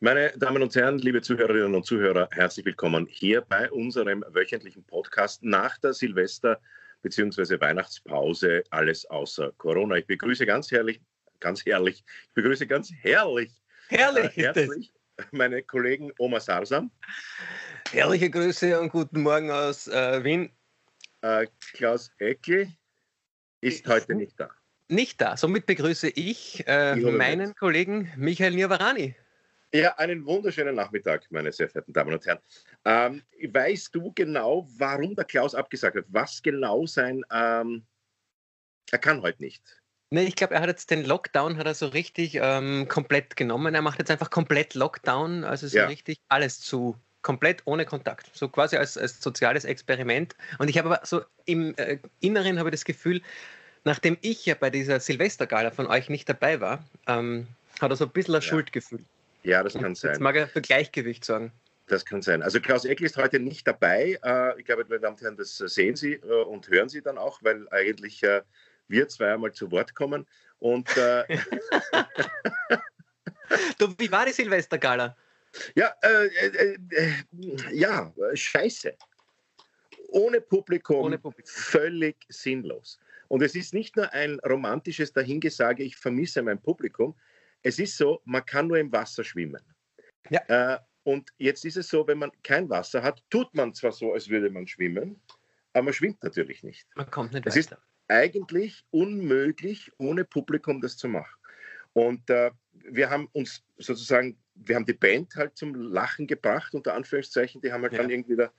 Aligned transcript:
Meine 0.00 0.30
Damen 0.36 0.62
und 0.62 0.72
Herren, 0.76 0.98
liebe 0.98 1.20
Zuhörerinnen 1.22 1.74
und 1.74 1.84
Zuhörer, 1.84 2.28
herzlich 2.30 2.64
willkommen 2.64 3.08
hier 3.10 3.40
bei 3.40 3.68
unserem 3.68 4.24
wöchentlichen 4.28 4.84
Podcast 4.84 5.42
nach 5.42 5.76
der 5.78 5.92
Silvester- 5.92 6.60
bzw. 7.02 7.60
Weihnachtspause 7.60 8.62
Alles 8.70 9.06
außer 9.06 9.50
Corona. 9.56 9.96
Ich 9.96 10.06
begrüße 10.06 10.46
ganz 10.46 10.70
herrlich, 10.70 11.00
ganz 11.40 11.66
herrlich, 11.66 12.04
ich 12.28 12.34
begrüße 12.34 12.68
ganz 12.68 12.92
herrlich, 13.00 13.50
herrlich 13.88 14.38
äh, 14.38 14.42
herzlich 14.44 14.92
meine 15.32 15.64
Kollegen 15.64 16.12
Oma 16.18 16.38
Sarsam. 16.38 16.92
Herrliche 17.90 18.30
Grüße 18.30 18.78
und 18.78 18.90
guten 18.90 19.22
Morgen 19.22 19.50
aus 19.50 19.88
äh, 19.88 20.22
Wien. 20.22 20.52
Äh, 21.22 21.48
Klaus 21.72 22.12
Eckel 22.18 22.68
ist 23.62 23.84
heute 23.88 24.14
nicht 24.14 24.38
da. 24.38 24.48
Nicht 24.86 25.20
da. 25.20 25.36
Somit 25.36 25.66
begrüße 25.66 26.08
ich 26.10 26.62
äh, 26.68 26.94
meinen 26.94 27.56
Kollegen 27.56 28.12
Michael 28.16 28.52
Nirvarani. 28.52 29.16
Ja, 29.74 29.94
einen 29.98 30.24
wunderschönen 30.24 30.74
Nachmittag, 30.74 31.26
meine 31.30 31.52
sehr 31.52 31.68
verehrten 31.68 31.92
Damen 31.92 32.14
und 32.14 32.24
Herren. 32.24 32.38
Ähm, 32.86 33.22
weißt 33.52 33.94
du 33.94 34.12
genau, 34.14 34.66
warum 34.78 35.14
der 35.14 35.26
Klaus 35.26 35.54
abgesagt 35.54 35.96
hat? 35.96 36.06
Was 36.08 36.42
genau 36.42 36.86
sein, 36.86 37.22
ähm, 37.30 37.84
er 38.90 38.98
kann 38.98 39.20
heute 39.20 39.42
nicht. 39.42 39.62
Nee, 40.10 40.24
ich 40.24 40.36
glaube, 40.36 40.54
er 40.54 40.62
hat 40.62 40.68
jetzt 40.68 40.90
den 40.90 41.04
Lockdown 41.04 41.58
hat 41.58 41.66
er 41.66 41.74
so 41.74 41.88
richtig 41.88 42.38
ähm, 42.40 42.88
komplett 42.88 43.36
genommen. 43.36 43.74
Er 43.74 43.82
macht 43.82 43.98
jetzt 43.98 44.10
einfach 44.10 44.30
komplett 44.30 44.74
Lockdown, 44.74 45.44
also 45.44 45.68
so 45.68 45.76
ja. 45.76 45.86
richtig 45.86 46.18
alles 46.28 46.60
zu, 46.60 46.96
komplett 47.20 47.60
ohne 47.66 47.84
Kontakt. 47.84 48.30
So 48.34 48.48
quasi 48.48 48.76
als, 48.76 48.96
als 48.96 49.20
soziales 49.20 49.66
Experiment. 49.66 50.34
Und 50.58 50.68
ich 50.68 50.78
habe 50.78 50.88
aber 50.88 51.04
so 51.04 51.20
im 51.44 51.74
äh, 51.76 51.98
Inneren 52.20 52.58
habe 52.58 52.70
ich 52.70 52.74
das 52.74 52.86
Gefühl, 52.86 53.20
nachdem 53.84 54.16
ich 54.22 54.46
ja 54.46 54.54
bei 54.54 54.70
dieser 54.70 54.98
Silvestergala 54.98 55.72
von 55.72 55.86
euch 55.86 56.08
nicht 56.08 56.26
dabei 56.26 56.58
war, 56.62 56.82
ähm, 57.06 57.46
hat 57.78 57.90
er 57.90 57.96
so 57.96 58.06
ein 58.06 58.10
bisschen 58.10 58.34
ein 58.34 58.40
ja. 58.40 58.48
Schuldgefühl. 58.48 59.04
Ja, 59.42 59.62
das 59.62 59.74
kann 59.74 59.94
sein. 59.94 60.12
Jetzt 60.12 60.20
mag 60.20 60.36
er 60.36 60.48
für 60.48 60.60
Gleichgewicht 60.60 61.24
sorgen. 61.24 61.52
Das 61.86 62.04
kann 62.04 62.20
sein. 62.20 62.42
Also 62.42 62.60
Klaus 62.60 62.84
Eckl 62.84 63.04
ist 63.04 63.16
heute 63.16 63.38
nicht 63.40 63.66
dabei. 63.66 64.18
Äh, 64.22 64.60
ich 64.60 64.66
glaube, 64.66 64.84
meine 64.88 65.00
Damen 65.00 65.16
und 65.16 65.22
Herren, 65.22 65.36
das 65.36 65.56
sehen 65.56 65.96
Sie 65.96 66.14
äh, 66.14 66.44
und 66.44 66.68
hören 66.68 66.88
Sie 66.88 67.00
dann 67.00 67.16
auch, 67.16 67.42
weil 67.42 67.66
eigentlich 67.70 68.22
äh, 68.22 68.42
wir 68.88 69.08
zwei 69.08 69.32
einmal 69.32 69.52
zu 69.52 69.70
Wort 69.70 69.94
kommen. 69.94 70.26
Und 70.58 70.88
du, 73.78 73.94
wie 73.96 74.10
war 74.10 74.26
die 74.26 74.32
Silvestergala? 74.32 75.16
Ja, 75.74 75.94
äh, 76.02 76.26
äh, 76.26 76.78
äh, 76.90 77.12
ja, 77.72 78.12
scheiße. 78.34 78.94
Ohne 80.08 80.40
Publikum, 80.40 81.04
Ohne 81.04 81.18
Publikum, 81.18 81.52
völlig 81.52 82.16
sinnlos. 82.28 82.98
Und 83.28 83.42
es 83.42 83.54
ist 83.54 83.74
nicht 83.74 83.96
nur 83.96 84.10
ein 84.12 84.40
romantisches 84.40 85.12
Dahingesage, 85.12 85.82
ich 85.82 85.96
vermisse 85.96 86.42
mein 86.42 86.60
Publikum, 86.60 87.14
es 87.62 87.78
ist 87.78 87.96
so, 87.96 88.20
man 88.24 88.44
kann 88.44 88.68
nur 88.68 88.78
im 88.78 88.92
Wasser 88.92 89.24
schwimmen. 89.24 89.62
Ja. 90.30 90.40
Äh, 90.74 90.78
und 91.02 91.30
jetzt 91.38 91.64
ist 91.64 91.76
es 91.76 91.88
so, 91.88 92.06
wenn 92.06 92.18
man 92.18 92.30
kein 92.42 92.68
Wasser 92.68 93.02
hat, 93.02 93.22
tut 93.30 93.54
man 93.54 93.72
zwar 93.74 93.92
so, 93.92 94.12
als 94.12 94.28
würde 94.28 94.50
man 94.50 94.66
schwimmen, 94.66 95.20
aber 95.72 95.84
man 95.84 95.94
schwimmt 95.94 96.22
natürlich 96.22 96.62
nicht. 96.62 96.86
Man 96.96 97.10
kommt 97.10 97.32
nicht 97.32 97.46
es 97.46 97.56
weiter. 97.56 97.60
Es 97.60 97.72
ist 97.72 97.78
eigentlich 98.08 98.84
unmöglich, 98.90 99.90
ohne 99.98 100.24
Publikum 100.24 100.80
das 100.80 100.96
zu 100.96 101.08
machen. 101.08 101.34
Und 101.92 102.28
äh, 102.30 102.50
wir 102.72 103.10
haben 103.10 103.28
uns 103.32 103.64
sozusagen, 103.76 104.38
wir 104.54 104.76
haben 104.76 104.86
die 104.86 104.92
Band 104.92 105.34
halt 105.34 105.56
zum 105.56 105.74
Lachen 105.74 106.26
gebracht, 106.26 106.74
unter 106.74 106.94
Anführungszeichen, 106.94 107.60
die 107.60 107.72
haben 107.72 107.82
halt 107.82 107.92
ja. 107.92 108.00
dann 108.00 108.10
irgendwie 108.10 108.36
da 108.36 108.52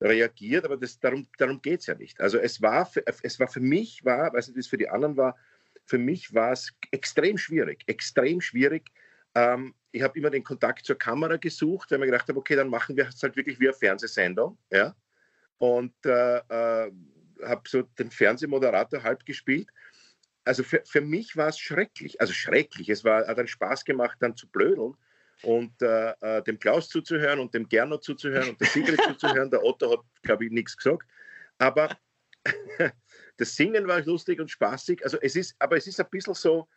reagiert, 0.00 0.64
aber 0.64 0.76
das, 0.76 0.98
darum, 1.00 1.26
darum 1.38 1.60
geht 1.60 1.80
es 1.80 1.86
ja 1.86 1.94
nicht. 1.94 2.20
Also 2.20 2.38
es 2.38 2.62
war, 2.62 2.86
für, 2.86 3.04
es 3.22 3.40
war 3.40 3.48
für 3.48 3.60
mich, 3.60 4.04
war, 4.04 4.32
weiß 4.32 4.48
nicht, 4.48 4.56
wie 4.56 4.60
es 4.60 4.68
für 4.68 4.78
die 4.78 4.88
anderen 4.88 5.16
war, 5.16 5.36
für 5.88 5.98
mich 5.98 6.34
war 6.34 6.52
es 6.52 6.70
extrem 6.90 7.38
schwierig, 7.38 7.82
extrem 7.86 8.42
schwierig. 8.42 8.90
Ähm, 9.34 9.74
ich 9.90 10.02
habe 10.02 10.18
immer 10.18 10.28
den 10.28 10.44
Kontakt 10.44 10.84
zur 10.84 10.98
Kamera 10.98 11.36
gesucht, 11.36 11.90
weil 11.90 11.96
ich 11.96 12.00
mir 12.00 12.06
gedacht 12.06 12.28
habe, 12.28 12.38
okay, 12.38 12.56
dann 12.56 12.68
machen 12.68 12.94
wir 12.96 13.08
es 13.08 13.22
halt 13.22 13.36
wirklich 13.36 13.58
wie 13.58 13.68
eine 13.68 13.74
Fernsehsendung. 13.74 14.58
Ja? 14.70 14.94
Und 15.56 15.94
äh, 16.04 16.36
äh, 16.36 16.92
habe 17.42 17.62
so 17.66 17.82
den 17.82 18.10
Fernsehmoderator 18.10 19.02
halb 19.02 19.24
gespielt. 19.24 19.68
Also 20.44 20.62
für, 20.62 20.82
für 20.84 21.00
mich 21.00 21.36
war 21.38 21.48
es 21.48 21.58
schrecklich, 21.58 22.20
also 22.20 22.34
schrecklich. 22.34 22.90
Es 22.90 23.02
war, 23.02 23.26
hat 23.26 23.38
dann 23.38 23.48
Spaß 23.48 23.86
gemacht, 23.86 24.18
dann 24.20 24.36
zu 24.36 24.46
blödeln 24.46 24.94
und 25.42 25.80
äh, 25.80 26.12
äh 26.20 26.42
dem 26.42 26.58
Klaus 26.58 26.90
zuzuhören 26.90 27.38
und 27.38 27.54
dem 27.54 27.66
Gernot 27.66 28.04
zuzuhören 28.04 28.50
und 28.50 28.60
der 28.60 28.68
Sigrid 28.68 29.00
zuzuhören. 29.08 29.50
Der 29.50 29.64
Otto 29.64 29.90
hat, 29.90 30.00
glaube 30.22 30.44
ich, 30.44 30.50
nichts 30.50 30.76
gesagt. 30.76 31.06
Aber 31.56 31.96
Das 33.38 33.56
Singen 33.56 33.88
war 33.88 34.02
lustig 34.02 34.40
und 34.40 34.50
spaßig. 34.50 35.02
Also 35.04 35.18
es 35.20 35.34
ist, 35.34 35.56
aber 35.58 35.76
es 35.76 35.86
ist 35.86 35.98
ein 35.98 36.06
bisschen 36.10 36.34
so, 36.34 36.68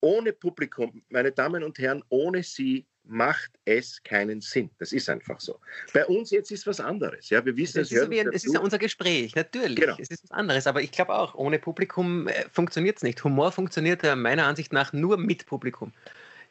ohne 0.00 0.32
Publikum, 0.32 1.02
meine 1.08 1.32
Damen 1.32 1.64
und 1.64 1.78
Herren, 1.78 2.04
ohne 2.10 2.42
sie 2.42 2.86
macht 3.04 3.50
es 3.64 4.02
keinen 4.02 4.40
Sinn. 4.40 4.70
Das 4.78 4.92
ist 4.92 5.08
einfach 5.08 5.40
so. 5.40 5.58
Bei 5.92 6.06
uns 6.06 6.30
jetzt 6.30 6.50
ist 6.50 6.66
was 6.66 6.80
anderes. 6.80 7.30
Ja, 7.30 7.44
wir 7.44 7.56
wissen, 7.56 7.80
es 7.80 7.92
ist, 7.92 8.02
ein, 8.02 8.28
es 8.32 8.44
ist 8.44 8.58
unser 8.58 8.78
Gespräch, 8.78 9.34
natürlich. 9.34 9.76
Genau. 9.76 9.96
Es 9.98 10.08
ist 10.08 10.24
was 10.24 10.30
anderes. 10.30 10.66
Aber 10.66 10.82
ich 10.82 10.90
glaube 10.90 11.14
auch, 11.14 11.34
ohne 11.34 11.58
Publikum 11.58 12.28
äh, 12.28 12.44
funktioniert 12.50 12.98
es 12.98 13.02
nicht. 13.02 13.22
Humor 13.24 13.52
funktioniert 13.52 14.02
ja 14.02 14.16
meiner 14.16 14.46
Ansicht 14.46 14.72
nach 14.72 14.92
nur 14.92 15.16
mit 15.16 15.46
Publikum. 15.46 15.92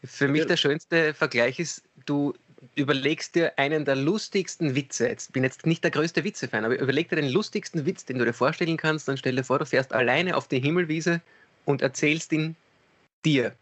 Für 0.03 0.27
mich 0.27 0.41
ja. 0.41 0.47
der 0.47 0.57
schönste 0.57 1.13
Vergleich 1.13 1.59
ist, 1.59 1.83
du 2.05 2.33
überlegst 2.75 3.35
dir 3.35 3.57
einen 3.57 3.85
der 3.85 3.95
lustigsten 3.95 4.75
Witze. 4.75 5.07
Jetzt 5.07 5.33
bin 5.33 5.43
jetzt 5.43 5.65
nicht 5.65 5.83
der 5.83 5.91
größte 5.91 6.23
Witze-Fan, 6.23 6.65
aber 6.65 6.79
überleg 6.79 7.09
dir 7.09 7.17
den 7.17 7.29
lustigsten 7.29 7.85
Witz, 7.85 8.05
den 8.05 8.19
du 8.19 8.25
dir 8.25 8.33
vorstellen 8.33 8.77
kannst. 8.77 9.07
Dann 9.07 9.17
stell 9.17 9.35
dir 9.35 9.43
vor, 9.43 9.59
du 9.59 9.65
fährst 9.65 9.93
alleine 9.93 10.35
auf 10.35 10.47
die 10.47 10.59
Himmelwiese 10.59 11.21
und 11.65 11.81
erzählst 11.81 12.31
ihn 12.31 12.55
dir. 13.25 13.53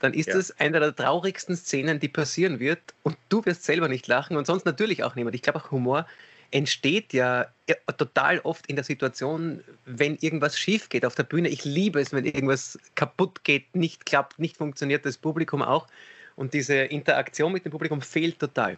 Dann 0.00 0.14
ist 0.14 0.28
ja. 0.28 0.34
das 0.34 0.58
eine 0.58 0.80
der 0.80 0.96
traurigsten 0.96 1.56
Szenen, 1.56 2.00
die 2.00 2.08
passieren 2.08 2.58
wird 2.58 2.80
und 3.02 3.16
du 3.28 3.44
wirst 3.44 3.64
selber 3.64 3.88
nicht 3.88 4.06
lachen 4.06 4.36
und 4.36 4.46
sonst 4.46 4.64
natürlich 4.64 5.04
auch 5.04 5.14
niemand. 5.14 5.34
Ich 5.34 5.42
glaube 5.42 5.58
auch 5.58 5.70
Humor 5.70 6.06
entsteht 6.52 7.12
ja 7.12 7.46
total 7.96 8.40
oft 8.40 8.66
in 8.66 8.76
der 8.76 8.84
Situation, 8.84 9.62
wenn 9.84 10.16
irgendwas 10.16 10.58
schief 10.58 10.88
geht 10.88 11.04
auf 11.04 11.14
der 11.14 11.22
Bühne. 11.22 11.48
Ich 11.48 11.64
liebe 11.64 12.00
es, 12.00 12.12
wenn 12.12 12.24
irgendwas 12.24 12.78
kaputt 12.96 13.44
geht, 13.44 13.76
nicht 13.76 14.06
klappt, 14.06 14.38
nicht 14.38 14.56
funktioniert, 14.56 15.04
das 15.04 15.16
Publikum 15.16 15.62
auch. 15.62 15.86
Und 16.36 16.54
diese 16.54 16.74
Interaktion 16.74 17.52
mit 17.52 17.64
dem 17.64 17.72
Publikum 17.72 18.00
fehlt 18.00 18.38
total. 18.38 18.76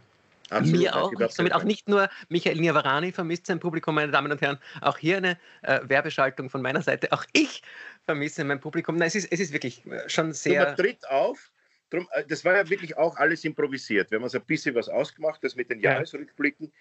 Absolut, 0.52 0.80
Mir 0.80 0.96
auch. 0.96 1.12
Somit 1.30 1.54
auch 1.54 1.64
nicht 1.64 1.88
nur 1.88 2.08
Michael 2.28 2.60
Niavarani 2.60 3.12
vermisst 3.12 3.46
sein 3.46 3.58
Publikum, 3.58 3.94
meine 3.94 4.12
Damen 4.12 4.30
und 4.30 4.40
Herren. 4.40 4.58
Auch 4.80 4.98
hier 4.98 5.16
eine 5.16 5.38
äh, 5.62 5.80
Werbeschaltung 5.84 6.50
von 6.50 6.62
meiner 6.62 6.82
Seite. 6.82 7.10
Auch 7.12 7.24
ich 7.32 7.62
vermisse 8.04 8.44
mein 8.44 8.60
Publikum. 8.60 8.96
Nein, 8.96 9.08
es 9.08 9.14
ist, 9.14 9.32
es 9.32 9.40
ist 9.40 9.52
wirklich 9.52 9.86
äh, 9.86 10.08
schon 10.08 10.32
sehr. 10.32 10.64
Man 10.66 10.76
tritt 10.76 11.08
auf. 11.08 11.50
Drum, 11.90 12.08
äh, 12.12 12.24
das 12.26 12.44
war 12.44 12.56
ja 12.56 12.68
wirklich 12.68 12.96
auch 12.96 13.16
alles 13.16 13.44
improvisiert. 13.44 14.10
Wir 14.10 14.16
haben 14.16 14.24
uns 14.24 14.34
ein 14.34 14.44
bisschen 14.44 14.74
was 14.74 14.88
ausgemacht, 14.88 15.42
das 15.42 15.56
mit 15.56 15.70
den 15.70 15.80
Jahresrückblicken. 15.80 16.72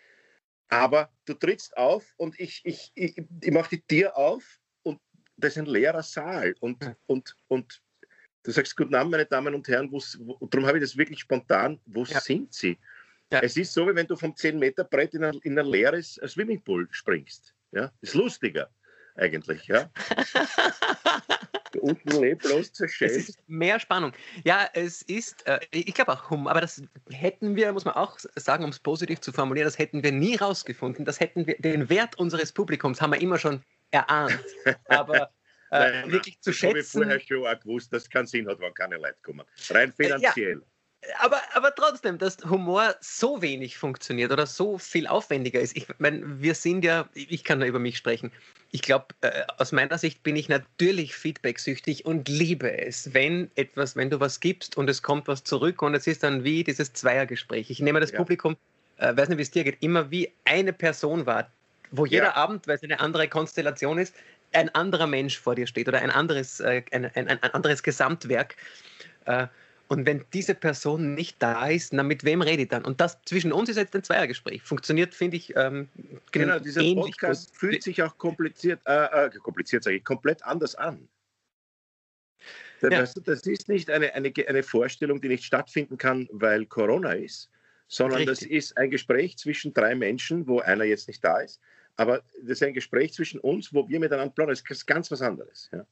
Aber 0.69 1.09
du 1.25 1.33
trittst 1.33 1.75
auf 1.75 2.13
und 2.17 2.39
ich, 2.39 2.61
ich, 2.63 2.91
ich, 2.95 3.17
ich 3.41 3.51
mache 3.51 3.75
die 3.75 3.81
Tür 3.81 4.17
auf 4.17 4.59
und 4.83 4.99
das 5.35 5.53
ist 5.53 5.59
ein 5.59 5.65
leerer 5.65 6.03
Saal. 6.03 6.55
Und, 6.59 6.83
ja. 6.83 6.95
und, 7.07 7.35
und 7.47 7.81
Du 8.43 8.51
sagst 8.51 8.75
Guten 8.75 8.95
Abend, 8.95 9.11
meine 9.11 9.25
Damen 9.25 9.53
und 9.53 9.67
Herren, 9.67 9.91
wo, 9.91 10.01
darum 10.47 10.65
habe 10.67 10.77
ich 10.77 10.83
das 10.83 10.97
wirklich 10.97 11.19
spontan, 11.19 11.79
wo 11.85 12.03
ja. 12.03 12.19
sind 12.19 12.53
Sie? 12.53 12.77
Ja. 13.31 13.39
Es 13.39 13.55
ist 13.55 13.73
so, 13.73 13.87
wie 13.87 13.95
wenn 13.95 14.07
du 14.07 14.15
vom 14.15 14.33
10-Meter-Brett 14.33 15.13
in 15.13 15.23
ein, 15.23 15.39
in 15.43 15.57
ein 15.57 15.65
leeres 15.65 16.19
Swimmingpool 16.25 16.87
springst. 16.91 17.53
Ja? 17.71 17.91
Ist 18.01 18.15
lustiger 18.15 18.69
eigentlich. 19.15 19.65
Ja? 19.67 19.89
unten 21.79 22.19
leblos 22.19 22.73
zerschellt. 22.73 23.11
Es 23.11 23.29
ist 23.29 23.39
mehr 23.47 23.79
Spannung. 23.79 24.11
Ja, 24.43 24.69
es 24.73 25.01
ist, 25.03 25.45
äh, 25.47 25.59
ich 25.71 25.93
glaube 25.93 26.13
auch 26.13 26.29
Hum, 26.29 26.47
aber 26.47 26.61
das 26.61 26.81
hätten 27.09 27.55
wir, 27.55 27.71
muss 27.73 27.85
man 27.85 27.95
auch 27.95 28.17
sagen, 28.35 28.63
um 28.63 28.69
es 28.69 28.79
positiv 28.79 29.21
zu 29.21 29.31
formulieren, 29.31 29.65
das 29.65 29.77
hätten 29.77 30.03
wir 30.03 30.11
nie 30.11 30.35
rausgefunden. 30.35 31.05
Das 31.05 31.19
hätten 31.19 31.47
wir, 31.47 31.55
den 31.57 31.89
Wert 31.89 32.17
unseres 32.17 32.51
Publikums 32.51 33.01
haben 33.01 33.13
wir 33.13 33.21
immer 33.21 33.37
schon 33.37 33.63
erahnt. 33.91 34.39
Aber 34.85 35.29
äh, 35.71 36.01
nein, 36.01 36.11
wirklich 36.11 36.39
zu 36.41 36.53
schätzen. 36.53 36.77
Ich 36.77 36.85
habe 36.85 37.05
vorher 37.05 37.19
schon 37.19 37.47
auch 37.47 37.59
gewusst, 37.59 37.93
dass 37.93 38.03
es 38.03 38.09
keinen 38.09 38.27
Sinn 38.27 38.47
hat, 38.47 38.59
wenn 38.59 38.73
keine 38.73 38.97
Leute 38.97 39.17
kommen. 39.23 39.45
Rein 39.69 39.89
äh, 39.89 40.03
finanziell. 40.03 40.55
Ja 40.55 40.65
aber, 41.19 41.41
aber 41.53 41.73
trotzdem, 41.73 42.17
dass 42.17 42.37
Humor 42.47 42.95
so 43.01 43.41
wenig 43.41 43.77
funktioniert 43.77 44.31
oder 44.31 44.45
so 44.45 44.77
viel 44.77 45.07
aufwendiger 45.07 45.59
ist. 45.59 45.75
Ich 45.75 45.87
meine, 45.97 46.41
wir 46.41 46.53
sind 46.53 46.85
ja, 46.85 47.09
ich 47.13 47.43
kann 47.43 47.59
nur 47.59 47.67
über 47.67 47.79
mich 47.79 47.97
sprechen. 47.97 48.31
Ich 48.71 48.83
glaube, 48.83 49.07
äh, 49.21 49.43
aus 49.57 49.71
meiner 49.71 49.97
Sicht 49.97 50.21
bin 50.23 50.35
ich 50.35 50.47
natürlich 50.47 51.15
feedbacksüchtig 51.15 52.05
und 52.05 52.29
liebe 52.29 52.77
es, 52.77 53.13
wenn 53.13 53.49
etwas, 53.55 53.95
wenn 53.95 54.09
du 54.09 54.19
was 54.19 54.39
gibst 54.39 54.77
und 54.77 54.89
es 54.89 55.01
kommt 55.01 55.27
was 55.27 55.43
zurück 55.43 55.81
und 55.81 55.95
es 55.95 56.05
ist 56.05 56.23
dann 56.23 56.43
wie 56.43 56.63
dieses 56.63 56.93
Zweiergespräch. 56.93 57.69
Ich 57.71 57.79
nehme 57.79 57.99
das 57.99 58.11
ja. 58.11 58.17
Publikum, 58.17 58.55
äh, 58.97 59.15
weiß 59.15 59.29
nicht, 59.29 59.39
wie 59.39 59.43
es 59.43 59.51
dir 59.51 59.63
geht, 59.63 59.81
immer 59.81 60.11
wie 60.11 60.31
eine 60.45 60.71
Person 60.71 61.25
wahr, 61.25 61.49
wo 61.89 62.05
jeder 62.05 62.25
ja. 62.25 62.35
Abend, 62.35 62.67
weil 62.67 62.75
es 62.75 62.83
eine 62.83 62.99
andere 62.99 63.27
Konstellation 63.27 63.97
ist, 63.97 64.13
ein 64.53 64.69
anderer 64.69 65.07
Mensch 65.07 65.39
vor 65.39 65.55
dir 65.55 65.67
steht 65.67 65.87
oder 65.87 65.99
ein 65.99 66.11
anderes, 66.11 66.59
äh, 66.59 66.83
ein, 66.91 67.05
ein, 67.05 67.27
ein, 67.27 67.43
anderes 67.53 67.83
Gesamtwerk. 67.83 68.55
Äh, 69.25 69.47
und 69.87 70.05
wenn 70.05 70.23
diese 70.31 70.55
Person 70.55 71.15
nicht 71.15 71.35
da 71.43 71.67
ist, 71.67 71.91
na, 71.91 72.01
mit 72.01 72.23
wem 72.23 72.41
rede 72.41 72.63
ich 72.63 72.69
dann? 72.69 72.85
Und 72.85 73.01
das 73.01 73.21
zwischen 73.25 73.51
uns 73.51 73.67
ist 73.67 73.75
jetzt 73.75 73.93
ein 73.93 74.03
Zweiergespräch. 74.03 74.61
Funktioniert, 74.61 75.13
finde 75.13 75.35
ich. 75.35 75.53
Ähm, 75.57 75.89
genau, 76.31 76.59
dieser 76.59 76.81
Podcast 76.95 77.49
gut. 77.49 77.57
fühlt 77.57 77.83
sich 77.83 78.01
auch 78.01 78.17
kompliziert, 78.17 78.79
äh, 78.85 79.25
äh, 79.25 79.29
kompliziert 79.43 79.83
sage 79.83 79.97
ich, 79.97 80.05
komplett 80.05 80.45
anders 80.45 80.75
an. 80.75 81.09
Das, 82.79 83.15
ja. 83.15 83.21
das 83.25 83.41
ist 83.41 83.67
nicht 83.67 83.89
eine, 83.89 84.13
eine, 84.13 84.31
eine 84.47 84.63
Vorstellung, 84.63 85.19
die 85.19 85.27
nicht 85.27 85.43
stattfinden 85.43 85.97
kann, 85.97 86.27
weil 86.31 86.65
Corona 86.65 87.11
ist, 87.11 87.49
sondern 87.87 88.19
Richtig. 88.19 88.39
das 88.39 88.47
ist 88.47 88.77
ein 88.77 88.89
Gespräch 88.89 89.37
zwischen 89.37 89.73
drei 89.73 89.93
Menschen, 89.93 90.47
wo 90.47 90.61
einer 90.61 90.85
jetzt 90.85 91.09
nicht 91.09 91.23
da 91.23 91.41
ist. 91.41 91.59
Aber 91.95 92.23
das 92.41 92.51
ist 92.51 92.63
ein 92.63 92.73
Gespräch 92.73 93.13
zwischen 93.13 93.39
uns, 93.39 93.73
wo 93.73 93.87
wir 93.87 93.99
miteinander 93.99 94.33
plaudern. 94.33 94.55
Das 94.55 94.77
ist 94.77 94.85
ganz 94.85 95.11
was 95.11 95.21
anderes. 95.21 95.69
Ja. 95.71 95.85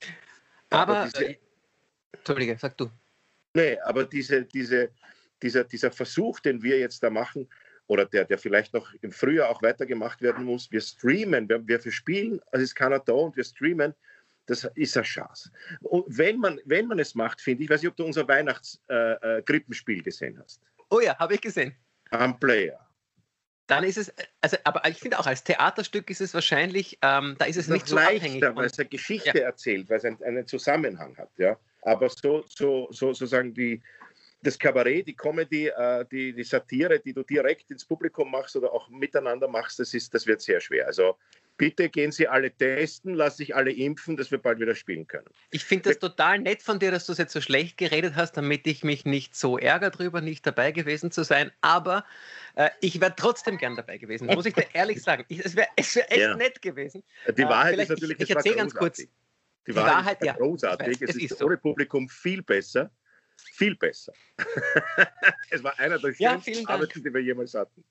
Aber, 0.70 0.98
aber 0.98 1.10
diese, 1.12 1.26
äh, 1.26 1.38
Entschuldige, 2.12 2.58
sag 2.58 2.78
du. 2.78 2.90
Nee, 3.54 3.78
aber 3.80 4.06
diese, 4.06 4.46
diese, 4.46 4.90
dieser, 5.42 5.64
dieser 5.64 5.92
Versuch, 5.92 6.40
den 6.40 6.62
wir 6.62 6.80
jetzt 6.80 7.02
da 7.04 7.10
machen, 7.10 7.48
oder 7.88 8.06
der, 8.06 8.26
der 8.26 8.38
vielleicht 8.38 8.74
noch 8.74 8.94
im 9.02 9.12
Frühjahr 9.12 9.50
auch 9.50 9.64
weitergemacht 9.64 10.22
werden 10.22 10.46
muss, 10.46 10.72
wir 10.72 10.80
streamen, 10.80 11.50
wir, 11.50 11.68
wir 11.68 11.92
spielen, 11.92 12.40
es 12.52 12.62
ist 12.62 12.76
keiner 12.76 13.00
da 13.00 13.14
und 13.14 13.36
wir 13.36 13.44
streamen, 13.44 13.96
das 14.46 14.64
ist 14.76 14.96
eine 14.96 15.04
Chance. 15.04 15.52
Und 15.82 16.06
wenn 16.08 16.38
man, 16.38 16.60
wenn 16.66 16.88
man 16.88 17.00
es 17.00 17.16
macht, 17.16 17.42
finde 17.42 17.64
ich, 17.64 17.70
weiß 17.70 17.82
nicht, 17.82 17.90
ob 17.90 17.98
du 17.98 18.06
unser 18.06 18.28
Weihnachtskrippenspiel 18.28 19.98
äh, 19.98 20.00
äh 20.00 20.04
gesehen 20.04 20.40
hast. 20.42 20.62
Oh 20.90 21.00
ja, 21.00 21.18
habe 21.18 21.36
ich 21.36 21.42
gesehen. 21.42 21.76
Am 22.12 22.40
Player. 22.40 22.80
Dann 23.70 23.84
ist 23.84 23.98
es, 23.98 24.12
also, 24.42 24.58
aber 24.64 24.88
ich 24.90 24.98
finde 24.98 25.20
auch 25.20 25.28
als 25.28 25.44
Theaterstück 25.44 26.10
ist 26.10 26.22
es 26.22 26.34
wahrscheinlich, 26.34 26.98
ähm, 27.04 27.36
da 27.38 27.46
ist 27.46 27.56
es 27.56 27.68
nicht 27.68 27.88
so 27.88 27.96
leichter, 27.96 28.26
abhängig. 28.26 28.56
Weil 28.56 28.66
es 28.66 28.80
eine 28.80 28.90
Geschichte 28.90 29.38
ja. 29.38 29.44
erzählt, 29.44 29.90
weil 29.92 29.98
es 29.98 30.06
einen, 30.06 30.24
einen 30.24 30.48
Zusammenhang 30.48 31.16
hat, 31.18 31.30
ja. 31.38 31.56
Aber 31.84 32.10
so, 32.10 32.44
so, 32.48 32.88
so 32.90 33.14
sozusagen 33.14 33.54
die, 33.54 33.80
das 34.42 34.58
Kabarett, 34.58 35.08
die 35.08 35.16
Comedy, 35.16 35.68
äh, 35.68 36.04
die, 36.12 36.34
die 36.34 36.44
Satire, 36.44 37.00
die 37.00 37.14
du 37.14 37.22
direkt 37.22 37.70
ins 37.70 37.86
Publikum 37.86 38.32
machst 38.32 38.56
oder 38.56 38.74
auch 38.74 38.90
miteinander 38.90 39.48
machst, 39.48 39.78
das, 39.80 39.94
ist, 39.94 40.16
das 40.16 40.26
wird 40.26 40.42
sehr 40.42 40.60
schwer. 40.60 40.88
Also 40.88 41.18
bitte 41.60 41.90
gehen 41.90 42.12
Sie 42.12 42.28
alle 42.28 42.50
testen, 42.50 43.14
lass 43.14 43.38
sich 43.38 43.56
alle 43.56 43.72
impfen, 43.72 44.18
dass 44.18 44.32
wir 44.32 44.40
bald 44.40 44.60
wieder 44.60 44.74
spielen 44.74 45.06
können. 45.06 45.28
Ich 45.52 45.64
finde 45.64 45.90
das 45.90 46.00
total 46.00 46.40
nett 46.40 46.64
von 46.64 46.80
dir, 46.80 46.90
dass 46.90 47.06
du 47.06 47.12
es 47.12 47.20
jetzt 47.20 47.34
so 47.34 47.42
schlecht 47.42 47.78
geredet 47.78 48.16
hast, 48.16 48.32
damit 48.32 48.66
ich 48.66 48.84
mich 48.84 49.06
nicht 49.06 49.36
so 49.36 49.60
ärgere 49.60 49.92
darüber, 49.92 50.22
nicht 50.22 50.48
dabei 50.48 50.72
gewesen 50.72 51.12
zu 51.12 51.24
sein. 51.24 51.52
Aber 51.62 52.06
äh, 52.56 52.70
ich 52.82 53.00
wäre 53.00 53.14
trotzdem 53.16 53.58
gern 53.58 53.76
dabei 53.76 54.00
gewesen, 54.00 54.26
muss 54.26 54.48
ich 54.48 54.56
dir 54.56 54.66
ehrlich 54.74 55.04
sagen. 55.04 55.26
Ich, 55.28 55.46
es 55.46 55.56
wäre 55.56 55.68
wär 55.76 55.86
echt 56.08 56.18
ja. 56.18 56.36
nett 56.36 56.62
gewesen. 56.64 57.04
Die 57.38 57.44
Wahrheit 57.44 57.78
äh, 57.78 57.84
ist 57.84 57.90
natürlich, 57.90 58.18
ich, 58.20 58.30
ich 58.30 58.36
erzähle 58.36 58.56
ganz 58.56 58.74
kurz. 58.74 58.98
Die 58.98 59.06
Wahrheit, 59.68 59.68
die 59.68 59.76
Wahrheit 59.76 60.22
ist 60.22 60.26
ja, 60.26 60.34
großartig. 60.34 60.88
Weiß, 60.88 60.96
es, 60.96 61.10
es, 61.10 61.16
ist, 61.18 61.32
ist 61.32 61.38
so. 61.38 61.46
ohne 61.46 61.58
Publikum 61.58 62.10
viel 62.10 62.42
besser 62.42 62.90
viel 63.54 63.76
besser. 63.76 64.12
es 65.50 65.64
war 65.64 65.78
einer 65.80 65.98
der 65.98 66.14
schönsten 66.14 66.54
ja, 66.54 66.68
Arbeiten, 66.68 67.02
die 67.02 67.14
wir 67.14 67.22
jemals 67.22 67.54
hatten. 67.54 67.84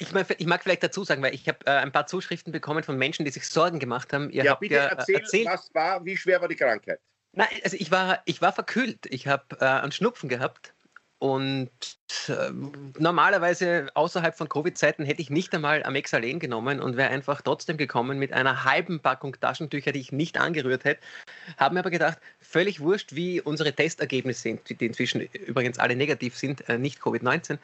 Ich, 0.00 0.12
mein, 0.12 0.24
ich, 0.36 0.46
mag 0.46 0.62
vielleicht 0.62 0.82
dazu 0.82 1.04
sagen, 1.04 1.22
weil 1.22 1.34
ich 1.34 1.48
habe 1.48 1.58
äh, 1.66 1.70
ein 1.70 1.92
paar 1.92 2.06
Zuschriften 2.06 2.52
bekommen 2.52 2.82
von 2.82 2.96
Menschen, 2.96 3.24
die 3.24 3.30
sich 3.30 3.46
Sorgen 3.46 3.78
gemacht 3.78 4.12
haben. 4.12 4.30
Ihr 4.30 4.44
ja, 4.44 4.54
bitte 4.54 4.76
ja, 4.76 4.86
äh, 4.86 4.96
erzähl, 4.96 5.16
erzählt, 5.16 5.46
was 5.46 5.74
war, 5.74 6.04
wie 6.04 6.16
schwer 6.16 6.40
war 6.40 6.48
die 6.48 6.56
Krankheit? 6.56 7.00
Nein, 7.32 7.48
also 7.62 7.76
ich 7.78 7.90
war, 7.90 8.22
ich 8.24 8.40
war 8.40 8.52
verkühlt. 8.52 9.06
Ich 9.10 9.26
habe 9.26 9.44
äh, 9.60 9.64
einen 9.64 9.92
Schnupfen 9.92 10.28
gehabt 10.28 10.72
und 11.20 11.70
äh, 12.28 12.50
normalerweise 12.98 13.88
außerhalb 13.94 14.36
von 14.36 14.48
Covid-Zeiten 14.48 15.04
hätte 15.04 15.20
ich 15.20 15.30
nicht 15.30 15.52
einmal 15.52 15.82
Amexalen 15.82 16.38
genommen 16.38 16.80
und 16.80 16.96
wäre 16.96 17.10
einfach 17.10 17.42
trotzdem 17.42 17.76
gekommen 17.76 18.20
mit 18.20 18.32
einer 18.32 18.62
halben 18.62 19.00
Packung 19.00 19.34
Taschentücher, 19.40 19.90
die 19.90 19.98
ich 19.98 20.12
nicht 20.12 20.38
angerührt 20.38 20.84
hätte. 20.84 21.00
Haben 21.56 21.74
mir 21.74 21.80
aber 21.80 21.90
gedacht, 21.90 22.18
völlig 22.40 22.78
wurscht, 22.78 23.16
wie 23.16 23.40
unsere 23.40 23.72
Testergebnisse 23.72 24.42
sind, 24.42 24.80
die 24.80 24.86
inzwischen 24.86 25.22
übrigens 25.22 25.80
alle 25.80 25.96
negativ 25.96 26.36
sind, 26.36 26.68
äh, 26.68 26.78
nicht 26.78 27.00
Covid-19 27.00 27.58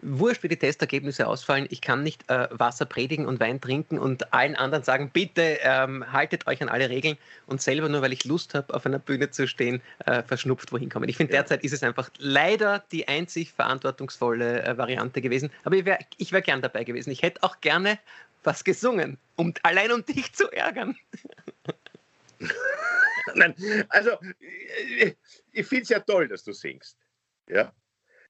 wurscht, 0.00 0.42
wie 0.42 0.48
die 0.48 0.56
Testergebnisse 0.56 1.26
ausfallen, 1.26 1.66
ich 1.70 1.80
kann 1.80 2.02
nicht 2.02 2.28
äh, 2.30 2.48
Wasser 2.50 2.84
predigen 2.84 3.26
und 3.26 3.40
Wein 3.40 3.60
trinken 3.60 3.98
und 3.98 4.32
allen 4.32 4.54
anderen 4.54 4.84
sagen, 4.84 5.10
bitte 5.12 5.58
ähm, 5.62 6.12
haltet 6.12 6.46
euch 6.46 6.62
an 6.62 6.68
alle 6.68 6.90
Regeln 6.90 7.16
und 7.46 7.62
selber 7.62 7.88
nur, 7.88 8.02
weil 8.02 8.12
ich 8.12 8.24
Lust 8.24 8.54
habe, 8.54 8.74
auf 8.74 8.86
einer 8.86 8.98
Bühne 8.98 9.30
zu 9.30 9.46
stehen, 9.48 9.80
äh, 10.04 10.22
verschnupft 10.22 10.72
wohin 10.72 10.88
kommen. 10.88 11.08
Ich 11.08 11.16
finde, 11.16 11.32
ja. 11.32 11.40
derzeit 11.40 11.64
ist 11.64 11.72
es 11.72 11.82
einfach 11.82 12.10
leider 12.18 12.84
die 12.92 13.08
einzig 13.08 13.52
verantwortungsvolle 13.52 14.62
äh, 14.62 14.78
Variante 14.78 15.20
gewesen. 15.20 15.50
Aber 15.64 15.76
ich 15.76 15.84
wäre 15.84 15.98
ich 16.16 16.32
wär 16.32 16.42
gern 16.42 16.62
dabei 16.62 16.84
gewesen. 16.84 17.10
Ich 17.10 17.22
hätte 17.22 17.42
auch 17.42 17.60
gerne 17.60 17.98
was 18.44 18.64
gesungen, 18.64 19.18
um, 19.34 19.52
allein 19.62 19.92
um 19.92 20.04
dich 20.04 20.32
zu 20.32 20.50
ärgern. 20.52 20.96
Nein, 23.34 23.54
also 23.88 24.12
ich, 24.98 25.16
ich 25.52 25.66
finde 25.66 25.82
es 25.82 25.88
ja 25.88 26.00
toll, 26.00 26.28
dass 26.28 26.44
du 26.44 26.52
singst. 26.52 26.96
Ja? 27.48 27.72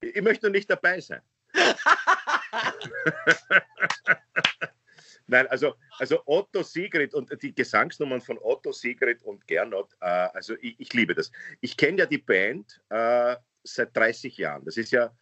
Ich 0.01 0.23
möchte 0.23 0.47
nur 0.47 0.53
nicht 0.53 0.71
dabei 0.71 1.01
sein. 1.01 1.21
Nein, 5.29 5.47
also, 5.49 5.75
also 5.99 6.23
Otto 6.27 6.63
Sigrid 6.63 7.13
und 7.15 7.31
die 7.43 7.55
Gesangsnummern 7.55 8.21
von 8.21 8.39
Otto 8.39 8.73
Sigrid 8.73 9.23
und 9.25 9.47
Gernot, 9.47 9.93
äh, 10.01 10.07
also 10.07 10.55
ich, 10.61 10.79
ich, 10.79 10.93
liebe 10.95 11.15
das. 11.15 11.33
Ich 11.61 11.77
kenne 11.77 11.99
ja 11.99 12.07
die 12.07 12.19
Band 12.19 12.81
äh, 12.91 13.37
seit 13.65 13.97
30 13.97 14.37
Jahren. 14.37 14.65
Das 14.65 14.77
ist 14.77 14.93
ja, 14.93 15.13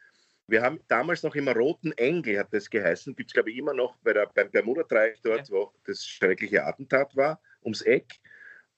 wir 0.46 0.60
haben 0.60 0.80
damals 0.88 1.22
noch 1.22 1.34
immer 1.34 1.54
Roten 1.54 1.92
Engel, 1.92 2.38
hat 2.38 2.52
das 2.52 2.68
geheißen, 2.68 3.16
gibt 3.16 3.30
es 3.30 3.34
glaube 3.34 3.50
ich 3.50 3.56
immer 3.56 3.72
noch 3.72 3.96
bei 3.98 4.12
der, 4.12 4.26
beim 4.26 4.50
Bermuda-Dreieck 4.50 5.20
dort, 5.22 5.48
ja. 5.48 5.54
wo 5.54 5.72
das 5.86 6.04
schreckliche 6.04 6.64
Attentat 6.64 7.16
war, 7.16 7.40
ums 7.62 7.80
Eck. 7.80 8.20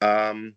Ähm, 0.00 0.56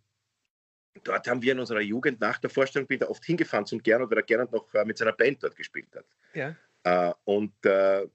dort 1.04 1.28
haben 1.28 1.42
wir 1.42 1.54
in 1.54 1.60
unserer 1.60 1.82
Jugend 1.82 2.22
nach 2.22 2.38
der 2.38 2.52
Vorstellung 2.52 2.88
bin 2.88 3.02
oft 3.04 3.26
hingefahren 3.26 3.66
zum 3.66 3.82
Gernot, 3.82 4.12
weil 4.12 4.18
der 4.18 4.24
Gernot 4.24 4.52
noch 4.52 4.72
äh, 4.76 4.86
mit 4.86 5.00
seiner 5.00 5.14
Band 5.14 5.42
dort 5.42 5.56
gespielt 5.56 5.96
hat. 5.96 6.06
Ja. 6.36 6.56
Äh, 6.90 7.14
und 7.26 7.54
äh, 7.66 8.08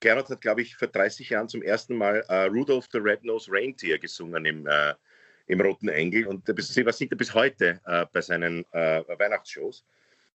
Gerhard 0.00 0.28
hat, 0.28 0.40
glaube 0.40 0.62
ich, 0.62 0.74
vor 0.76 0.88
30 0.88 1.30
Jahren 1.30 1.48
zum 1.48 1.62
ersten 1.62 1.96
Mal 1.96 2.24
äh, 2.28 2.46
Rudolph 2.46 2.88
the 2.92 2.98
Red-Nosed 2.98 3.48
Reindeer 3.52 3.98
gesungen 3.98 4.44
im, 4.44 4.68
im 5.46 5.60
Roten 5.60 5.88
Engel. 5.88 6.26
Und 6.26 6.48
was 6.48 6.98
singt 6.98 7.12
er 7.12 7.16
bis 7.16 7.32
heute 7.32 7.80
bei 8.12 8.20
seinen 8.20 8.64
Weihnachtsshows. 8.72 9.84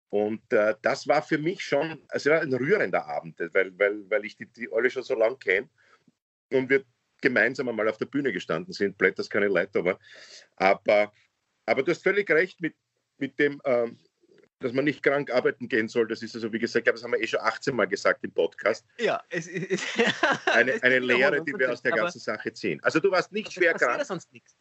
Und 0.09 0.41
das 0.47 1.05
war 1.05 1.21
für 1.21 1.37
mich 1.37 1.61
schon 1.61 2.01
also 2.07 2.31
ein 2.31 2.53
rührender 2.53 3.05
Abend, 3.05 3.41
weil, 3.51 3.77
weil, 3.77 4.09
weil 4.09 4.23
ich 4.23 4.37
die, 4.37 4.45
die 4.45 4.69
alle 4.71 4.89
schon 4.89 5.03
so 5.03 5.15
lange 5.15 5.35
kenne 5.35 5.67
und 6.53 6.69
wir 6.69 6.85
gemeinsam 7.19 7.67
einmal 7.67 7.89
auf 7.89 7.97
der 7.97 8.05
Bühne 8.05 8.31
gestanden 8.31 8.71
sind. 8.71 8.97
Blätters 8.97 9.29
keine 9.29 9.49
Leiter, 9.49 9.79
aber, 9.79 9.99
aber, 10.55 11.11
aber 11.65 11.83
du 11.83 11.91
hast 11.91 12.03
völlig 12.03 12.29
recht 12.29 12.61
mit, 12.61 12.75
mit 13.17 13.37
dem, 13.37 13.61
ähm, 13.65 13.97
dass 14.59 14.73
man 14.73 14.85
nicht 14.85 15.03
krank 15.03 15.31
arbeiten 15.31 15.67
gehen 15.67 15.87
soll. 15.87 16.07
Das 16.07 16.21
ist 16.21 16.35
also, 16.35 16.51
wie 16.51 16.59
gesagt, 16.59 16.87
das 16.87 17.03
haben 17.03 17.11
wir 17.11 17.21
eh 17.21 17.27
schon 17.27 17.39
18 17.41 17.75
Mal 17.75 17.87
gesagt 17.87 18.23
im 18.23 18.31
Podcast. 18.31 18.85
Ja, 18.99 19.23
es 19.29 19.47
ist 19.47 19.85
eine, 20.47 20.73
es 20.73 20.83
eine 20.83 20.99
Lehre, 20.99 21.43
die 21.43 21.53
wir 21.57 21.71
aus 21.71 21.81
der 21.81 21.91
ganzen 21.91 22.19
Sache 22.19 22.53
ziehen. 22.53 22.79
Also 22.83 22.99
du 22.99 23.11
warst 23.11 23.31
nicht 23.31 23.53
schwer 23.53 23.73
krank. 23.73 24.03
sonst 24.05 24.31
nichts. 24.33 24.57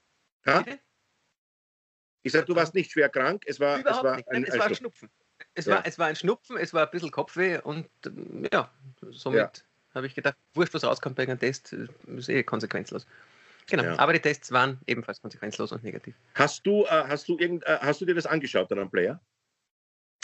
Ich 2.23 2.33
sage, 2.33 2.45
du 2.45 2.55
warst 2.55 2.75
nicht 2.75 2.91
schwer 2.91 3.09
krank. 3.09 3.45
Es 3.47 3.59
war, 3.61 3.79
es 3.79 3.85
war, 3.85 4.23
ein, 4.29 4.45
es 4.45 4.59
war 4.59 4.67
ein 4.67 4.75
Schnupfen. 4.75 5.11
Es, 5.55 5.67
ja. 5.67 5.77
war, 5.77 5.87
es 5.87 5.99
war 5.99 6.07
ein 6.07 6.17
Schnupfen, 6.17 6.57
es 6.57 6.73
war 6.73 6.87
ein 6.87 6.91
bisschen 6.91 7.11
Kopfweh 7.11 7.59
und 7.59 7.89
ja, 8.53 8.71
somit 9.11 9.39
ja. 9.39 9.51
habe 9.95 10.07
ich 10.07 10.15
gedacht, 10.15 10.37
wurscht, 10.55 10.73
was 10.75 10.85
rauskommt 10.85 11.17
bei 11.17 11.25
einem 11.25 11.39
Test, 11.39 11.73
ist 11.73 12.29
eh 12.29 12.43
konsequenzlos. 12.43 13.07
Genau, 13.67 13.83
ja. 13.83 13.99
aber 13.99 14.13
die 14.13 14.21
Tests 14.21 14.53
waren 14.53 14.81
ebenfalls 14.87 15.21
konsequenzlos 15.21 15.73
und 15.73 15.83
negativ. 15.83 16.15
Hast 16.35 16.67
du, 16.67 16.85
äh, 16.85 16.89
hast 16.89 17.29
du, 17.29 17.39
irgend, 17.39 17.65
äh, 17.67 17.79
hast 17.81 18.01
du 18.01 18.05
dir 18.05 18.15
das 18.15 18.27
angeschaut 18.27 18.71
dann 18.71 18.79
am 18.79 18.91
Player? 18.91 19.21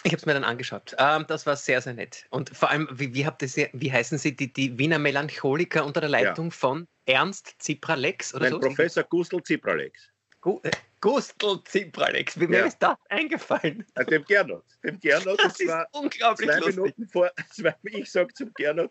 Ich 0.04 0.12
habe 0.12 0.16
es 0.16 0.26
mir 0.26 0.34
dann 0.34 0.44
angeschaut. 0.44 0.96
Ähm, 0.98 1.24
das 1.28 1.46
war 1.46 1.56
sehr, 1.56 1.80
sehr 1.80 1.94
nett. 1.94 2.26
Und 2.30 2.50
vor 2.50 2.70
allem, 2.70 2.88
wie, 2.92 3.14
wie, 3.14 3.24
habt 3.24 3.42
ihr, 3.42 3.70
wie 3.72 3.92
heißen 3.92 4.18
Sie, 4.18 4.34
die, 4.34 4.52
die 4.52 4.76
Wiener 4.78 4.98
Melancholiker 4.98 5.84
unter 5.84 6.00
der 6.00 6.10
Leitung 6.10 6.46
ja. 6.46 6.50
von 6.50 6.88
Ernst 7.06 7.54
Zipralex 7.58 8.34
oder 8.34 8.50
Nein, 8.50 8.52
so? 8.52 8.60
Professor 8.60 9.04
Gustl 9.04 9.42
Zipralex. 9.42 10.10
Gu 10.40 10.60
äh, 10.64 10.70
Gustl 11.00 11.62
Zipralex, 11.64 12.38
wie 12.38 12.48
mir 12.48 12.60
ja. 12.60 12.66
ist 12.66 12.78
das 12.78 12.96
eingefallen? 13.10 13.86
Ja, 13.96 14.04
dem 14.04 14.24
Gernot. 14.24 14.64
Dem 14.84 14.98
Gernot, 14.98 15.38
das, 15.42 15.58
das 15.58 15.60
ist 15.60 15.74
unglaublich 15.92 16.50
zwei 16.50 16.58
lustig. 16.58 16.76
Minuten 16.76 17.08
vor, 17.08 17.30
zwei, 17.50 17.74
ich 17.84 18.10
sage 18.10 18.34
zum 18.34 18.52
Gernot, 18.54 18.90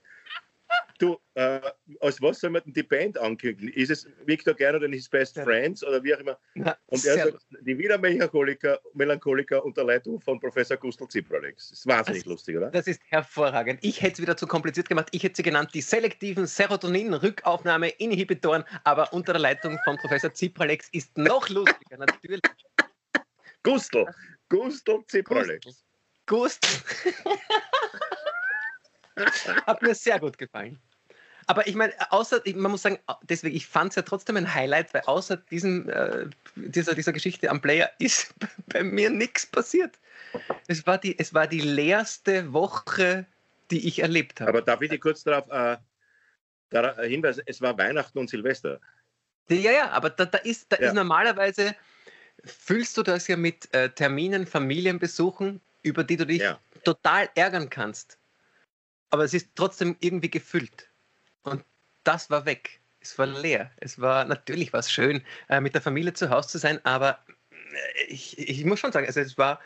Du, 1.01 1.17
äh, 1.33 1.59
als 1.99 2.21
was 2.21 2.39
soll 2.41 2.51
man 2.51 2.61
denn 2.63 2.73
die 2.73 2.83
Band 2.83 3.17
ankündigen? 3.17 3.73
Ist 3.73 3.89
es 3.89 4.07
Victor 4.23 4.53
Gernot 4.53 4.83
und 4.83 4.93
his 4.93 5.09
best 5.09 5.33
friends 5.33 5.83
oder 5.83 6.03
wie 6.03 6.13
auch 6.13 6.19
immer? 6.19 6.37
Na, 6.53 6.77
und 6.85 7.03
er 7.03 7.31
sagt, 7.31 7.43
die 7.61 7.75
Wiener 7.75 7.97
Melancholiker, 7.97 8.79
Melancholiker 8.93 9.65
unter 9.65 9.83
Leitung 9.83 10.21
von 10.21 10.39
Professor 10.39 10.77
Gustl 10.77 11.07
Zipralex. 11.07 11.69
Das 11.69 11.79
ist 11.79 11.87
wahnsinnig 11.87 12.21
das, 12.21 12.29
lustig, 12.29 12.55
oder? 12.55 12.69
Das 12.69 12.85
ist 12.85 13.01
hervorragend. 13.07 13.79
Ich 13.81 14.03
hätte 14.03 14.13
es 14.13 14.21
wieder 14.21 14.37
zu 14.37 14.45
kompliziert 14.45 14.89
gemacht. 14.89 15.07
Ich 15.09 15.23
hätte 15.23 15.37
sie 15.37 15.41
genannt 15.41 15.71
die 15.73 15.81
selektiven 15.81 16.45
Serotonin-Rückaufnahme-Inhibitoren, 16.45 18.63
aber 18.83 19.11
unter 19.11 19.33
der 19.33 19.41
Leitung 19.41 19.79
von 19.83 19.97
Professor 19.97 20.31
Zipralex 20.31 20.87
ist 20.91 21.17
noch 21.17 21.49
lustiger, 21.49 21.97
natürlich. 21.97 22.41
Gustl, 23.63 24.05
Gustl 24.49 24.99
Zipralex. 25.07 25.83
Gustl. 26.27 26.67
Hat 29.65 29.81
mir 29.81 29.95
sehr 29.95 30.19
gut 30.19 30.37
gefallen. 30.37 30.79
Aber 31.51 31.67
ich 31.67 31.75
meine, 31.75 31.93
außer, 32.11 32.41
man 32.55 32.71
muss 32.71 32.81
sagen, 32.81 32.97
deswegen, 33.23 33.53
ich 33.53 33.67
fand 33.67 33.89
es 33.89 33.97
ja 33.97 34.03
trotzdem 34.03 34.37
ein 34.37 34.53
Highlight, 34.53 34.93
weil 34.93 35.01
außer 35.01 35.35
diesem, 35.35 35.89
äh, 35.89 36.27
dieser, 36.55 36.95
dieser 36.95 37.11
Geschichte 37.11 37.49
am 37.49 37.59
Player 37.59 37.91
ist 37.99 38.33
bei 38.67 38.83
mir 38.83 39.09
nichts 39.09 39.45
passiert. 39.45 39.99
Es 40.67 40.87
war, 40.87 40.97
die, 40.97 41.19
es 41.19 41.33
war 41.33 41.47
die 41.47 41.59
leerste 41.59 42.53
Woche, 42.53 43.25
die 43.69 43.85
ich 43.85 43.99
erlebt 43.99 44.39
habe. 44.39 44.49
Aber 44.49 44.61
darf 44.61 44.81
ich 44.81 44.91
dir 44.91 44.99
kurz 44.99 45.25
darauf 45.25 45.49
äh, 45.51 45.75
darauf 46.69 47.03
hinweisen, 47.05 47.43
es 47.45 47.59
war 47.59 47.77
Weihnachten 47.77 48.17
und 48.17 48.29
Silvester. 48.29 48.79
Ja, 49.49 49.73
ja, 49.73 49.89
aber 49.89 50.09
da, 50.09 50.23
da, 50.23 50.37
ist, 50.37 50.71
da 50.71 50.77
ja. 50.77 50.87
ist 50.87 50.93
normalerweise 50.93 51.75
fühlst 52.45 52.95
du 52.95 53.03
das 53.03 53.27
ja 53.27 53.35
mit 53.35 53.73
äh, 53.73 53.89
Terminen, 53.89 54.47
Familienbesuchen, 54.47 55.59
über 55.81 56.05
die 56.05 56.15
du 56.15 56.25
dich 56.25 56.43
ja. 56.43 56.57
total 56.85 57.29
ärgern 57.35 57.69
kannst. 57.69 58.17
Aber 59.09 59.25
es 59.25 59.33
ist 59.33 59.49
trotzdem 59.55 59.97
irgendwie 59.99 60.29
gefüllt. 60.29 60.87
Und 61.43 61.63
das 62.03 62.29
war 62.29 62.45
weg. 62.45 62.81
Es 62.99 63.17
war 63.17 63.25
leer. 63.25 63.71
Es 63.77 63.99
war 63.99 64.25
natürlich 64.25 64.73
was 64.73 64.91
schön, 64.91 65.23
äh, 65.49 65.59
mit 65.59 65.73
der 65.73 65.81
Familie 65.81 66.13
zu 66.13 66.29
Hause 66.29 66.49
zu 66.49 66.57
sein, 66.59 66.79
aber 66.85 67.19
äh, 67.49 68.03
ich, 68.07 68.37
ich 68.37 68.63
muss 68.65 68.79
schon 68.79 68.91
sagen, 68.91 69.07
also 69.07 69.19
es 69.19 69.37
war, 69.37 69.59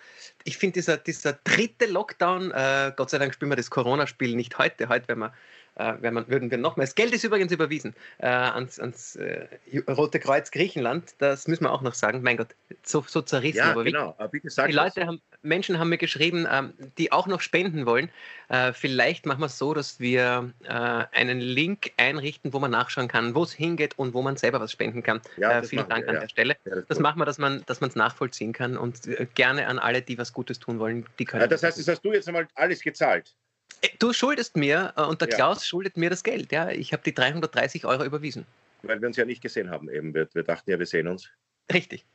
ich 0.43 0.57
finde 0.57 0.75
dieser, 0.75 0.97
dieser 0.97 1.33
dritte 1.33 1.85
Lockdown, 1.85 2.51
äh, 2.51 2.93
Gott 2.95 3.09
sei 3.09 3.17
Dank 3.17 3.33
spielen 3.33 3.51
wir 3.51 3.57
das 3.57 3.69
Corona-Spiel 3.69 4.35
nicht 4.35 4.57
heute. 4.57 4.87
Heute 4.89 5.07
werden 5.09 5.19
wir 5.19 5.33
äh, 5.75 5.93
wenn 5.99 6.13
man, 6.13 6.27
würden 6.27 6.51
wir 6.51 6.57
nochmal. 6.57 6.85
Das 6.85 6.95
Geld 6.95 7.13
ist 7.13 7.23
übrigens 7.23 7.51
überwiesen 7.51 7.95
äh, 8.19 8.27
ans, 8.27 8.79
ans 8.79 9.15
äh, 9.15 9.47
Rote 9.89 10.19
Kreuz 10.19 10.51
Griechenland. 10.51 11.15
Das 11.19 11.47
müssen 11.47 11.63
wir 11.63 11.71
auch 11.71 11.81
noch 11.81 11.93
sagen. 11.93 12.21
Mein 12.21 12.37
Gott, 12.37 12.55
so, 12.83 13.03
so 13.07 13.21
zerrissen. 13.21 13.57
Ja, 13.57 13.71
aber 13.71 13.83
genau. 13.83 14.15
Aber 14.17 14.29
bitte 14.29 14.49
sag 14.49 14.67
die 14.67 14.73
Leute 14.73 15.05
haben, 15.05 15.21
Menschen 15.41 15.79
haben 15.79 15.89
mir 15.89 15.97
geschrieben, 15.97 16.47
ähm, 16.49 16.73
die 16.97 17.11
auch 17.11 17.27
noch 17.27 17.41
spenden 17.41 17.85
wollen. 17.85 18.09
Äh, 18.49 18.73
vielleicht 18.73 19.25
machen 19.25 19.39
wir 19.41 19.47
es 19.47 19.57
so, 19.57 19.73
dass 19.73 19.99
wir 19.99 20.53
äh, 20.63 20.69
einen 20.69 21.39
Link 21.39 21.91
einrichten, 21.97 22.53
wo 22.53 22.59
man 22.59 22.71
nachschauen 22.71 23.07
kann, 23.07 23.35
wo 23.35 23.43
es 23.43 23.51
hingeht 23.51 23.97
und 23.97 24.13
wo 24.13 24.21
man 24.21 24.37
selber 24.37 24.59
was 24.59 24.71
spenden 24.71 25.03
kann. 25.03 25.21
Ja, 25.37 25.59
äh, 25.59 25.63
vielen 25.63 25.87
Dank 25.89 26.03
wir, 26.03 26.09
an 26.09 26.15
ja. 26.15 26.21
der 26.21 26.29
Stelle. 26.29 26.55
Ja, 26.65 26.75
das, 26.75 26.85
das 26.87 26.99
machen 26.99 27.19
wir, 27.19 27.25
dass 27.25 27.37
man 27.37 27.63
es 27.67 27.95
nachvollziehen 27.95 28.53
kann 28.53 28.77
und 28.77 29.01
gerne 29.35 29.67
an 29.67 29.79
alle, 29.79 30.01
die 30.01 30.17
was 30.17 30.33
Gutes 30.33 30.59
tun 30.59 30.79
wollen, 30.79 31.05
die 31.19 31.25
können. 31.25 31.49
das 31.49 31.63
heißt, 31.63 31.79
das 31.79 31.87
hast 31.87 32.01
du 32.01 32.13
jetzt 32.13 32.27
einmal 32.27 32.47
alles 32.55 32.81
gezahlt. 32.81 33.35
Äh, 33.81 33.89
du 33.99 34.13
schuldest 34.13 34.55
mir 34.55 34.93
äh, 34.95 35.03
und 35.03 35.21
der 35.21 35.29
ja. 35.29 35.35
Klaus 35.35 35.65
schuldet 35.65 35.97
mir 35.97 36.09
das 36.09 36.23
Geld. 36.23 36.51
Ja, 36.51 36.69
ich 36.69 36.93
habe 36.93 37.03
die 37.03 37.13
330 37.13 37.85
Euro 37.85 38.03
überwiesen. 38.03 38.45
Weil 38.83 39.01
wir 39.01 39.07
uns 39.07 39.17
ja 39.17 39.25
nicht 39.25 39.41
gesehen 39.41 39.69
haben 39.69 39.89
eben. 39.89 40.13
Wir, 40.13 40.27
wir 40.33 40.43
dachten 40.43 40.69
ja, 40.69 40.79
wir 40.79 40.85
sehen 40.85 41.07
uns. 41.07 41.29
Richtig. 41.73 42.05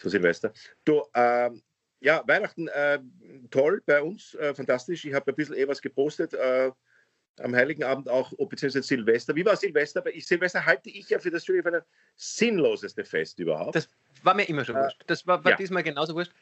Zu 0.00 0.08
Silvester. 0.08 0.52
Du, 0.84 1.02
ähm, 1.14 1.62
ja, 2.00 2.22
Weihnachten 2.26 2.68
äh, 2.68 2.98
toll 3.50 3.82
bei 3.86 4.02
uns, 4.02 4.34
äh, 4.34 4.54
fantastisch. 4.54 5.04
Ich 5.04 5.14
habe 5.14 5.30
ein 5.30 5.34
bisschen 5.36 5.56
eh 5.56 5.66
was 5.68 5.80
gepostet. 5.80 6.34
Äh, 6.34 6.72
am 7.40 7.54
Heiligen 7.54 7.82
Abend 7.84 8.08
auch, 8.08 8.32
beziehungsweise 8.48 8.82
Silvester. 8.82 9.34
Wie 9.34 9.44
war 9.44 9.56
Silvester? 9.56 10.04
Ich, 10.14 10.26
Silvester 10.26 10.66
halte 10.66 10.90
ich 10.90 11.08
ja 11.08 11.18
für 11.18 11.30
das 11.30 11.44
für 11.44 11.62
das 11.62 11.84
sinnloseste 12.16 13.04
Fest 13.04 13.38
überhaupt. 13.38 13.74
Das 13.74 13.88
war 14.22 14.34
mir 14.34 14.48
immer 14.48 14.64
schon 14.64 14.76
äh, 14.76 14.80
wurscht. 14.80 15.02
Das 15.06 15.26
war, 15.26 15.42
war 15.44 15.52
ja. 15.52 15.56
diesmal 15.56 15.82
genauso 15.82 16.14
wurscht. 16.14 16.32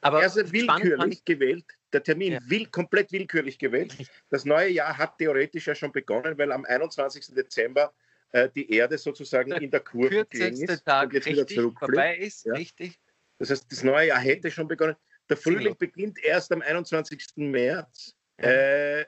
Aber 0.00 0.20
er 0.20 0.26
ist 0.26 0.52
willkürlich 0.52 1.24
gewählt. 1.24 1.64
Der 1.92 2.02
Termin 2.02 2.32
ja. 2.34 2.38
will, 2.44 2.66
komplett 2.66 3.12
willkürlich 3.12 3.58
gewählt. 3.58 3.96
Das 4.30 4.44
neue 4.44 4.68
Jahr 4.68 4.96
hat 4.96 5.18
theoretisch 5.18 5.66
ja 5.66 5.74
schon 5.74 5.92
begonnen, 5.92 6.36
weil 6.36 6.52
am 6.52 6.64
21. 6.64 7.34
Dezember 7.34 7.92
äh, 8.32 8.48
die 8.54 8.70
Erde 8.70 8.98
sozusagen 8.98 9.50
der 9.50 9.62
in 9.62 9.70
der 9.70 9.80
Kurve 9.80 10.26
gelegen 10.26 10.68
ist 10.68 10.84
Tag 10.84 11.08
und 11.08 11.14
jetzt 11.14 11.26
wieder 11.26 11.46
zurückfliegt. 11.46 12.18
Ist, 12.18 12.44
ja. 12.44 12.54
richtig. 12.54 13.00
Das 13.38 13.50
heißt, 13.50 13.70
das 13.70 13.82
neue 13.82 14.08
Jahr 14.08 14.20
hätte 14.20 14.50
schon 14.50 14.68
begonnen. 14.68 14.96
Der 15.28 15.36
Frühling 15.36 15.76
beginnt 15.78 16.22
erst 16.22 16.52
am 16.52 16.62
21. 16.62 17.36
März. 17.36 18.14
Ja. 18.40 18.48
Äh, 18.48 19.06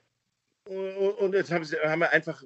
und 0.65 1.35
jetzt 1.35 1.51
haben, 1.51 1.65
sie, 1.65 1.77
haben 1.79 2.01
wir 2.01 2.11
einfach, 2.11 2.43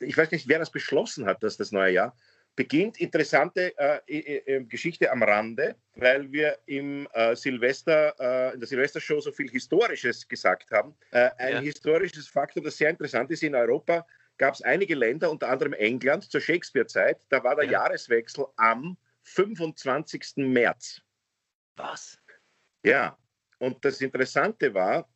ich 0.00 0.16
weiß 0.16 0.30
nicht, 0.32 0.48
wer 0.48 0.58
das 0.58 0.70
beschlossen 0.70 1.24
hat, 1.26 1.42
dass 1.42 1.56
das 1.56 1.72
neue 1.72 1.92
Jahr 1.92 2.16
beginnt 2.58 3.00
interessante 3.00 3.72
äh, 3.78 4.00
äh, 4.08 4.64
Geschichte 4.64 5.12
am 5.12 5.22
Rande, 5.22 5.76
weil 5.94 6.32
wir 6.32 6.58
im 6.66 7.06
äh, 7.12 7.36
Silvester, 7.36 8.12
äh, 8.18 8.54
in 8.54 8.58
der 8.58 8.66
Silvestershow 8.66 9.20
so 9.20 9.30
viel 9.30 9.48
Historisches 9.48 10.26
gesagt 10.26 10.68
haben. 10.72 10.92
Äh, 11.12 11.30
ein 11.38 11.52
ja. 11.52 11.60
historisches 11.60 12.26
Faktor, 12.26 12.64
das 12.64 12.76
sehr 12.76 12.90
interessant 12.90 13.30
ist, 13.30 13.44
in 13.44 13.54
Europa 13.54 14.04
gab 14.38 14.54
es 14.54 14.62
einige 14.62 14.96
Länder, 14.96 15.30
unter 15.30 15.48
anderem 15.48 15.72
England, 15.74 16.28
zur 16.28 16.40
Shakespeare-Zeit, 16.40 17.24
da 17.28 17.44
war 17.44 17.54
der 17.54 17.66
ja. 17.66 17.72
Jahreswechsel 17.72 18.46
am 18.56 18.96
25. 19.22 20.38
März. 20.38 21.00
Was? 21.76 22.18
Ja, 22.82 23.16
und 23.58 23.84
das 23.84 24.00
Interessante 24.00 24.74
war, 24.74 25.08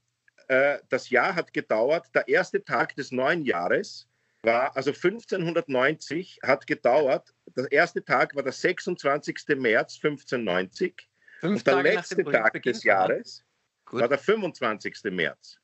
äh, 0.47 0.79
das 0.91 1.11
Jahr 1.11 1.35
hat 1.35 1.53
gedauert, 1.53 2.07
der 2.15 2.29
erste 2.29 2.63
Tag 2.63 2.95
des 2.95 3.11
neuen 3.11 3.43
Jahres 3.45 4.09
war, 4.43 4.77
also 4.77 4.91
1590 4.91 6.41
hat 6.43 6.67
gedauert, 6.67 7.35
der 7.57 7.71
erste 7.71 8.05
Tag 8.05 8.35
war 8.35 8.43
der 8.43 8.53
26. 8.53 9.57
März 9.57 9.97
1590 9.97 11.09
Fünf 11.41 11.59
und 11.59 11.67
der 11.67 11.75
Tage 11.75 11.89
letzte 11.91 12.25
Tag 12.25 12.63
des 12.63 12.85
Jahres 12.85 13.45
war 13.91 14.09
der 14.09 14.19
25. 14.19 14.97
März 15.11 15.59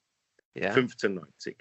ja. 0.55 0.71
1590. 0.71 1.57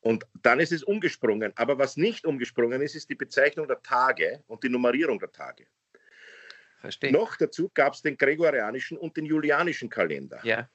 Und 0.00 0.26
dann 0.42 0.60
ist 0.60 0.72
es 0.72 0.82
umgesprungen. 0.84 1.52
Aber 1.56 1.78
was 1.78 1.96
nicht 1.96 2.26
umgesprungen 2.26 2.80
ist, 2.82 2.94
ist 2.94 3.10
die 3.10 3.14
Bezeichnung 3.14 3.66
der 3.66 3.82
Tage 3.82 4.42
und 4.46 4.62
die 4.62 4.68
Nummerierung 4.68 5.18
der 5.18 5.32
Tage. 5.32 5.66
Verstehe. 6.80 7.10
Noch 7.10 7.36
dazu 7.36 7.70
gab 7.72 7.94
es 7.94 8.02
den 8.02 8.16
gregorianischen 8.16 8.98
und 8.98 9.16
den 9.16 9.24
julianischen 9.24 9.88
Kalender. 9.88 10.40
Ja. 10.44 10.68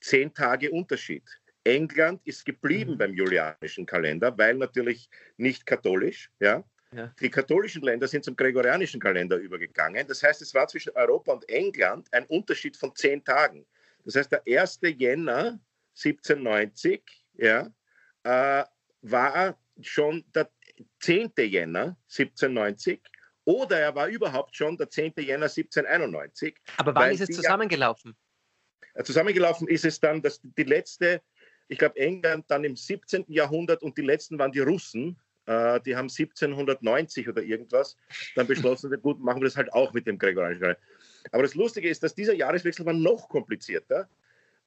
Zehn 0.00 0.34
Tage 0.34 0.70
Unterschied. 0.70 1.24
England 1.64 2.20
ist 2.24 2.44
geblieben 2.44 2.92
mhm. 2.92 2.98
beim 2.98 3.14
julianischen 3.14 3.86
Kalender, 3.86 4.36
weil 4.36 4.54
natürlich 4.54 5.08
nicht 5.36 5.66
katholisch. 5.66 6.30
Ja? 6.40 6.64
ja? 6.94 7.14
Die 7.20 7.30
katholischen 7.30 7.82
Länder 7.82 8.08
sind 8.08 8.24
zum 8.24 8.36
gregorianischen 8.36 9.00
Kalender 9.00 9.36
übergegangen. 9.36 10.06
Das 10.06 10.22
heißt, 10.22 10.42
es 10.42 10.54
war 10.54 10.66
zwischen 10.68 10.92
Europa 10.94 11.32
und 11.32 11.48
England 11.48 12.08
ein 12.12 12.24
Unterschied 12.26 12.76
von 12.76 12.94
zehn 12.94 13.22
Tagen. 13.24 13.66
Das 14.04 14.16
heißt, 14.16 14.32
der 14.32 14.42
1. 14.46 14.80
Jänner 14.82 15.60
1790 15.94 17.02
ja, 17.34 17.70
äh, 18.22 18.64
war 19.02 19.58
schon 19.82 20.24
der 20.34 20.50
10. 21.00 21.32
Jänner 21.36 21.96
1790 22.08 23.00
oder 23.44 23.78
er 23.78 23.94
war 23.94 24.08
überhaupt 24.08 24.56
schon 24.56 24.76
der 24.76 24.88
10. 24.88 25.14
Jänner 25.18 25.46
1791. 25.46 26.56
Aber 26.76 26.94
wann 26.94 27.12
ist 27.12 27.20
es 27.20 27.36
zusammengelaufen? 27.36 28.16
Ja, 28.94 29.04
zusammengelaufen 29.04 29.68
ist 29.68 29.84
es 29.84 30.00
dann, 30.00 30.22
dass 30.22 30.40
die 30.42 30.64
letzte 30.64 31.22
ich 31.70 31.78
glaube, 31.78 31.98
England 31.98 32.44
dann 32.48 32.64
im 32.64 32.76
17. 32.76 33.26
Jahrhundert 33.28 33.82
und 33.82 33.96
die 33.96 34.02
letzten 34.02 34.38
waren 34.38 34.50
die 34.50 34.58
Russen. 34.58 35.16
Äh, 35.46 35.80
die 35.80 35.94
haben 35.94 36.08
1790 36.08 37.28
oder 37.28 37.42
irgendwas 37.42 37.96
dann 38.34 38.48
beschlossen, 38.48 38.90
gut, 39.02 39.20
machen 39.20 39.40
wir 39.40 39.46
das 39.46 39.56
halt 39.56 39.72
auch 39.72 39.92
mit 39.92 40.06
dem 40.06 40.18
gregorianischen 40.18 40.62
Kalender. 40.62 40.80
Aber 41.30 41.44
das 41.44 41.54
Lustige 41.54 41.88
ist, 41.88 42.02
dass 42.02 42.14
dieser 42.14 42.34
Jahreswechsel 42.34 42.84
war 42.84 42.92
noch 42.92 43.28
komplizierter, 43.28 44.08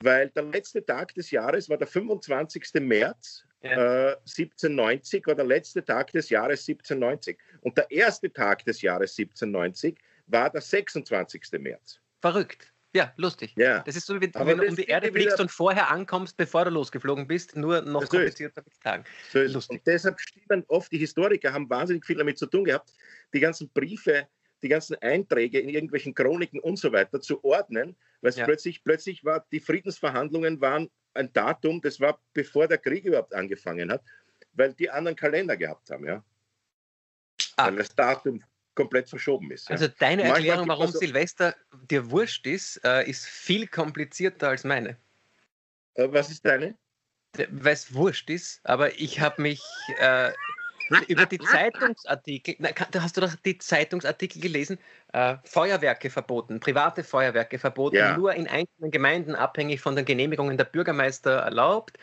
weil 0.01 0.29
der 0.29 0.43
letzte 0.43 0.83
Tag 0.85 1.13
des 1.13 1.29
Jahres 1.29 1.69
war 1.69 1.77
der 1.77 1.87
25. 1.87 2.63
März 2.79 3.43
ja. 3.61 4.11
äh, 4.11 4.15
1790, 4.19 5.27
war 5.27 5.35
der 5.35 5.45
letzte 5.45 5.83
Tag 5.83 6.09
des 6.13 6.29
Jahres 6.29 6.61
1790. 6.61 7.37
Und 7.61 7.77
der 7.77 7.91
erste 7.91 8.31
Tag 8.31 8.63
des 8.63 8.81
Jahres 8.81 9.17
1790 9.19 9.97
war 10.27 10.49
der 10.49 10.61
26. 10.61 11.51
März. 11.59 11.99
Verrückt. 12.21 12.72
Ja, 12.95 13.11
lustig. 13.17 13.53
Ja. 13.57 13.79
Das 13.79 13.95
ist 13.95 14.05
so, 14.05 14.21
wie 14.21 14.31
wenn 14.33 14.57
du 14.57 14.67
um 14.67 14.75
die 14.75 14.85
Erde 14.85 15.11
fliegst 15.11 15.39
und 15.39 15.49
vorher 15.49 15.89
ankommst, 15.89 16.37
bevor 16.37 16.65
du 16.65 16.71
losgeflogen 16.71 17.27
bist, 17.27 17.55
nur 17.55 17.81
noch 17.81 18.03
so 18.03 18.07
komplizierter 18.07 18.61
mit 18.63 18.79
Tagen. 18.81 19.03
So 19.31 19.39
lustig. 19.39 19.79
Und 19.79 19.87
deshalb 19.87 20.19
stimmen 20.19 20.63
oft 20.67 20.91
die 20.91 20.99
Historiker, 20.99 21.51
haben 21.51 21.69
wahnsinnig 21.69 22.05
viel 22.05 22.17
damit 22.17 22.37
zu 22.37 22.45
tun 22.45 22.65
gehabt, 22.65 22.93
die 23.33 23.39
ganzen 23.39 23.69
Briefe, 23.69 24.27
die 24.61 24.69
ganzen 24.69 24.95
Einträge 25.01 25.59
in 25.59 25.69
irgendwelchen 25.69 26.13
Chroniken 26.13 26.59
und 26.59 26.77
so 26.77 26.91
weiter 26.91 27.19
zu 27.19 27.43
ordnen, 27.43 27.95
weil 28.21 28.31
ja. 28.33 28.45
plötzlich, 28.45 28.83
plötzlich 28.83 29.25
war, 29.25 29.45
die 29.51 29.59
Friedensverhandlungen 29.59 30.61
waren 30.61 30.89
ein 31.15 31.33
Datum, 31.33 31.81
das 31.81 31.99
war 31.99 32.19
bevor 32.33 32.67
der 32.67 32.77
Krieg 32.77 33.05
überhaupt 33.05 33.33
angefangen 33.33 33.91
hat, 33.91 34.03
weil 34.53 34.73
die 34.73 34.91
anderen 34.91 35.15
Kalender 35.15 35.57
gehabt 35.57 35.89
haben, 35.89 36.05
ja. 36.05 36.23
Ah. 37.57 37.67
Weil 37.67 37.77
das 37.77 37.95
Datum 37.95 38.43
komplett 38.75 39.09
verschoben 39.09 39.51
ist. 39.51 39.69
Also 39.69 39.87
deine 39.87 40.23
Erklärung, 40.23 40.67
warum 40.67 40.87
so 40.87 40.99
Silvester 40.99 41.55
dir 41.89 42.09
wurscht 42.09 42.47
ist, 42.47 42.83
äh, 42.83 43.09
ist 43.09 43.25
viel 43.25 43.67
komplizierter 43.67 44.49
als 44.49 44.63
meine. 44.63 44.97
Äh, 45.95 46.07
was 46.11 46.29
ist 46.29 46.45
deine? 46.45 46.75
Weil 47.49 47.73
es 47.73 47.93
wurscht 47.93 48.29
ist, 48.29 48.61
aber 48.63 48.99
ich 48.99 49.19
habe 49.19 49.41
mich 49.41 49.63
äh, 49.99 50.31
über 51.07 51.25
die 51.25 51.39
Zeitungsartikel, 51.39 52.55
na, 52.59 52.69
hast 52.99 53.17
du 53.17 53.21
doch 53.21 53.33
die 53.43 53.57
Zeitungsartikel 53.57 54.41
gelesen? 54.41 54.77
Äh, 55.13 55.37
Feuerwerke 55.43 56.09
verboten, 56.09 56.59
private 56.59 57.03
Feuerwerke 57.03 57.57
verboten, 57.57 57.95
ja. 57.95 58.17
nur 58.17 58.33
in 58.33 58.47
einzelnen 58.47 58.91
Gemeinden 58.91 59.35
abhängig 59.35 59.81
von 59.81 59.95
den 59.95 60.05
Genehmigungen 60.05 60.57
der 60.57 60.65
Bürgermeister 60.65 61.31
erlaubt. 61.31 61.97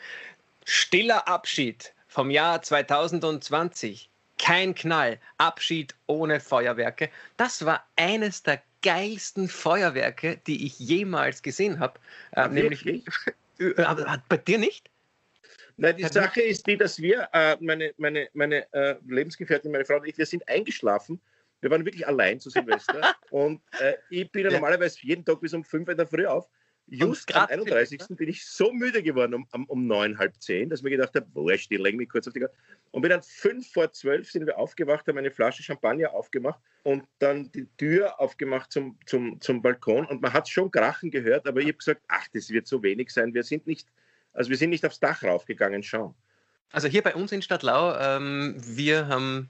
Stiller 0.65 1.27
Abschied 1.27 1.93
vom 2.07 2.29
Jahr 2.29 2.61
2020 2.61 4.10
kein 4.41 4.73
Knall, 4.75 5.19
Abschied 5.37 5.95
ohne 6.07 6.39
Feuerwerke. 6.39 7.09
Das 7.37 7.63
war 7.65 7.87
eines 7.95 8.43
der 8.43 8.61
geilsten 8.81 9.47
Feuerwerke, 9.47 10.41
die 10.47 10.65
ich 10.65 10.79
jemals 10.79 11.43
gesehen 11.43 11.79
habe. 11.79 11.99
Äh, 12.31 12.47
nämlich 12.49 12.85
äh, 13.59 13.73
bei 14.27 14.37
dir 14.37 14.57
nicht? 14.57 14.89
Nein, 15.77 15.95
die 15.97 16.03
Sache 16.03 16.41
ist 16.41 16.65
die, 16.67 16.75
dass 16.75 16.99
wir, 16.99 17.29
äh, 17.33 17.55
meine, 17.59 17.93
meine, 17.97 18.29
meine 18.33 18.71
äh, 18.73 18.95
Lebensgefährtin, 19.07 19.71
meine 19.71 19.85
Frau 19.85 19.97
und 19.97 20.07
ich, 20.07 20.17
wir 20.17 20.25
sind 20.25 20.47
eingeschlafen. 20.49 21.21
Wir 21.61 21.69
waren 21.69 21.85
wirklich 21.85 22.07
allein 22.07 22.39
zu 22.39 22.49
Silvester. 22.49 23.15
und 23.29 23.61
äh, 23.79 23.93
ich 24.09 24.31
bin 24.31 24.45
ja 24.45 24.51
normalerweise 24.51 24.97
jeden 25.01 25.23
Tag 25.23 25.39
bis 25.41 25.53
um 25.53 25.63
fünf 25.63 25.87
in 25.87 25.97
der 25.97 26.07
Früh 26.07 26.25
auf. 26.25 26.47
Just 26.91 27.33
am 27.33 27.47
31. 27.49 28.01
bin 28.09 28.29
ich 28.29 28.45
so 28.45 28.71
müde 28.73 29.01
geworden 29.01 29.33
um, 29.33 29.65
um, 29.65 29.87
neun, 29.87 30.17
halb 30.17 30.33
zehn, 30.39 30.69
dass 30.69 30.79
ich 30.79 30.83
mir 30.83 30.91
gedacht 30.91 31.15
habe, 31.15 31.25
wo 31.33 31.49
ich 31.49 31.63
stehe, 31.63 31.79
mich 31.79 32.09
kurz 32.09 32.27
auf 32.27 32.33
die 32.33 32.41
Karte. 32.41 32.53
Und 32.91 33.01
bin 33.01 33.09
dann 33.09 33.23
fünf 33.23 33.71
vor 33.71 33.91
zwölf 33.91 34.29
sind 34.29 34.45
wir 34.45 34.57
aufgewacht, 34.57 35.07
haben 35.07 35.17
eine 35.17 35.31
Flasche 35.31 35.63
Champagner 35.63 36.13
aufgemacht 36.13 36.59
und 36.83 37.03
dann 37.19 37.51
die 37.53 37.67
Tür 37.77 38.19
aufgemacht 38.19 38.71
zum, 38.71 38.97
zum, 39.05 39.39
zum 39.39 39.61
Balkon. 39.61 40.05
Und 40.05 40.21
man 40.21 40.33
hat 40.33 40.49
schon 40.49 40.69
Krachen 40.69 41.09
gehört, 41.09 41.47
aber 41.47 41.61
ich 41.61 41.67
habe 41.67 41.77
gesagt, 41.77 42.01
ach, 42.09 42.27
das 42.33 42.49
wird 42.49 42.67
so 42.67 42.83
wenig 42.83 43.11
sein. 43.11 43.33
Wir 43.33 43.43
sind 43.43 43.65
nicht, 43.65 43.87
also 44.33 44.49
wir 44.49 44.57
sind 44.57 44.71
nicht 44.71 44.85
aufs 44.85 44.99
Dach 44.99 45.23
raufgegangen, 45.23 45.83
schauen. 45.83 46.13
Also 46.73 46.87
hier 46.87 47.01
bei 47.01 47.15
uns 47.15 47.31
in 47.31 47.41
Stadtlau, 47.41 47.97
ähm, 47.97 48.55
wir 48.65 49.07
haben 49.07 49.49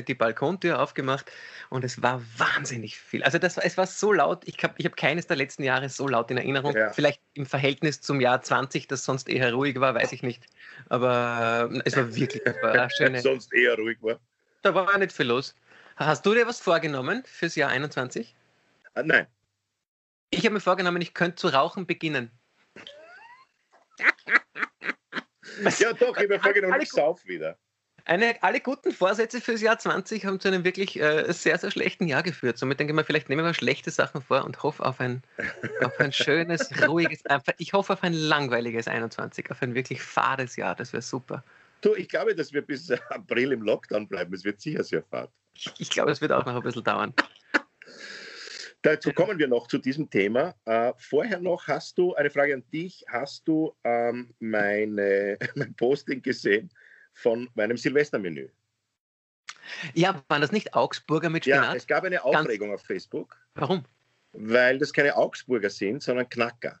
die, 0.00 0.04
die 0.04 0.14
Balkontür 0.14 0.80
aufgemacht 0.80 1.30
und 1.70 1.84
es 1.84 2.02
war 2.02 2.22
wahnsinnig 2.36 2.98
viel. 2.98 3.22
Also 3.22 3.38
das, 3.38 3.56
es 3.58 3.76
war 3.76 3.86
so 3.86 4.12
laut, 4.12 4.42
ich 4.46 4.62
habe 4.62 4.74
ich 4.76 4.86
hab 4.86 4.96
keines 4.96 5.26
der 5.26 5.36
letzten 5.36 5.62
Jahre 5.62 5.88
so 5.88 6.08
laut 6.08 6.30
in 6.30 6.36
Erinnerung. 6.36 6.76
Ja. 6.76 6.90
Vielleicht 6.92 7.20
im 7.34 7.46
Verhältnis 7.46 8.00
zum 8.00 8.20
Jahr 8.20 8.42
20, 8.42 8.88
das 8.88 9.04
sonst 9.04 9.28
eher 9.28 9.52
ruhig 9.52 9.80
war, 9.80 9.94
weiß 9.94 10.12
ich 10.12 10.22
nicht. 10.22 10.46
Aber 10.88 11.70
äh, 11.72 11.80
es 11.84 11.96
war 11.96 12.14
wirklich 12.14 12.42
schöne, 12.96 13.20
sonst 13.20 13.52
eher 13.52 13.76
ruhig 13.76 13.98
war. 14.00 14.18
Da 14.62 14.74
war 14.74 14.96
nicht 14.98 15.12
viel 15.12 15.26
los. 15.26 15.54
Hast 15.96 16.24
du 16.24 16.34
dir 16.34 16.46
was 16.46 16.60
vorgenommen 16.60 17.22
fürs 17.26 17.54
Jahr 17.54 17.70
21? 17.70 18.34
Ah, 18.94 19.02
nein. 19.02 19.26
Ich 20.30 20.40
habe 20.44 20.54
mir 20.54 20.60
vorgenommen, 20.60 21.02
ich 21.02 21.14
könnte 21.14 21.36
zu 21.36 21.48
rauchen 21.48 21.86
beginnen. 21.86 22.30
ja, 25.78 25.92
doch, 25.92 26.16
ich 26.16 26.22
habe 26.22 26.28
mir 26.28 26.40
vorgenommen, 26.40 26.80
ich 26.80 26.90
sauf 26.90 27.26
wieder. 27.26 27.58
Eine, 28.04 28.42
alle 28.42 28.60
guten 28.60 28.90
Vorsätze 28.92 29.40
fürs 29.40 29.60
Jahr 29.60 29.78
20 29.78 30.26
haben 30.26 30.40
zu 30.40 30.48
einem 30.48 30.64
wirklich 30.64 31.00
äh, 31.00 31.32
sehr, 31.32 31.56
sehr 31.58 31.70
schlechten 31.70 32.08
Jahr 32.08 32.22
geführt. 32.22 32.58
Somit 32.58 32.80
denke 32.80 32.92
ich 32.92 32.96
mal, 32.96 33.04
vielleicht 33.04 33.28
nehmen 33.28 33.44
wir 33.44 33.54
schlechte 33.54 33.90
Sachen 33.90 34.22
vor 34.22 34.44
und 34.44 34.62
hoffe 34.62 34.84
auf 34.84 35.00
ein, 35.00 35.22
auf 35.84 35.98
ein 36.00 36.12
schönes, 36.12 36.70
ruhiges, 36.88 37.22
ich 37.58 37.72
hoffe 37.72 37.92
auf 37.92 38.02
ein 38.02 38.12
langweiliges 38.12 38.88
21, 38.88 39.50
auf 39.50 39.62
ein 39.62 39.74
wirklich 39.74 40.02
fades 40.02 40.56
Jahr. 40.56 40.74
Das 40.74 40.92
wäre 40.92 41.02
super. 41.02 41.44
Du, 41.80 41.94
ich 41.94 42.08
glaube, 42.08 42.34
dass 42.34 42.52
wir 42.52 42.62
bis 42.62 42.90
April 42.90 43.52
im 43.52 43.62
Lockdown 43.62 44.08
bleiben. 44.08 44.34
Es 44.34 44.44
wird 44.44 44.60
sicher 44.60 44.82
sehr 44.82 45.02
fad. 45.04 45.30
Ich, 45.54 45.72
ich 45.78 45.90
glaube, 45.90 46.10
es 46.10 46.20
wird 46.20 46.32
auch 46.32 46.44
noch 46.44 46.56
ein 46.56 46.62
bisschen 46.62 46.84
dauern. 46.84 47.14
Dazu 48.82 49.12
kommen 49.12 49.38
wir 49.38 49.46
noch 49.46 49.68
zu 49.68 49.78
diesem 49.78 50.10
Thema. 50.10 50.56
Äh, 50.64 50.92
vorher 50.98 51.38
noch 51.38 51.68
hast 51.68 51.98
du 51.98 52.14
eine 52.14 52.30
Frage 52.30 52.54
an 52.54 52.64
dich. 52.72 53.04
Hast 53.08 53.46
du 53.46 53.72
ähm, 53.84 54.34
meine, 54.40 55.38
mein 55.54 55.72
Posting 55.74 56.20
gesehen 56.20 56.68
von 57.12 57.48
meinem 57.54 57.76
Silvestermenü? 57.76 58.48
Ja, 59.94 60.22
waren 60.28 60.40
das 60.40 60.52
nicht 60.52 60.74
Augsburger 60.74 61.30
mit 61.30 61.44
Spinat? 61.44 61.64
Ja, 61.64 61.74
es 61.74 61.86
gab 61.86 62.04
eine 62.04 62.24
Aufregung 62.24 62.70
Ganz... 62.70 62.80
auf 62.80 62.86
Facebook. 62.86 63.36
Warum? 63.54 63.84
Weil 64.32 64.78
das 64.78 64.92
keine 64.92 65.16
Augsburger 65.16 65.70
sind, 65.70 66.02
sondern 66.02 66.28
Knacker. 66.28 66.80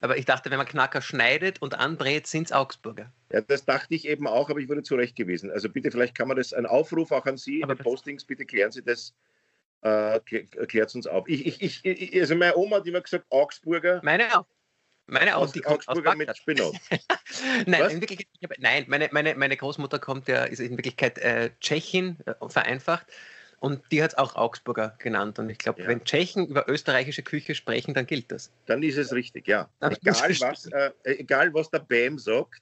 Aber 0.00 0.16
ich 0.16 0.24
dachte, 0.24 0.50
wenn 0.50 0.58
man 0.58 0.66
Knacker 0.66 1.00
schneidet 1.00 1.62
und 1.62 1.78
anbrät, 1.78 2.26
sind 2.26 2.44
es 2.44 2.52
Augsburger. 2.52 3.12
Ja, 3.30 3.40
das 3.40 3.64
dachte 3.64 3.94
ich 3.94 4.08
eben 4.08 4.26
auch, 4.26 4.50
aber 4.50 4.58
ich 4.58 4.68
wurde 4.68 4.82
zurechtgewiesen. 4.82 5.50
Also 5.50 5.68
bitte, 5.68 5.90
vielleicht 5.90 6.16
kann 6.16 6.28
man 6.28 6.36
das, 6.36 6.52
ein 6.52 6.66
Aufruf 6.66 7.12
auch 7.12 7.26
an 7.26 7.36
Sie, 7.36 7.62
aber 7.62 7.72
in 7.72 7.78
den 7.78 7.84
Postings, 7.84 8.24
bitte 8.24 8.44
klären 8.44 8.72
Sie 8.72 8.82
das 8.82 9.14
äh, 9.82 10.20
klärt 10.20 10.88
es 10.88 10.94
uns 10.94 11.06
auf. 11.06 11.28
Ich, 11.28 11.60
ich, 11.60 11.84
ich, 11.84 12.20
also 12.20 12.34
meine 12.34 12.56
Oma 12.56 12.76
hat 12.76 12.86
immer 12.86 13.00
gesagt, 13.00 13.26
Augsburger. 13.30 14.00
Meine 14.02 14.38
auch. 14.38 14.46
Meine 15.06 15.36
auch, 15.36 15.50
die 15.50 15.64
Augsburger 15.66 16.14
mit 16.14 16.34
Spinat. 16.36 16.72
nein, 17.66 17.90
in 17.90 18.00
Wirklichkeit, 18.00 18.28
nein 18.58 18.84
meine, 18.88 19.08
meine, 19.12 19.34
meine 19.34 19.56
Großmutter 19.56 19.98
kommt 19.98 20.28
ja, 20.28 20.44
ist 20.44 20.60
in 20.60 20.76
Wirklichkeit 20.76 21.18
äh, 21.18 21.50
Tschechin, 21.60 22.18
äh, 22.26 22.34
vereinfacht. 22.48 23.06
Und 23.58 23.80
die 23.92 24.02
hat 24.02 24.12
es 24.12 24.18
auch 24.18 24.34
Augsburger 24.34 24.96
genannt. 24.98 25.38
Und 25.38 25.48
ich 25.48 25.58
glaube, 25.58 25.82
ja. 25.82 25.88
wenn 25.88 26.04
Tschechen 26.04 26.48
über 26.48 26.68
österreichische 26.68 27.22
Küche 27.22 27.54
sprechen, 27.54 27.94
dann 27.94 28.06
gilt 28.06 28.32
das. 28.32 28.50
Dann 28.66 28.82
ist 28.82 28.96
es 28.96 29.12
richtig, 29.12 29.46
ja. 29.46 29.68
egal, 29.80 30.30
was, 30.40 30.66
äh, 30.66 30.90
egal 31.04 31.54
was 31.54 31.70
der 31.70 31.78
BAM 31.78 32.18
sagt, 32.18 32.60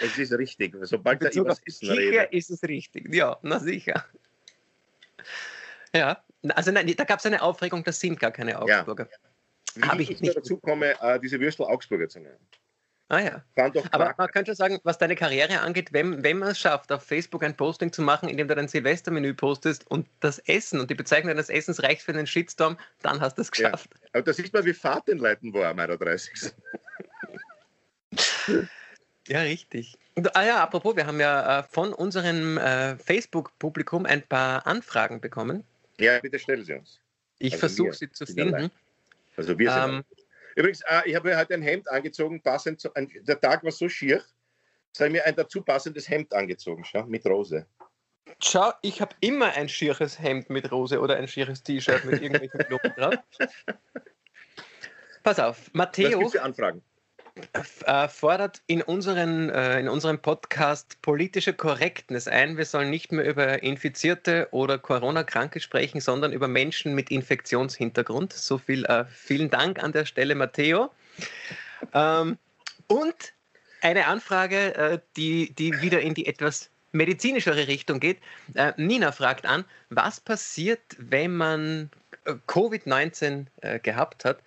es 0.00 0.16
ist 0.18 0.32
richtig. 0.32 0.74
Sobald 0.82 1.22
er 1.22 1.34
über 1.34 1.50
das 1.50 1.60
Essen 1.66 1.90
redet. 1.90 2.32
ist 2.32 2.50
es 2.50 2.62
richtig, 2.62 3.12
ja, 3.14 3.36
na 3.42 3.58
sicher. 3.58 4.04
Ja, 5.94 6.22
also 6.50 6.70
nein, 6.70 6.92
da 6.96 7.04
gab 7.04 7.18
es 7.18 7.26
eine 7.26 7.42
Aufregung, 7.42 7.82
das 7.84 7.98
sind 8.00 8.18
gar 8.18 8.30
keine 8.30 8.60
Augsburger. 8.60 9.08
Ja. 9.10 9.18
Habe 9.82 10.02
ich, 10.02 10.10
ich 10.10 10.20
nicht. 10.20 10.36
dazu 10.36 10.56
komme, 10.58 10.94
äh, 11.00 11.20
diese 11.20 11.40
Würstel 11.40 11.64
Augsburger 11.64 12.08
zu 12.08 12.20
nennen. 12.20 12.38
Ah 13.10 13.20
ja. 13.20 13.42
Aber 13.90 14.14
man 14.18 14.30
könnte 14.30 14.54
sagen, 14.54 14.80
was 14.84 14.98
deine 14.98 15.16
Karriere 15.16 15.60
angeht, 15.60 15.94
wenn, 15.94 16.22
wenn 16.22 16.38
man 16.38 16.50
es 16.50 16.58
schafft, 16.58 16.92
auf 16.92 17.02
Facebook 17.02 17.42
ein 17.42 17.56
Posting 17.56 17.90
zu 17.90 18.02
machen, 18.02 18.28
in 18.28 18.36
dem 18.36 18.48
du 18.48 18.54
dein 18.54 18.68
Silvestermenü 18.68 19.32
postest 19.32 19.90
und 19.90 20.06
das 20.20 20.38
Essen 20.40 20.78
und 20.78 20.90
die 20.90 20.94
Bezeichnung 20.94 21.28
deines 21.28 21.48
Essens 21.48 21.82
reicht 21.82 22.02
für 22.02 22.12
einen 22.12 22.26
Shitstorm, 22.26 22.76
dann 23.00 23.20
hast 23.22 23.38
du 23.38 23.42
es 23.42 23.50
geschafft. 23.50 23.88
Ja. 23.94 24.08
Aber 24.12 24.22
da 24.24 24.32
sieht 24.34 24.52
man, 24.52 24.64
wie 24.66 24.74
fad 24.74 25.08
den 25.08 25.18
Leuten 25.18 25.54
war 25.54 25.70
am 25.70 25.78
31. 25.78 26.52
ja, 29.28 29.40
richtig. 29.40 29.96
Und, 30.14 30.36
ah 30.36 30.44
ja, 30.44 30.62
apropos, 30.62 30.94
wir 30.94 31.06
haben 31.06 31.20
ja 31.20 31.60
äh, 31.60 31.62
von 31.62 31.94
unserem 31.94 32.58
äh, 32.58 32.96
Facebook-Publikum 32.98 34.04
ein 34.04 34.20
paar 34.20 34.66
Anfragen 34.66 35.22
bekommen. 35.22 35.64
Ja, 35.98 36.20
bitte 36.20 36.38
stellen 36.38 36.64
Sie 36.64 36.74
uns. 36.74 37.00
Ich 37.38 37.54
also 37.54 37.60
versuche 37.60 37.92
sie 37.94 38.10
zu 38.10 38.26
finden. 38.26 38.70
Also 39.38 39.58
wir 39.58 39.70
sind. 39.70 39.82
Ähm, 39.82 40.04
Übrigens, 40.56 40.82
äh, 40.88 41.02
ich 41.08 41.14
habe 41.14 41.36
heute 41.36 41.54
ein 41.54 41.62
Hemd 41.62 41.88
angezogen, 41.88 42.42
passend 42.42 42.80
zu, 42.80 42.92
ein, 42.94 43.08
der 43.22 43.40
Tag 43.40 43.62
war 43.62 43.70
so 43.70 43.88
schier, 43.88 44.24
dass 44.92 45.06
ich 45.06 45.12
mir 45.12 45.24
ein 45.24 45.36
dazu 45.36 45.62
passendes 45.62 46.08
Hemd 46.08 46.34
angezogen, 46.34 46.84
schau, 46.84 47.04
mit 47.04 47.24
Rose. 47.24 47.64
Schau, 48.42 48.72
ich 48.82 49.00
habe 49.00 49.14
immer 49.20 49.52
ein 49.52 49.68
schieres 49.68 50.18
Hemd 50.18 50.50
mit 50.50 50.72
Rose 50.72 51.00
oder 51.00 51.16
ein 51.16 51.28
schieres 51.28 51.62
T-Shirt 51.62 52.04
mit 52.04 52.20
irgendwelchen 52.20 52.58
Blumen 52.66 52.92
drauf. 52.96 53.14
Pass 55.22 55.38
auf, 55.38 55.72
Matteo. 55.72 56.24
Was 56.24 56.32
für 56.32 56.42
Anfragen? 56.42 56.82
Äh, 57.84 58.08
fordert 58.08 58.62
in, 58.66 58.82
unseren, 58.82 59.50
äh, 59.50 59.80
in 59.80 59.88
unserem 59.88 60.18
Podcast 60.18 61.00
politische 61.02 61.52
Korrektness 61.52 62.28
ein. 62.28 62.56
Wir 62.56 62.64
sollen 62.64 62.90
nicht 62.90 63.12
mehr 63.12 63.24
über 63.24 63.62
Infizierte 63.62 64.48
oder 64.50 64.78
Corona-Kranke 64.78 65.60
sprechen, 65.60 66.00
sondern 66.00 66.32
über 66.32 66.48
Menschen 66.48 66.94
mit 66.94 67.10
Infektionshintergrund. 67.10 68.32
So 68.32 68.58
viel, 68.58 68.84
äh, 68.86 69.04
vielen 69.06 69.50
Dank 69.50 69.82
an 69.82 69.92
der 69.92 70.04
Stelle, 70.04 70.34
Matteo. 70.34 70.90
Ähm, 71.94 72.38
und 72.86 73.32
eine 73.80 74.06
Anfrage, 74.06 74.74
äh, 74.74 74.98
die, 75.16 75.52
die 75.54 75.80
wieder 75.80 76.00
in 76.00 76.14
die 76.14 76.26
etwas 76.26 76.70
medizinischere 76.92 77.68
Richtung 77.68 78.00
geht. 78.00 78.18
Äh, 78.54 78.72
Nina 78.76 79.12
fragt 79.12 79.46
an, 79.46 79.64
was 79.90 80.20
passiert, 80.20 80.80
wenn 80.98 81.36
man 81.36 81.90
äh, 82.24 82.32
Covid-19 82.46 83.46
gehabt 83.82 84.24
hat 84.24 84.38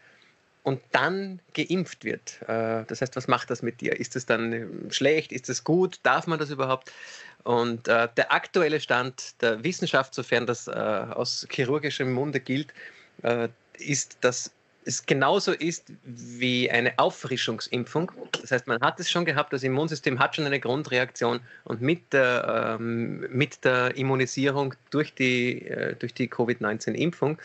und 0.64 0.82
dann 0.92 1.40
geimpft 1.54 2.06
wird. 2.06 2.42
Äh, 2.44 2.86
das 2.88 3.02
heißt, 3.02 3.16
was 3.16 3.28
macht 3.28 3.50
das 3.50 3.62
mit 3.62 3.82
dir? 3.82 4.00
Ist 4.00 4.16
es 4.16 4.26
dann 4.26 4.54
äh, 4.54 4.94
schlecht? 4.94 5.32
Ist 5.32 5.50
es 5.50 5.64
gut? 5.64 6.00
Darf 6.04 6.28
man 6.28 6.40
das 6.40 6.50
überhaupt? 6.50 6.92
Und 7.44 7.88
äh, 7.88 8.08
der 8.16 8.32
aktuelle 8.32 8.80
Stand 8.80 9.42
der 9.42 9.64
Wissenschaft, 9.64 10.14
sofern 10.14 10.46
das 10.46 10.68
aus 10.70 11.48
chirurgischem 11.50 12.12
Munde 12.14 12.40
gilt, 12.40 12.72
ist, 13.80 14.18
dass 14.22 14.52
es 14.86 15.06
genauso 15.06 15.52
ist 15.52 15.92
wie 16.04 16.70
eine 16.70 16.98
Auffrischungsimpfung. 16.98 18.12
Das 18.42 18.52
heißt, 18.52 18.68
man 18.68 18.80
hat 18.82 19.00
es 19.00 19.10
schon 19.10 19.26
gehabt, 19.26 19.54
das 19.54 19.64
Immunsystem 19.64 20.20
hat 20.20 20.36
schon 20.36 20.46
eine 20.46 20.60
Grundreaktion 20.60 21.40
und 21.64 21.82
mit 21.82 22.14
der, 22.14 22.78
ähm, 22.80 23.22
mit 23.32 23.64
der 23.66 23.96
Immunisierung 23.96 24.76
durch 24.92 25.16
die, 25.16 25.68
durch 25.98 26.14
die 26.14 26.28
Covid-19-Impfung 26.28 27.40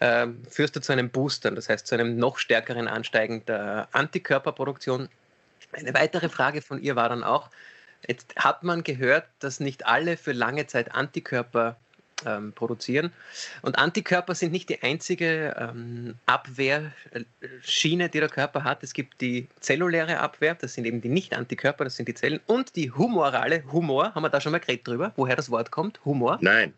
äh, 0.00 0.26
führst 0.48 0.76
du 0.76 0.80
zu 0.80 0.92
einem 0.92 1.10
Booster, 1.10 1.50
das 1.50 1.68
heißt 1.68 1.86
zu 1.86 1.94
einem 1.94 2.16
noch 2.16 2.38
stärkeren 2.38 2.88
Ansteigen 2.88 3.44
der 3.46 3.88
Antikörperproduktion. 3.92 5.08
Eine 5.72 5.94
weitere 5.94 6.28
Frage 6.28 6.62
von 6.62 6.82
ihr 6.82 6.96
war 6.96 7.08
dann 7.08 7.24
auch, 7.24 7.50
jetzt 8.06 8.34
hat 8.36 8.62
man 8.62 8.82
gehört, 8.82 9.26
dass 9.40 9.60
nicht 9.60 9.86
alle 9.86 10.16
für 10.16 10.32
lange 10.32 10.66
Zeit 10.66 10.94
Antikörper 10.94 11.76
ähm, 12.24 12.52
produzieren. 12.52 13.12
Und 13.62 13.78
Antikörper 13.78 14.34
sind 14.34 14.52
nicht 14.52 14.68
die 14.68 14.82
einzige 14.82 15.54
ähm, 15.58 16.14
Abwehrschiene, 16.26 18.08
die 18.08 18.20
der 18.20 18.28
Körper 18.28 18.64
hat. 18.64 18.82
Es 18.82 18.94
gibt 18.94 19.20
die 19.20 19.48
zelluläre 19.60 20.20
Abwehr, 20.20 20.54
das 20.54 20.74
sind 20.74 20.86
eben 20.86 21.00
die 21.00 21.08
Nicht-Antikörper, 21.08 21.84
das 21.84 21.96
sind 21.96 22.08
die 22.08 22.14
Zellen, 22.14 22.40
und 22.46 22.76
die 22.76 22.90
humorale, 22.90 23.64
Humor, 23.70 24.14
haben 24.14 24.22
wir 24.22 24.30
da 24.30 24.40
schon 24.40 24.52
mal 24.52 24.60
geredet 24.60 24.86
drüber, 24.86 25.12
woher 25.16 25.36
das 25.36 25.50
Wort 25.50 25.70
kommt, 25.70 26.04
Humor? 26.04 26.38
Nein. 26.40 26.72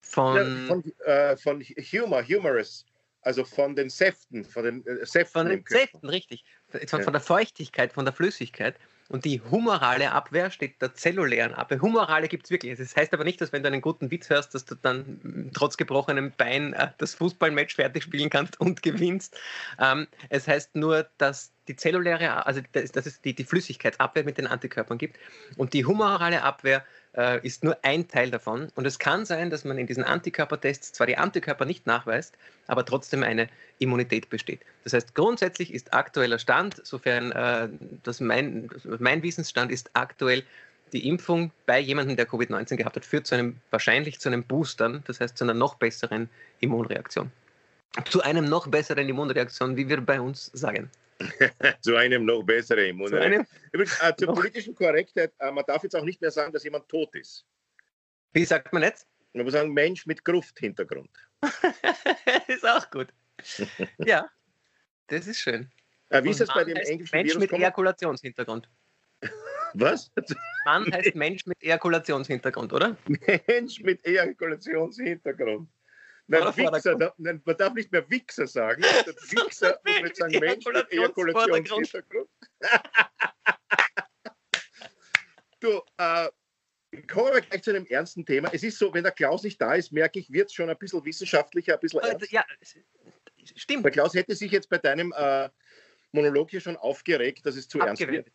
Von, 0.00 0.66
von, 0.66 0.84
äh, 1.04 1.36
von 1.36 1.60
Humor, 1.60 2.22
Humorous, 2.22 2.86
also 3.22 3.44
von 3.44 3.76
den 3.76 3.90
Säften, 3.90 4.44
von 4.44 4.64
den 4.64 4.86
äh, 4.86 5.04
Säften. 5.04 5.40
Von 5.40 5.48
den 5.48 5.64
Säften, 5.66 6.08
richtig. 6.08 6.44
Von, 6.68 6.80
ja. 6.80 7.04
von, 7.04 7.12
der 7.12 7.20
Feuchtigkeit, 7.20 7.92
von 7.92 8.04
der 8.04 8.14
Flüssigkeit. 8.14 8.76
Und 9.08 9.24
die 9.24 9.40
humorale 9.40 10.12
Abwehr 10.12 10.50
steht 10.50 10.82
der 10.82 10.94
zellulären 10.94 11.54
Abwehr. 11.54 11.80
Humorale 11.80 12.28
gibt 12.28 12.44
es 12.44 12.50
wirklich. 12.50 12.78
Das 12.78 12.94
heißt 12.94 13.14
aber 13.14 13.24
nicht, 13.24 13.40
dass 13.40 13.52
wenn 13.52 13.62
du 13.62 13.68
einen 13.68 13.80
guten 13.80 14.10
Witz 14.10 14.28
hörst, 14.28 14.54
dass 14.54 14.66
du 14.66 14.74
dann 14.74 15.18
mm, 15.22 15.50
trotz 15.54 15.78
gebrochenem 15.78 16.32
Bein 16.36 16.74
äh, 16.74 16.88
das 16.98 17.14
Fußballmatch 17.14 17.76
fertig 17.76 18.02
spielen 18.02 18.28
kannst 18.28 18.60
und 18.60 18.82
gewinnst. 18.82 19.38
Ähm, 19.80 20.06
es 20.28 20.46
heißt 20.46 20.76
nur, 20.76 21.08
dass 21.16 21.52
die 21.68 21.76
zelluläre, 21.76 22.46
also 22.46 22.60
das, 22.72 22.92
das 22.92 23.06
ist 23.06 23.24
die, 23.24 23.34
die 23.34 23.44
Flüssigkeitsabwehr 23.44 24.24
mit 24.24 24.38
den 24.38 24.46
Antikörpern 24.46 24.98
gibt. 24.98 25.18
Und 25.56 25.72
die 25.72 25.84
humorale 25.84 26.42
Abwehr 26.42 26.84
äh, 27.16 27.44
ist 27.46 27.64
nur 27.64 27.76
ein 27.82 28.08
Teil 28.08 28.30
davon. 28.30 28.68
Und 28.74 28.86
es 28.86 28.98
kann 28.98 29.24
sein, 29.24 29.50
dass 29.50 29.64
man 29.64 29.78
in 29.78 29.86
diesen 29.86 30.04
Antikörpertests 30.04 30.92
zwar 30.92 31.06
die 31.06 31.16
Antikörper 31.16 31.64
nicht 31.64 31.86
nachweist, 31.86 32.36
aber 32.66 32.84
trotzdem 32.84 33.22
eine 33.22 33.48
Immunität 33.78 34.30
besteht. 34.30 34.60
Das 34.84 34.92
heißt, 34.92 35.14
grundsätzlich 35.14 35.72
ist 35.72 35.92
aktueller 35.92 36.38
Stand, 36.38 36.80
sofern 36.84 37.32
äh, 37.32 37.68
das 38.02 38.20
mein, 38.20 38.68
mein 38.98 39.22
Wissensstand 39.22 39.70
ist 39.70 39.90
aktuell, 39.92 40.44
die 40.92 41.06
Impfung 41.06 41.50
bei 41.66 41.78
jemandem, 41.80 42.16
der 42.16 42.26
Covid-19 42.26 42.76
gehabt 42.76 42.96
hat, 42.96 43.04
führt 43.04 43.26
zu 43.26 43.34
einem, 43.34 43.56
wahrscheinlich 43.70 44.20
zu 44.20 44.28
einem 44.28 44.44
Boostern, 44.44 45.02
das 45.06 45.20
heißt 45.20 45.36
zu 45.36 45.44
einer 45.44 45.54
noch 45.54 45.74
besseren 45.74 46.30
Immunreaktion. 46.60 47.30
Zu 48.08 48.22
einem 48.22 48.44
noch 48.44 48.68
besseren 48.68 49.08
Immunreaktion, 49.08 49.76
wie 49.76 49.88
wir 49.88 50.00
bei 50.00 50.20
uns 50.20 50.50
sagen. 50.54 50.90
zu 51.82 51.96
einem 51.96 52.24
noch 52.24 52.42
besseren 52.42 52.86
Immunreaktion. 52.86 53.46
Übrigens, 53.72 54.00
äh, 54.00 54.14
zur 54.16 54.34
politischen 54.34 54.74
Korrektheit, 54.74 55.32
äh, 55.38 55.50
man 55.50 55.64
darf 55.66 55.82
jetzt 55.82 55.96
auch 55.96 56.04
nicht 56.04 56.20
mehr 56.20 56.30
sagen, 56.30 56.52
dass 56.52 56.64
jemand 56.64 56.88
tot 56.88 57.14
ist. 57.14 57.44
Wie 58.32 58.44
sagt 58.44 58.72
man 58.72 58.82
jetzt? 58.82 59.06
Man 59.32 59.44
muss 59.44 59.52
sagen, 59.52 59.72
Mensch 59.72 60.06
mit 60.06 60.24
Grufthintergrund. 60.24 61.10
ist 62.48 62.66
auch 62.66 62.88
gut. 62.90 63.08
ja, 63.98 64.28
das 65.08 65.26
ist 65.26 65.38
schön. 65.38 65.70
Äh, 66.10 66.24
wie 66.24 66.30
ist 66.30 66.40
das 66.40 66.48
bei 66.48 66.64
dem 66.64 66.76
englischen 66.76 67.16
Mensch 67.16 67.30
Virus? 67.30 67.40
mit 67.40 67.52
Ejakulationshintergrund. 67.52 68.68
Was? 69.74 70.10
Mann 70.64 70.90
heißt 70.92 71.14
Mensch 71.14 71.44
mit 71.46 71.62
Ejakulationshintergrund, 71.62 72.72
oder? 72.72 72.96
Mensch 73.46 73.80
mit 73.80 74.04
Ejakulationshintergrund. 74.06 75.68
Nein, 76.30 76.42
Wichser, 76.56 76.94
da, 76.94 77.14
nein, 77.16 77.40
man 77.42 77.56
darf 77.56 77.72
nicht 77.72 77.90
mehr 77.90 78.08
Wichser 78.10 78.46
sagen. 78.46 78.82
Wichser 78.82 79.80
muss 79.84 80.00
man 80.00 80.14
sagen 80.14 80.38
Mensch 80.38 80.66
mit 80.66 80.92
Ejakulationshintergrund. 80.92 82.28
du, 85.60 85.80
äh, 85.96 86.28
kommen 87.06 87.32
wir 87.32 87.40
gleich 87.40 87.62
zu 87.62 87.70
einem 87.70 87.86
ernsten 87.86 88.26
Thema. 88.26 88.50
Es 88.52 88.62
ist 88.62 88.78
so, 88.78 88.92
wenn 88.92 89.04
der 89.04 89.12
Klaus 89.12 89.42
nicht 89.42 89.58
da 89.58 89.74
ist, 89.74 89.90
merke 89.90 90.18
ich, 90.18 90.30
wird 90.30 90.48
es 90.48 90.52
schon 90.52 90.68
ein 90.68 90.76
bisschen 90.76 91.02
wissenschaftlicher, 91.02 91.74
ein 91.74 91.80
bisschen 91.80 92.00
ernst. 92.00 92.30
Ja, 92.30 92.44
stimmt. 93.56 93.86
Der 93.86 93.92
Klaus 93.92 94.12
hätte 94.12 94.34
sich 94.34 94.52
jetzt 94.52 94.68
bei 94.68 94.76
deinem 94.76 95.14
äh, 95.16 95.48
Monolog 96.12 96.50
hier 96.50 96.60
schon 96.60 96.76
aufgeregt, 96.76 97.46
dass 97.46 97.56
es 97.56 97.68
zu 97.68 97.80
ernst 97.80 98.06
wird. 98.06 98.30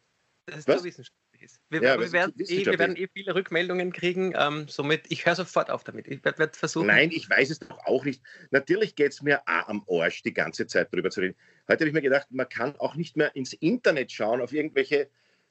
Das 0.47 0.57
ist 0.57 0.67
Was? 0.67 0.79
zu 0.79 0.85
wissenschaftlich 0.85 1.22
ist. 1.43 1.61
Wir, 1.69 1.81
ja, 1.81 1.99
wir, 1.99 2.11
werden 2.11 2.33
eh, 2.39 2.65
wir, 2.65 2.79
werden 2.79 2.95
eh, 2.95 3.07
viele 3.13 3.35
Rückmeldungen 3.35 3.91
kriegen. 3.91 4.33
Ähm, 4.35 4.67
somit, 4.67 5.05
ich 5.09 5.25
höre 5.25 5.35
sofort 5.35 5.69
auf 5.69 5.83
damit. 5.83 6.07
Ich 6.07 6.23
werde 6.23 6.39
werd 6.39 6.55
versuchen. 6.55 6.87
Nein, 6.87 7.11
ich 7.11 7.29
weiß 7.29 7.49
es 7.49 7.59
doch 7.59 7.85
auch 7.85 8.05
nicht. 8.05 8.21
Natürlich 8.51 8.95
geht 8.95 9.11
es 9.11 9.21
mir 9.21 9.41
auch 9.41 9.67
am 9.67 9.85
Arsch, 9.89 10.23
die 10.23 10.33
ganze 10.33 10.65
Zeit 10.67 10.91
darüber 10.91 11.09
zu 11.09 11.21
reden. 11.21 11.35
Heute 11.67 11.81
habe 11.81 11.89
ich 11.89 11.93
mir 11.93 12.01
gedacht, 12.01 12.27
man 12.31 12.47
kann 12.49 12.75
auch 12.77 12.95
nicht 12.95 13.17
mehr 13.17 13.35
ins 13.35 13.53
Internet 13.53 14.11
schauen, 14.11 14.41
auf 14.41 14.53
irgendwelche. 14.53 15.09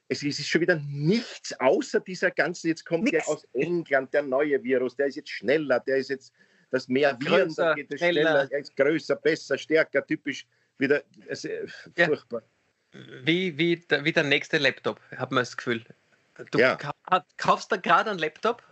Es 0.09 0.23
ist 0.23 0.47
schon 0.47 0.61
wieder 0.61 0.81
nichts 0.85 1.59
außer 1.59 2.01
dieser 2.01 2.31
ganzen. 2.31 2.69
Jetzt 2.69 2.85
kommt 2.85 3.05
Nix. 3.05 3.13
der 3.13 3.29
aus 3.29 3.47
England, 3.53 4.13
der 4.13 4.23
neue 4.23 4.63
Virus, 4.63 4.97
der 4.97 5.07
ist 5.07 5.17
jetzt 5.17 5.31
schneller, 5.31 5.81
der 5.81 5.97
ist 5.97 6.11
jetzt 6.11 6.33
das 6.71 6.89
mehr 6.89 7.19
Viren, 7.21 7.49
größer, 7.49 7.65
da 7.65 7.75
geht 7.75 7.93
es 7.93 8.01
schneller, 8.01 8.21
schneller, 8.21 8.49
er 8.51 8.59
ist 8.59 8.77
größer, 8.77 9.17
besser, 9.17 9.57
stärker, 9.57 10.07
typisch 10.07 10.47
wieder. 10.79 11.03
Also, 11.29 11.49
ja. 11.97 12.07
Furchtbar 12.07 12.43
wie, 12.93 13.57
wie, 13.59 13.77
der, 13.77 14.05
wie 14.05 14.13
der 14.13 14.25
nächste 14.25 14.59
Laptop, 14.59 15.01
hat 15.17 15.31
man 15.31 15.43
das 15.43 15.57
Gefühl. 15.57 15.85
Du 16.51 16.59
ja. 16.59 16.79
kaufst 17.37 17.73
da 17.73 17.77
gerade 17.77 18.11
einen 18.11 18.19
Laptop, 18.19 18.63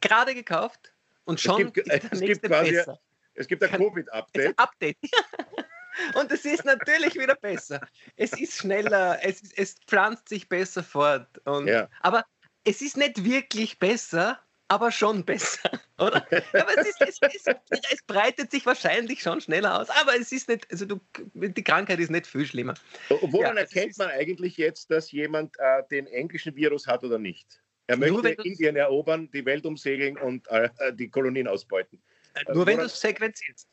gerade 0.00 0.34
gekauft 0.34 0.92
und 1.24 1.40
schon 1.40 1.62
es 1.68 1.72
gibt, 1.72 1.88
ist 1.88 2.12
der 2.12 2.18
nächste 2.18 2.48
quasi, 2.48 2.70
besser. 2.72 3.00
Es 3.34 3.46
gibt 3.46 3.62
ein 3.62 3.70
Covid-Update. 3.70 4.58
Update. 4.58 4.96
und 6.14 6.30
es 6.30 6.44
ist 6.44 6.64
natürlich 6.64 7.14
wieder 7.14 7.34
besser. 7.34 7.80
Es 8.16 8.32
ist 8.32 8.58
schneller, 8.58 9.18
es, 9.22 9.52
es 9.56 9.76
pflanzt 9.86 10.28
sich 10.28 10.48
besser 10.48 10.82
fort. 10.82 11.38
Und, 11.46 11.66
ja. 11.66 11.88
Aber 12.00 12.24
es 12.64 12.80
ist 12.80 12.96
nicht 12.96 13.24
wirklich 13.24 13.78
besser, 13.78 14.38
aber 14.68 14.90
schon 14.90 15.24
besser, 15.24 15.70
oder? 15.98 16.26
Aber 16.52 16.78
es, 16.78 16.88
ist, 16.88 17.00
es, 17.00 17.18
es, 17.20 17.80
es, 17.92 18.02
breitet 18.06 18.50
sich 18.50 18.64
wahrscheinlich 18.66 19.20
schon 19.20 19.40
schneller 19.40 19.80
aus, 19.80 19.88
aber 19.90 20.16
es 20.18 20.32
ist 20.32 20.48
nicht, 20.48 20.70
also 20.70 20.86
du, 20.86 21.00
die 21.34 21.62
Krankheit 21.62 22.00
ist 22.00 22.10
nicht 22.10 22.26
viel 22.26 22.46
schlimmer. 22.46 22.74
Woran 23.08 23.56
ja, 23.56 23.62
erkennt 23.62 23.96
man 23.98 24.08
eigentlich 24.08 24.56
jetzt, 24.56 24.90
dass 24.90 25.12
jemand 25.12 25.54
äh, 25.58 25.82
den 25.90 26.06
englischen 26.06 26.56
Virus 26.56 26.86
hat 26.86 27.04
oder 27.04 27.18
nicht? 27.18 27.60
Er 27.86 27.96
möchte 27.98 28.30
Indien 28.30 28.76
erobern, 28.76 29.30
die 29.32 29.44
Welt 29.44 29.66
umsegeln 29.66 30.16
und 30.16 30.48
äh, 30.48 30.70
die 30.94 31.08
Kolonien 31.08 31.46
ausbeuten. 31.46 32.02
Äh, 32.34 32.52
nur 32.52 32.66
wenn 32.66 32.78
du 32.78 32.84
es 32.84 32.98
sequenzierst. 32.98 33.68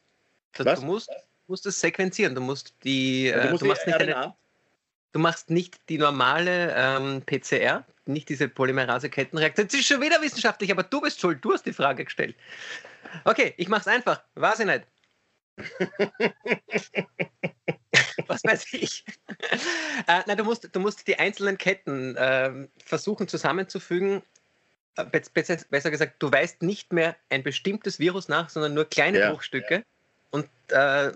Du 0.53 0.81
musst, 0.81 1.09
musst 1.47 1.65
es 1.65 1.79
sequenzieren. 1.79 2.35
Du 2.35 2.41
musst 2.41 2.75
die. 2.83 3.27
Ja, 3.27 3.41
du, 3.41 3.47
äh, 3.47 3.51
musst 3.51 3.63
du 3.63 3.67
machst 3.67 3.87
nicht 3.87 3.99
eine, 3.99 4.35
Du 5.11 5.19
machst 5.19 5.49
nicht 5.49 5.77
die 5.89 5.97
normale 5.97 6.73
ähm, 6.75 7.21
PCR, 7.25 7.83
nicht 8.05 8.29
diese 8.29 8.47
Polymerase-Kettenreaktion. 8.47 9.67
Das 9.67 9.73
ist 9.73 9.87
schon 9.87 10.01
wieder 10.01 10.21
wissenschaftlich, 10.21 10.71
aber 10.71 10.83
du 10.83 11.01
bist 11.01 11.19
schuld. 11.19 11.43
Du 11.43 11.51
hast 11.53 11.65
die 11.65 11.73
Frage 11.73 12.05
gestellt. 12.05 12.35
Okay, 13.25 13.53
ich 13.57 13.67
mache 13.67 13.81
es 13.81 13.87
einfach. 13.87 14.21
Weiß 14.35 14.59
ich 14.59 14.67
nicht. 14.67 14.85
Was 18.27 18.43
weiß 18.43 18.73
ich? 18.73 19.03
äh, 20.07 20.21
nein, 20.25 20.37
du 20.37 20.45
musst, 20.45 20.69
du 20.71 20.79
musst 20.79 21.07
die 21.07 21.19
einzelnen 21.19 21.57
Ketten 21.57 22.15
äh, 22.15 22.67
versuchen 22.85 23.27
zusammenzufügen. 23.27 24.23
Äh, 24.95 25.05
besser, 25.33 25.57
besser, 25.69 25.91
gesagt, 25.91 26.15
du 26.19 26.31
weißt 26.31 26.61
nicht 26.61 26.93
mehr 26.93 27.17
ein 27.29 27.43
bestimmtes 27.43 27.99
Virus 27.99 28.29
nach, 28.29 28.49
sondern 28.49 28.73
nur 28.73 28.85
kleine 28.85 29.19
ja, 29.19 29.31
Bruchstücke 29.31 29.75
ja. 29.75 29.81
und 30.31 30.47
äh, 30.69 31.11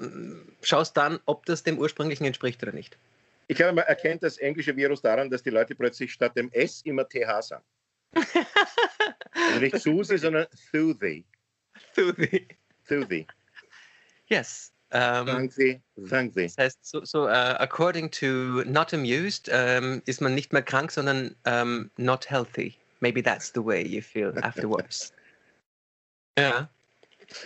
schaust 0.62 0.98
dann, 0.98 1.22
ob 1.26 1.46
das 1.46 1.64
dem 1.64 1.78
ursprünglichen 1.78 2.26
entspricht 2.26 2.62
oder 2.62 2.74
nicht. 2.74 2.98
Ich 3.48 3.58
glaube, 3.58 3.74
man 3.74 3.86
erkennt 3.86 4.24
das 4.24 4.38
englische 4.38 4.76
Virus 4.76 5.02
daran, 5.02 5.30
dass 5.30 5.44
die 5.44 5.52
Leute 5.52 5.76
plötzlich 5.76 6.12
statt 6.12 6.36
dem 6.36 6.52
S 6.52 6.82
immer 6.84 7.08
TH 7.08 7.42
sagen. 7.42 7.66
also 8.14 9.60
nicht 9.60 9.80
Susi, 9.80 10.18
sondern 10.18 10.48
Thuthi. 10.72 11.26
Thuthi. 11.94 12.48
Thuthi. 12.88 13.28
Yes. 14.28 14.72
Um. 14.92 15.26
Thank 15.26 15.56
thee. 15.56 15.82
Das 15.96 16.58
heißt, 16.58 16.86
so, 16.86 17.04
so 17.04 17.26
uh, 17.26 17.56
according 17.60 18.10
to 18.12 18.64
not 18.66 18.94
amused, 18.94 19.50
um, 19.50 20.02
ist 20.06 20.22
man 20.22 20.36
nicht 20.36 20.54
mehr 20.54 20.62
krank, 20.62 20.92
sondern 20.92 21.36
um, 21.46 21.92
not 21.98 22.30
healthy. 22.30 22.76
Maybe 23.02 23.22
that's 23.22 23.52
the 23.54 23.64
way 23.64 23.86
you 23.86 24.02
feel 24.02 24.34
afterwards. 24.42 25.12
ja. 26.38 26.70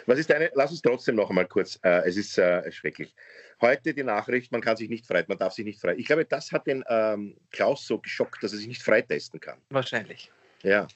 Was 0.06 0.20
ist 0.20 0.30
deine, 0.30 0.52
lass 0.54 0.72
uns 0.72 0.82
trotzdem 0.82 1.16
noch 1.16 1.30
einmal 1.30 1.48
kurz, 1.48 1.80
äh, 1.84 2.08
es 2.08 2.18
ist 2.18 2.38
äh, 2.38 2.72
schrecklich. 2.72 3.16
Heute 3.62 3.94
die 3.94 4.04
Nachricht, 4.04 4.52
man 4.52 4.62
kann 4.62 4.78
sich 4.78 4.90
nicht 4.90 5.06
frei, 5.06 5.26
man 5.28 5.38
darf 5.38 5.54
sich 5.54 5.66
nicht 5.66 5.82
frei. 5.82 5.96
Ich 5.98 6.06
glaube, 6.06 6.26
das 6.26 6.52
hat 6.52 6.68
den 6.68 6.84
ähm, 6.88 7.36
Klaus 7.52 7.86
so 7.86 8.00
geschockt, 8.00 8.42
dass 8.44 8.54
er 8.54 8.60
sich 8.60 8.68
nicht 8.68 8.82
freitesten 8.82 9.40
kann. 9.40 9.60
Wahrscheinlich. 9.70 10.32
Ja. 10.64 10.88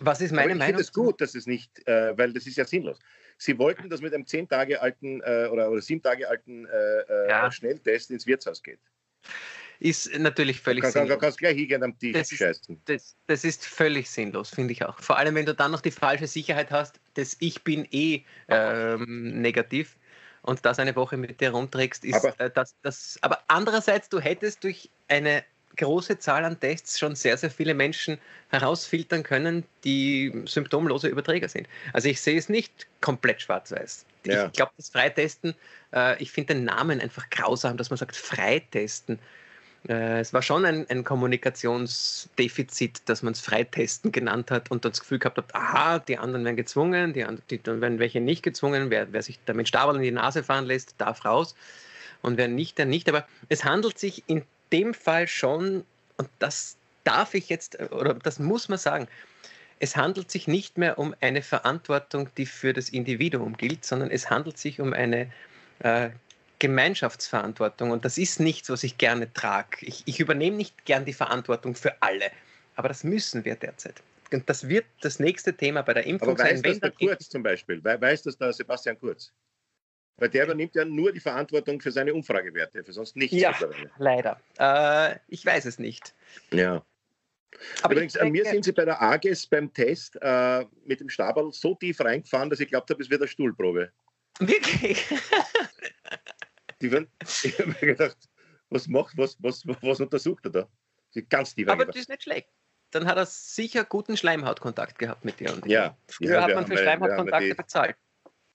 Was 0.00 0.20
ist 0.20 0.32
meine 0.32 0.52
ich 0.52 0.58
Meinung? 0.58 0.60
Ich 0.60 0.66
finde 0.66 0.82
es 0.82 0.92
gut, 0.92 1.20
dass 1.20 1.34
es 1.34 1.46
nicht, 1.46 1.86
äh, 1.88 2.16
weil 2.16 2.32
das 2.32 2.46
ist 2.46 2.56
ja 2.56 2.64
sinnlos. 2.64 2.98
Sie 3.36 3.58
wollten, 3.58 3.88
dass 3.88 4.00
mit 4.00 4.14
einem 4.14 4.26
zehn 4.26 4.48
Tage 4.48 4.80
alten 4.80 5.20
äh, 5.20 5.48
oder, 5.50 5.70
oder 5.70 5.80
sieben 5.80 6.02
Tage 6.02 6.28
alten 6.28 6.66
äh, 6.66 6.68
äh, 6.68 7.28
ja. 7.28 7.50
Schnelltest 7.50 8.10
ins 8.10 8.26
Wirtshaus 8.26 8.62
geht 8.62 8.80
ist 9.80 10.18
natürlich 10.18 10.60
völlig 10.60 10.82
kann, 10.82 10.92
sinnlos. 10.92 11.14
Du 11.14 11.18
kannst 11.18 11.38
gleich 11.38 11.56
hingehen 11.56 11.82
am 11.82 11.98
Tisch 11.98 12.12
das 12.12 12.30
scheißen. 12.30 12.80
das, 12.86 13.16
das, 13.26 13.44
ist 13.44 13.64
völlig 13.64 14.10
sinnlos, 14.10 14.50
finde 14.50 14.72
ich 14.72 14.84
auch. 14.84 14.98
Vor 15.00 15.18
allem, 15.18 15.34
wenn 15.34 15.46
du 15.46 15.54
dann 15.54 15.70
noch 15.70 15.80
die 15.80 15.90
falsche 15.90 16.26
Sicherheit 16.26 16.70
hast, 16.70 17.00
dass 17.14 17.36
ich 17.40 17.62
bin 17.62 17.86
eh 17.90 18.22
ähm, 18.48 19.40
negativ 19.40 19.96
und 20.42 20.64
das 20.64 20.78
eine 20.78 20.96
Woche 20.96 21.16
mit 21.16 21.40
dir 21.40 21.50
rumträgst, 21.50 22.04
ist 22.04 22.24
aber, 22.24 22.40
äh, 22.40 22.50
das, 22.50 22.74
das. 22.82 23.18
Aber 23.22 23.42
andererseits, 23.48 24.08
du 24.08 24.20
hättest 24.20 24.64
durch 24.64 24.90
eine 25.08 25.44
große 25.76 26.18
Zahl 26.18 26.44
an 26.44 26.60
Tests 26.60 26.98
schon 26.98 27.14
sehr, 27.14 27.36
sehr 27.36 27.50
viele 27.50 27.72
Menschen 27.72 28.18
herausfiltern 28.50 29.22
können, 29.22 29.64
die 29.84 30.32
symptomlose 30.44 31.08
Überträger 31.08 31.48
sind. 31.48 31.68
Also 31.92 32.08
ich 32.08 32.20
sehe 32.20 32.36
es 32.36 32.48
nicht 32.48 32.86
komplett 33.00 33.42
schwarz-weiß. 33.42 34.04
Ja. 34.26 34.46
Ich 34.46 34.52
glaube, 34.52 34.72
das 34.76 34.90
Freitesten, 34.90 35.54
äh, 35.94 36.20
ich 36.22 36.30
finde 36.30 36.54
den 36.54 36.64
Namen 36.64 37.00
einfach 37.00 37.30
grausam, 37.30 37.76
dass 37.76 37.90
man 37.90 37.96
sagt 37.96 38.16
Freitesten. 38.16 39.18
Äh, 39.86 40.20
es 40.20 40.32
war 40.32 40.42
schon 40.42 40.64
ein, 40.64 40.88
ein 40.88 41.04
Kommunikationsdefizit, 41.04 43.02
dass 43.06 43.22
man 43.22 43.32
es 43.32 43.40
Freitesten 43.40 44.10
genannt 44.12 44.50
hat 44.50 44.70
und 44.70 44.84
das 44.84 45.00
Gefühl 45.00 45.18
gehabt 45.18 45.38
hat, 45.38 45.54
aha, 45.54 45.98
die 46.00 46.18
anderen 46.18 46.44
werden 46.44 46.56
gezwungen, 46.56 47.12
die, 47.12 47.24
die 47.50 47.62
dann 47.62 47.80
werden 47.80 47.98
welche 47.98 48.20
nicht 48.20 48.42
gezwungen, 48.42 48.90
wer, 48.90 49.12
wer 49.12 49.22
sich 49.22 49.38
damit 49.46 49.68
Stabel 49.68 49.96
in 49.96 50.02
die 50.02 50.10
Nase 50.10 50.42
fahren 50.42 50.66
lässt, 50.66 50.94
darf 50.98 51.24
raus 51.24 51.54
und 52.22 52.36
wer 52.36 52.48
nicht, 52.48 52.78
der 52.78 52.86
nicht. 52.86 53.08
Aber 53.08 53.26
es 53.48 53.64
handelt 53.64 53.98
sich 53.98 54.24
in 54.26 54.42
dem 54.72 54.94
Fall 54.94 55.28
schon, 55.28 55.84
und 56.16 56.28
das 56.38 56.76
darf 57.04 57.34
ich 57.34 57.48
jetzt, 57.48 57.80
oder 57.92 58.14
das 58.14 58.38
muss 58.38 58.68
man 58.68 58.78
sagen, 58.78 59.08
es 59.80 59.96
handelt 59.96 60.30
sich 60.30 60.48
nicht 60.48 60.76
mehr 60.76 60.98
um 60.98 61.14
eine 61.20 61.40
Verantwortung, 61.40 62.28
die 62.36 62.46
für 62.46 62.72
das 62.72 62.88
Individuum 62.88 63.56
gilt, 63.56 63.84
sondern 63.84 64.10
es 64.10 64.28
handelt 64.28 64.58
sich 64.58 64.80
um 64.80 64.92
eine 64.92 65.30
äh, 65.78 66.10
Gemeinschaftsverantwortung 66.58 67.90
und 67.90 68.04
das 68.04 68.18
ist 68.18 68.40
nichts, 68.40 68.70
was 68.70 68.82
ich 68.82 68.98
gerne 68.98 69.32
trage. 69.32 69.78
Ich, 69.80 70.02
ich 70.06 70.20
übernehme 70.20 70.56
nicht 70.56 70.84
gern 70.84 71.04
die 71.04 71.12
Verantwortung 71.12 71.74
für 71.74 72.02
alle, 72.02 72.30
aber 72.76 72.88
das 72.88 73.04
müssen 73.04 73.44
wir 73.44 73.54
derzeit. 73.54 74.02
Und 74.32 74.48
das 74.48 74.68
wird 74.68 74.84
das 75.00 75.18
nächste 75.18 75.56
Thema 75.56 75.82
bei 75.82 75.94
der 75.94 76.06
Impfung 76.06 76.30
aber 76.30 76.44
weiß 76.44 76.60
sein. 76.60 76.64
Weiß 76.64 76.80
das 76.80 76.92
der 76.96 77.08
Kurz 77.08 77.28
zum 77.28 77.42
Beispiel? 77.42 77.82
Weiß 77.82 78.22
das 78.22 78.36
der 78.36 78.52
Sebastian 78.52 78.98
Kurz? 78.98 79.32
Weil 80.18 80.28
der 80.30 80.44
übernimmt 80.44 80.74
ja 80.74 80.84
nur 80.84 81.12
die 81.12 81.20
Verantwortung 81.20 81.80
für 81.80 81.92
seine 81.92 82.12
Umfragewerte, 82.12 82.82
für 82.82 82.92
sonst 82.92 83.16
nichts. 83.16 83.36
Ja, 83.36 83.54
leider. 83.98 84.40
Äh, 84.58 85.18
ich 85.28 85.46
weiß 85.46 85.64
es 85.64 85.78
nicht. 85.78 86.12
Ja. 86.50 86.84
Aber 87.82 87.94
Übrigens, 87.94 88.16
an 88.16 88.30
mir 88.30 88.44
sind 88.44 88.64
Sie 88.64 88.72
bei 88.72 88.84
der 88.84 89.00
AGES 89.00 89.46
beim 89.46 89.72
Test 89.72 90.18
äh, 90.20 90.64
mit 90.84 91.00
dem 91.00 91.08
Stabal 91.08 91.50
so 91.52 91.74
tief 91.74 92.00
reingefahren, 92.00 92.50
dass 92.50 92.60
ich 92.60 92.68
glaubt 92.68 92.90
habe, 92.90 93.02
es 93.02 93.08
wird 93.08 93.22
eine 93.22 93.28
Stuhlprobe. 93.28 93.90
Wirklich? 94.40 95.06
Die 96.80 96.90
werden, 96.92 97.10
ich 97.42 97.58
habe 97.58 97.68
mir 97.68 97.94
gedacht, 97.94 98.16
was 98.70 98.86
macht, 98.86 99.16
was, 99.16 99.36
was, 99.42 99.66
was 99.66 100.00
untersucht 100.00 100.44
er 100.46 100.50
da? 100.50 100.68
Ganz 101.28 101.54
tief 101.54 101.68
Aber 101.68 101.86
das 101.86 101.96
ist 101.96 102.08
nicht 102.08 102.22
schlecht. 102.22 102.48
Dann 102.90 103.06
hat 103.06 103.16
er 103.16 103.26
sicher 103.26 103.84
guten 103.84 104.16
Schleimhautkontakt 104.16 104.98
gehabt 104.98 105.24
mit 105.24 105.40
dir. 105.40 105.52
Und 105.52 105.66
ja. 105.66 105.96
Früher 106.08 106.34
ja, 106.34 106.42
hat 106.42 106.54
man 106.54 106.66
für 106.66 106.78
Schleimhautkontakte 106.78 107.54
bezahlt. 107.54 107.96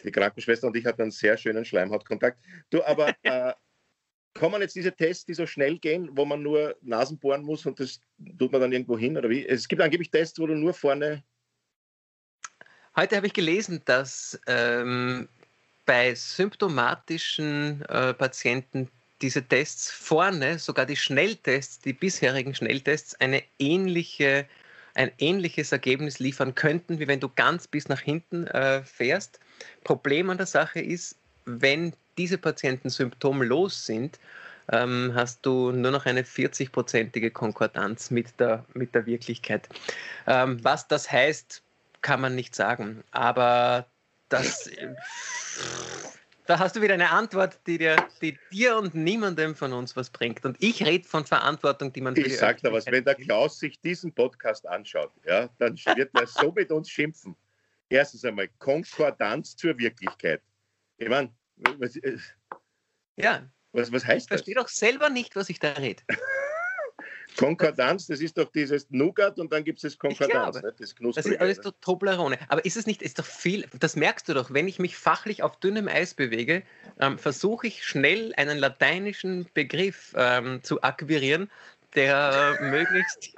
Die 0.04 0.12
Krankenschwester 0.12 0.68
und 0.68 0.76
ich 0.76 0.86
hatten 0.86 1.04
einen 1.04 1.12
sehr 1.12 1.38
schönen 1.38 1.66
Schleimhautkontakt. 1.66 2.40
Du, 2.70 2.84
aber 2.84 3.14
äh, 3.24 3.54
kommen 4.34 4.62
jetzt 4.62 4.76
diese 4.76 4.92
Tests, 4.92 5.26
die 5.26 5.34
so 5.34 5.46
schnell 5.46 5.78
gehen, 5.78 6.10
wo 6.14 6.26
man 6.26 6.42
nur 6.42 6.76
Nasen 6.82 7.20
bohren 7.20 7.44
muss 7.44 7.66
und 7.66 7.80
das 7.80 8.00
tut 8.38 8.52
man 8.52 8.62
dann 8.62 8.72
irgendwo 8.72 8.98
hin 8.98 9.18
oder 9.18 9.30
wie? 9.30 9.46
Es 9.48 9.68
gibt 9.68 9.82
angeblich 9.82 10.10
Tests, 10.10 10.40
wo 10.40 10.48
du 10.48 10.56
nur 10.56 10.74
vorne. 10.74 11.24
Heute 12.96 13.16
habe 13.16 13.28
ich 13.28 13.34
gelesen, 13.34 13.82
dass 13.86 14.40
ähm, 14.48 15.30
bei 15.86 16.16
symptomatischen 16.16 17.84
äh, 17.86 18.14
Patienten 18.14 18.90
diese 19.22 19.44
Tests 19.44 19.90
vorne, 19.90 20.60
sogar 20.60 20.86
die 20.86 20.96
Schnelltests, 20.96 21.80
die 21.80 21.94
bisherigen 21.94 22.54
Schnelltests, 22.54 23.16
eine 23.22 23.42
ähnliche, 23.58 24.46
ein 24.96 25.12
ähnliches 25.18 25.72
Ergebnis 25.72 26.20
liefern 26.20 26.56
könnten, 26.56 27.00
wie 27.00 27.08
wenn 27.08 27.20
du 27.20 27.30
ganz 27.30 27.68
bis 27.68 27.88
nach 27.88 28.02
hinten 28.02 28.48
äh, 28.48 28.84
fährst. 28.84 29.40
Problem 29.84 30.30
an 30.30 30.38
der 30.38 30.46
Sache 30.46 30.82
ist, 30.82 31.18
wenn 31.46 31.94
diese 32.18 32.38
Patienten 32.38 32.90
symptomlos 32.90 33.86
sind, 33.86 34.20
ähm, 34.72 35.12
hast 35.16 35.46
du 35.46 35.72
nur 35.72 35.92
noch 35.92 36.06
eine 36.06 36.24
40-prozentige 36.24 37.32
Konkordanz 37.32 38.12
mit 38.12 38.40
der, 38.40 38.66
mit 38.74 38.94
der 38.96 39.06
Wirklichkeit. 39.06 39.68
Ähm, 40.28 40.64
was 40.64 40.88
das 40.88 41.12
heißt, 41.12 41.62
kann 42.02 42.22
man 42.22 42.36
nicht 42.36 42.56
sagen. 42.56 43.04
Aber 43.12 43.88
das, 44.34 44.70
da 46.46 46.60
hast 46.60 46.76
du 46.76 46.82
wieder 46.82 46.96
eine 46.96 47.10
Antwort, 47.10 47.60
die 47.68 47.78
dir, 47.78 47.96
die 48.22 48.38
dir 48.52 48.78
und 48.78 48.96
niemandem 48.96 49.56
von 49.56 49.72
uns 49.74 49.96
was 49.96 50.10
bringt. 50.10 50.44
Und 50.44 50.58
ich 50.60 50.86
rede 50.86 51.08
von 51.08 51.26
Verantwortung, 51.26 51.94
die 51.94 52.02
man 52.02 52.16
für 52.16 52.22
Ich 52.22 52.38
sage 52.38 52.60
da 52.62 52.72
was, 52.72 52.86
wenn 52.88 53.04
der 53.04 53.16
Klaus 53.16 53.60
sich 53.60 53.80
diesen 53.80 54.14
Podcast 54.14 54.68
anschaut, 54.68 55.12
ja, 55.26 55.50
dann 55.60 55.78
wird 55.78 56.10
er 56.14 56.28
so 56.28 56.52
mit 56.52 56.72
uns 56.72 56.90
schimpfen. 56.90 57.36
Erstens 57.90 58.26
einmal 58.26 58.50
Konkordanz 58.60 59.56
zur 59.56 59.78
Wirklichkeit. 59.78 60.42
Ich 60.98 61.08
meine, 61.08 61.32
was, 61.78 61.96
äh, 61.98 62.18
ja. 63.16 63.48
Was, 63.72 63.92
was 63.92 64.06
heißt 64.06 64.32
das? 64.32 64.42
Ich 64.42 64.46
verstehe 64.46 64.56
doch 64.56 64.68
selber 64.68 65.10
nicht, 65.10 65.36
was 65.36 65.50
ich 65.50 65.60
da 65.60 65.74
rede. 65.74 66.04
Konkordanz, 67.38 68.08
das 68.08 68.20
ist 68.20 68.38
doch 68.38 68.52
dieses 68.52 68.90
Nougat 68.90 69.40
und 69.40 69.52
dann 69.52 69.64
gibt 69.64 69.78
es 69.80 69.84
das 69.84 69.98
Konkordanz, 69.98 70.62
ne? 70.62 70.74
das 70.78 70.96
Das 71.16 71.26
ist 71.26 71.40
alles 71.40 71.62
doch 71.62 71.74
Toblerone. 71.82 72.38
Aber 72.50 72.64
ist 72.66 72.78
es 72.78 72.86
nicht, 72.86 73.02
ist 73.02 73.20
doch 73.20 73.26
viel, 73.26 73.68
das 73.80 73.96
merkst 73.96 74.28
du 74.30 74.34
doch, 74.34 74.54
wenn 74.54 74.68
ich 74.68 74.80
mich 74.80 74.98
fachlich 74.98 75.44
auf 75.44 75.60
dünnem 75.60 75.88
Eis 75.88 76.14
bewege, 76.14 76.64
ähm, 77.00 77.18
versuche 77.18 77.68
ich 77.68 77.86
schnell 77.86 78.34
einen 78.38 78.58
lateinischen 78.58 79.48
Begriff 79.54 80.14
ähm, 80.16 80.62
zu 80.64 80.82
akquirieren, 80.82 81.50
der 81.96 82.58
äh, 82.60 82.64
möglichst 82.70 83.34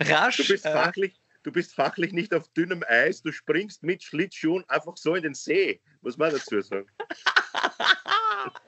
rasch. 0.00 0.36
Du 0.36 0.46
bist, 0.46 0.66
äh, 0.66 0.72
fachlich, 0.72 1.20
du 1.42 1.52
bist 1.52 1.74
fachlich 1.74 2.12
nicht 2.12 2.34
auf 2.34 2.48
dünnem 2.48 2.84
Eis, 2.88 3.22
du 3.22 3.32
springst 3.32 3.82
mit 3.82 4.02
Schlittschuhen 4.02 4.64
einfach 4.68 4.96
so 4.96 5.14
in 5.14 5.22
den 5.22 5.34
See, 5.34 5.80
muss 6.00 6.16
man 6.16 6.32
dazu 6.32 6.60
sagen. 6.60 6.86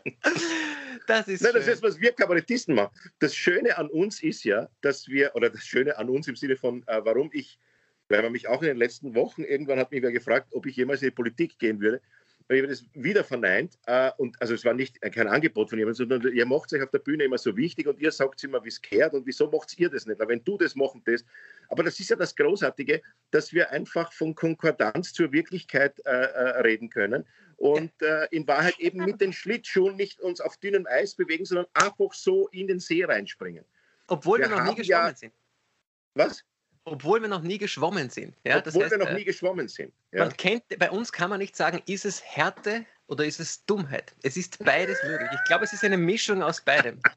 das 1.07 1.29
ist 1.29 1.43
Nein, 1.43 1.53
das 1.55 1.69
ist, 1.69 1.83
was 1.83 2.01
wir 2.01 2.13
Kabarettisten 2.13 2.75
machen. 2.75 2.97
Das 3.19 3.35
Schöne 3.35 3.77
an 3.79 3.89
uns 3.89 4.23
ist 4.23 4.45
ja, 4.45 4.69
dass 4.81 5.09
wir, 5.09 5.35
oder 5.35 5.51
das 5.51 5.65
Schöne 5.65 5.97
an 5.97 6.09
uns 6.09 6.29
im 6.29 6.37
Sinne 6.37 6.57
von, 6.57 6.83
äh, 6.87 7.01
warum 7.05 7.31
ich, 7.33 7.59
weil 8.09 8.23
man 8.23 8.33
mich 8.33 8.49
auch 8.49 8.63
in 8.63 8.69
den 8.69 8.77
letzten 8.77 9.15
Wochen, 9.15 9.43
irgendwann 9.43 9.79
hat 9.79 9.91
mich 9.91 10.03
wer 10.03 10.13
gefragt, 10.13 10.49
ob 10.53 10.67
ich 10.67 10.77
jemals 10.77 11.03
in 11.03 11.09
die 11.09 11.15
Politik 11.15 11.59
gehen 11.59 11.81
würde. 11.81 12.01
Und 12.47 12.57
ich 12.57 12.63
habe 12.63 12.71
das 12.71 12.85
wieder 12.93 13.25
verneint. 13.25 13.79
Äh, 13.87 14.11
und 14.19 14.41
also 14.41 14.53
es 14.53 14.65
war 14.65 14.75
nicht 14.75 15.01
kein 15.01 15.29
Angebot 15.29 15.71
von 15.71 15.79
jemandem, 15.79 16.09
sondern 16.09 16.35
ihr 16.35 16.45
macht 16.45 16.73
euch 16.75 16.83
auf 16.83 16.91
der 16.91 16.99
Bühne 16.99 17.25
immer 17.25 17.39
so 17.39 17.57
wichtig 17.57 17.87
und 17.87 17.99
ihr 17.99 18.13
sagt 18.13 18.45
immer, 18.45 18.63
wie 18.65 18.69
es 18.69 18.83
gehört 18.83 19.15
und 19.15 19.27
wieso 19.27 19.51
macht 19.51 19.79
ihr 19.79 19.89
das 19.89 20.05
nicht? 20.05 20.19
Weil 20.19 20.29
wenn 20.29 20.45
du 20.45 20.59
das 20.59 20.75
machen 20.75 21.01
das. 21.07 21.25
Aber 21.69 21.83
das 21.83 21.99
ist 21.99 22.11
ja 22.11 22.17
das 22.17 22.37
Großartige, 22.37 23.01
dass 23.31 23.55
wir 23.55 23.71
einfach 23.71 24.13
von 24.13 24.35
Konkordanz 24.35 25.15
zur 25.15 25.33
Wirklichkeit 25.33 25.99
äh, 26.05 26.11
äh 26.11 26.61
reden 26.61 26.91
können 26.91 27.25
und 27.57 27.93
äh, 28.03 28.27
in 28.31 28.47
Wahrheit 28.47 28.79
eben 28.79 29.05
mit 29.05 29.21
den 29.21 29.33
Schlittschuhen 29.33 29.97
nicht 29.97 30.21
uns 30.21 30.41
auf 30.41 30.57
dünnem 30.59 30.87
Eis 30.87 31.15
bewegen, 31.15 31.45
sondern 31.45 31.67
einfach 31.75 32.13
so 32.13 32.49
in 32.49 32.67
den 32.67 32.81
See 32.81 33.05
reinspringen. 33.05 33.65
Obwohl 34.09 34.39
wir, 34.39 34.51
wir 34.51 34.57
noch 34.57 34.65
nie 34.65 34.75
geschwommen 34.75 35.09
ja, 35.09 35.15
sind. 35.15 35.33
Was? 36.15 36.45
Obwohl 36.85 37.23
wir 37.23 37.29
noch 37.29 37.43
nie 37.43 37.59
geschwommen 37.59 38.11
sind. 38.11 38.37
Ja, 38.45 38.59
Obwohl 38.59 38.73
das 38.73 38.83
heißt, 38.83 38.91
wir 38.93 38.99
noch 38.99 39.09
äh, 39.09 39.15
nie 39.15 39.25
geschwommen 39.25 39.69
sind. 39.69 39.93
Ja. 40.13 40.21
Man 40.21 40.37
kennt, 40.37 40.65
bei 40.79 40.91
uns 40.91 41.11
kann 41.13 41.31
man 41.31 41.39
nicht 41.39 41.57
sagen, 41.57 41.83
ist 41.87 42.05
es 42.05 42.23
Härte 42.23 42.85
oder 43.07 43.25
ist 43.25 43.41
es 43.41 43.65
Dummheit. 43.65 44.15
Es 44.23 44.37
ist 44.37 44.63
beides 44.63 45.03
möglich. 45.05 45.31
Ich 45.33 45.45
glaube, 45.45 45.65
es 45.65 45.73
ist 45.73 45.83
eine 45.85 45.97
Mischung 45.97 46.43
aus 46.43 46.61
beidem. 46.61 47.01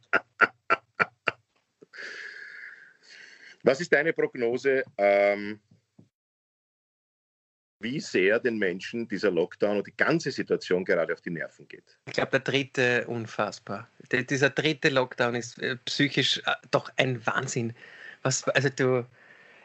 Was 3.64 3.82
ist 3.82 3.92
deine 3.92 4.14
Prognose? 4.14 4.84
Ähm, 4.98 5.60
wie 7.80 8.00
sehr 8.00 8.40
den 8.40 8.58
Menschen 8.58 9.08
dieser 9.08 9.32
Lockdown 9.32 9.78
und 9.78 9.88
die 9.88 9.96
ganze 9.96 10.32
Situation 10.32 10.84
gerade 10.84 11.14
auf 11.14 11.22
die 11.22 11.30
Nerven 11.30 11.68
geht. 11.68 11.98
Ich 12.08 12.14
glaube, 12.14 12.32
der 12.32 12.40
dritte 12.40 13.08
unfassbar. 13.08 13.88
Der, 14.12 14.24
dieser 14.24 14.50
dritte 14.50 14.90
Lockdown 14.90 15.36
ist 15.36 15.60
äh, 15.60 15.76
psychisch 15.86 16.40
äh, 16.40 16.52
doch 16.72 16.92
ein 16.98 17.26
Wahnsinn. 17.26 17.74
Was, 18.24 18.48
also 18.50 18.70
du, 18.70 19.06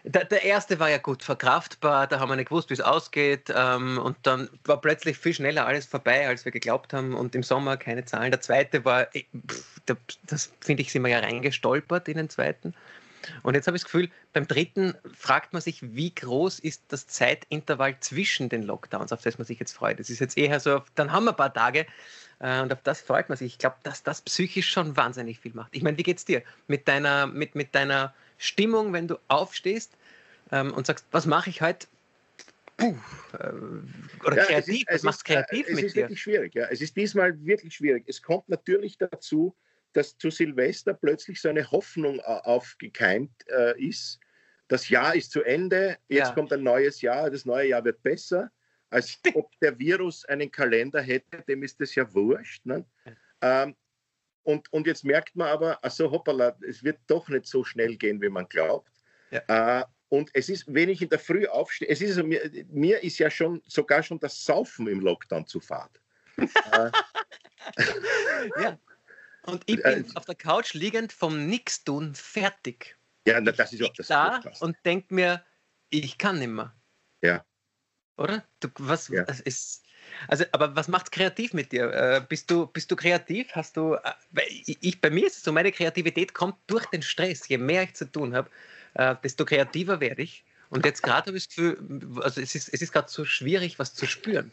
der, 0.05 0.25
der, 0.25 0.43
erste 0.45 0.79
war 0.79 0.91
ja 0.91 0.99
gut 0.99 1.23
verkraftbar, 1.23 2.07
da 2.07 2.19
haben 2.19 2.29
wir 2.29 2.37
nicht 2.37 2.49
gewusst, 2.49 2.71
wie 2.71 2.75
es 2.75 2.81
ausgeht. 2.81 3.53
Ähm, 3.55 3.99
und 3.99 4.17
dann 4.25 4.51
war 4.65 4.81
plötzlich 4.81 5.17
viel 5.17 5.33
schneller 5.33 5.67
alles 5.67 5.87
vorbei, 5.87 6.27
als 6.29 6.45
wir 6.45 6.53
geglaubt 6.53 6.93
haben. 6.93 7.15
Und 7.15 7.35
im 7.35 7.43
Sommer 7.43 7.77
keine 7.77 8.05
Zahlen. 8.05 8.31
Der 8.31 8.41
zweite 8.41 8.85
war, 8.85 9.15
äh, 9.15 9.25
pff, 9.49 9.81
das, 9.87 9.97
das 10.27 10.53
finde 10.61 10.83
ich, 10.83 10.93
sind 10.93 11.03
wir 11.03 11.11
ja 11.11 11.21
reingestolpert 11.21 12.09
in 12.09 12.19
den 12.19 12.29
zweiten. 12.29 12.75
Und 13.43 13.55
jetzt 13.55 13.67
habe 13.67 13.77
ich 13.77 13.83
das 13.83 13.91
Gefühl, 13.91 14.11
beim 14.33 14.47
dritten 14.47 14.95
fragt 15.15 15.53
man 15.53 15.63
sich, 15.63 15.81
wie 15.83 16.15
groß 16.15 16.59
ist 16.59 16.85
das 16.89 17.07
Zeitintervall 17.07 17.99
zwischen 18.01 18.49
den 18.49 18.63
Lockdowns, 18.63 19.13
auf 19.13 19.23
das 19.23 19.39
man 19.39 19.47
sich 19.47 19.59
jetzt 19.59 19.73
freut. 19.73 20.01
Das 20.01 20.11
ist 20.11 20.21
jetzt 20.21 20.37
eher 20.37 20.61
so, 20.61 20.83
dann 20.95 21.13
haben 21.13 21.25
wir 21.25 21.31
ein 21.31 21.37
paar 21.37 21.53
Tage 21.53 21.87
äh, 22.41 22.61
und 22.61 22.73
auf 22.73 22.83
das 22.83 23.01
freut 23.01 23.29
man 23.29 23.39
sich. 23.39 23.53
Ich 23.53 23.59
glaube, 23.59 23.77
dass 23.83 24.03
das 24.03 24.23
psychisch 24.23 24.71
schon 24.71 24.97
wahnsinnig 24.97 25.39
viel 25.39 25.53
macht. 25.55 25.75
Ich 25.75 25.83
meine, 25.83 25.97
wie 25.99 26.03
geht 26.03 26.19
es 26.19 26.25
dir 26.25 26.43
mit 26.67 26.89
deiner, 26.89 27.27
mit, 27.27 27.55
mit 27.55 27.75
deiner 27.75 28.15
Stimmung, 28.39 28.93
wenn 28.93 29.09
du 29.09 29.19
aufstehst 29.29 29.93
ähm, 30.51 30.73
und 30.75 30.87
sagst, 30.87 31.07
was 31.13 31.27
mache 31.27 31.51
ich 31.51 31.63
heute? 31.63 31.87
Puh, 32.77 32.97
äh, 33.39 34.27
oder 34.27 34.37
ja, 34.37 34.45
kreativ, 34.45 34.85
es 34.89 34.95
ist, 34.95 34.95
was 34.95 35.03
machst 35.03 35.25
kreativ 35.25 35.67
es 35.69 35.75
mit 35.75 35.85
ist 35.85 35.97
dir? 35.97 36.03
wirklich 36.03 36.23
schwierig, 36.23 36.55
ja. 36.55 36.67
Es 36.67 36.81
ist 36.81 36.97
diesmal 36.97 37.45
wirklich 37.45 37.75
schwierig. 37.75 38.05
Es 38.07 38.23
kommt 38.23 38.49
natürlich 38.49 38.99
dazu, 38.99 39.55
dass 39.93 40.17
zu 40.17 40.31
Silvester 40.31 40.95
plötzlich 40.95 41.41
so 41.41 41.49
eine 41.49 41.71
Hoffnung 41.71 42.19
äh, 42.19 42.23
aufgekeimt 42.23 43.33
äh, 43.49 43.81
ist. 43.81 44.19
Das 44.69 44.89
Jahr 44.89 45.15
ist 45.15 45.33
zu 45.33 45.43
Ende, 45.43 45.99
jetzt 46.09 46.29
ja. 46.29 46.35
kommt 46.35 46.53
ein 46.53 46.63
neues 46.63 47.03
Jahr, 47.03 47.31
das 47.31 47.45
neue 47.45 47.69
Jahr 47.69 47.85
wird 47.85 48.03
besser. 48.03 48.51
Als 48.91 49.19
ob 49.35 49.51
der 49.61 49.79
Virus 49.79 50.25
einen 50.27 50.51
Kalender 50.51 51.01
hätte, 51.01 51.43
dem 51.49 51.63
ist 51.63 51.81
das 51.81 51.95
ja 51.95 52.13
wurscht. 52.15 52.65
Ne? 52.65 52.85
Ähm, 53.41 53.77
und, 54.45 54.73
und 54.73 54.87
jetzt 54.87 55.05
merkt 55.05 55.37
man 55.37 55.49
aber, 55.49 55.83
also 55.85 56.11
hoppala, 56.11 56.57
es 56.67 56.83
wird 56.83 56.99
doch 57.07 57.29
nicht 57.29 57.47
so 57.47 57.65
schnell 57.65 57.97
gehen, 57.97 58.21
wie 58.21 58.29
man 58.29 58.49
glaubt. 58.49 58.91
Ja. 59.31 59.81
Äh, 59.81 59.85
und 60.09 60.31
es 60.35 60.49
ist, 60.51 60.65
wenn 60.69 60.91
ich 60.91 61.01
in 61.01 61.09
der 61.09 61.19
Früh 61.19 61.47
aufstehe, 61.47 61.89
es 61.89 62.03
ist 62.03 62.23
mir, 62.23 62.51
mir 62.69 63.03
ist 63.03 63.19
ja 63.19 63.31
schon 63.31 63.63
sogar 63.67 64.03
schon 64.03 64.21
das 64.21 64.45
Saufen 64.45 64.87
im 64.87 65.01
Lockdown 65.01 65.47
zu 65.47 65.59
fad. 65.59 65.91
äh, 66.37 66.91
ja. 68.61 68.79
Und 69.45 69.63
ich 69.67 69.83
bin 69.83 70.05
äh, 70.05 70.09
auf 70.15 70.25
der 70.25 70.35
Couch 70.35 70.75
liegend 70.75 71.13
vom 71.13 71.47
Nix-Tun 71.47 72.15
fertig. 72.15 72.97
Ja, 73.27 73.41
das 73.41 73.73
ist 73.73 73.83
auch 73.83 73.93
das 73.93 74.09
da 74.09 74.39
Podcast. 74.39 74.63
und 74.63 74.77
denke 74.85 75.15
mir, 75.15 75.45
ich 75.91 76.19
kann 76.19 76.39
nicht 76.39 76.49
mehr. 76.49 76.75
Ja. 77.23 77.45
Oder? 78.17 78.45
Du, 78.61 78.69
was 78.79 79.09
ja. 79.09 79.23
ist. 79.23 79.83
Also, 80.29 80.45
aber 80.53 80.75
was 80.77 80.89
macht's 80.89 81.11
kreativ 81.11 81.55
mit 81.55 81.73
dir? 81.73 81.93
Äh, 81.93 82.25
bist, 82.29 82.51
du, 82.51 82.67
bist 82.67 82.91
du 82.91 82.97
kreativ? 82.97 83.49
Hast 83.53 83.77
du. 83.77 83.95
Äh, 83.95 84.43
ich, 84.49 85.01
bei 85.01 85.11
mir 85.11 85.27
ist 85.27 85.39
es 85.39 85.43
so, 85.43 85.53
meine 85.53 85.73
Kreativität 85.73 86.35
kommt 86.35 86.57
durch 86.67 86.87
den 86.87 87.03
Stress. 87.03 87.49
Je 87.49 87.59
mehr 87.59 87.85
ich 87.85 87.95
zu 87.95 88.11
tun 88.11 88.35
habe, 88.35 88.51
äh, 88.95 89.17
desto 89.23 89.45
kreativer 89.45 90.01
werde 90.01 90.23
ich. 90.23 90.45
Und 90.71 90.85
jetzt 90.85 91.03
gerade 91.03 91.27
habe 91.27 91.37
ich 91.37 91.49
das 91.49 91.55
Gefühl, 91.55 92.21
also 92.23 92.41
es 92.41 92.55
ist, 92.55 92.73
es 92.73 92.81
ist 92.81 92.93
gerade 92.93 93.11
so 93.11 93.25
schwierig, 93.25 93.79
was 93.79 93.95
zu 93.95 94.07
spüren 94.07 94.53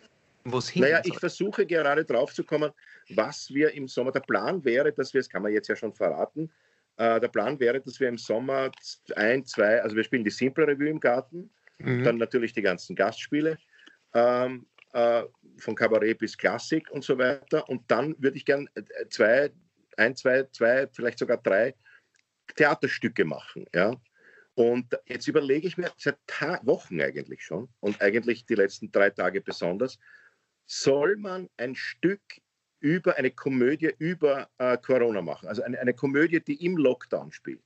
wo 0.52 0.58
es 0.58 0.70
hin 0.70 0.84
Naja, 0.84 1.02
ich 1.04 1.18
versuche 1.20 1.66
gerade 1.66 2.06
drauf 2.06 2.34
zu 2.34 2.44
kommen, 2.44 2.72
was 3.10 3.50
wir 3.54 3.74
im 3.74 3.88
Sommer, 3.88 4.12
der 4.12 4.22
Plan 4.22 4.64
wäre, 4.64 4.92
dass 4.92 5.14
wir, 5.14 5.22
das 5.22 5.30
kann 5.30 5.44
man 5.44 5.52
jetzt 5.52 5.68
ja 5.68 5.76
schon 5.76 5.94
verraten, 5.94 6.52
äh, 6.98 7.20
der 7.20 7.28
Plan 7.28 7.60
wäre, 7.60 7.80
dass 7.82 8.00
wir 8.00 8.10
im 8.10 8.18
Sommer 8.18 8.72
ein, 9.16 9.46
zwei, 9.46 9.82
also 9.82 9.96
wir 9.96 10.04
spielen 10.04 10.24
die 10.24 10.32
Simple 10.32 10.68
Revue 10.68 10.90
im 10.90 11.00
Garten, 11.00 11.50
mhm. 11.78 12.04
dann 12.04 12.18
natürlich 12.18 12.54
die 12.54 12.62
ganzen 12.62 12.96
Gastspiele. 12.96 13.58
Ähm, 14.14 14.66
äh, 14.94 15.24
von 15.58 15.76
Kabarett 15.76 16.18
bis 16.18 16.38
Klassik 16.38 16.90
und 16.92 17.04
so 17.04 17.18
weiter. 17.18 17.68
Und 17.70 17.90
dann 17.92 18.16
würde 18.18 18.38
ich 18.38 18.46
gern 18.46 18.68
äh, 18.76 18.84
zwei, 19.10 19.52
ein, 19.98 20.16
zwei, 20.16 20.44
zwei, 20.52 20.88
vielleicht 20.92 21.20
sogar 21.20 21.38
drei 21.38 21.76
Theaterstücke 22.56 23.26
machen. 23.26 23.66
Ja? 23.74 23.96
Und 24.56 24.98
jetzt 25.06 25.28
überlege 25.28 25.68
ich 25.68 25.78
mir 25.78 25.92
seit 25.98 26.18
Ta 26.28 26.60
Wochen 26.64 27.00
eigentlich 27.02 27.44
schon 27.44 27.70
und 27.80 28.02
eigentlich 28.02 28.46
die 28.46 28.56
letzten 28.56 28.92
drei 28.92 29.10
Tage 29.10 29.42
besonders, 29.42 30.00
soll 30.70 31.18
man 31.18 31.50
ein 31.58 31.74
Stück 31.76 32.22
über 32.80 33.18
eine 33.18 33.32
Komödie 33.32 33.92
über 33.98 34.50
äh, 34.60 34.78
Corona 34.78 35.22
machen, 35.22 35.50
also 35.50 35.64
eine, 35.64 35.80
eine 35.80 35.96
Komödie, 35.96 36.40
die 36.40 36.64
im 36.64 36.78
Lockdown 36.78 37.32
spielt. 37.32 37.64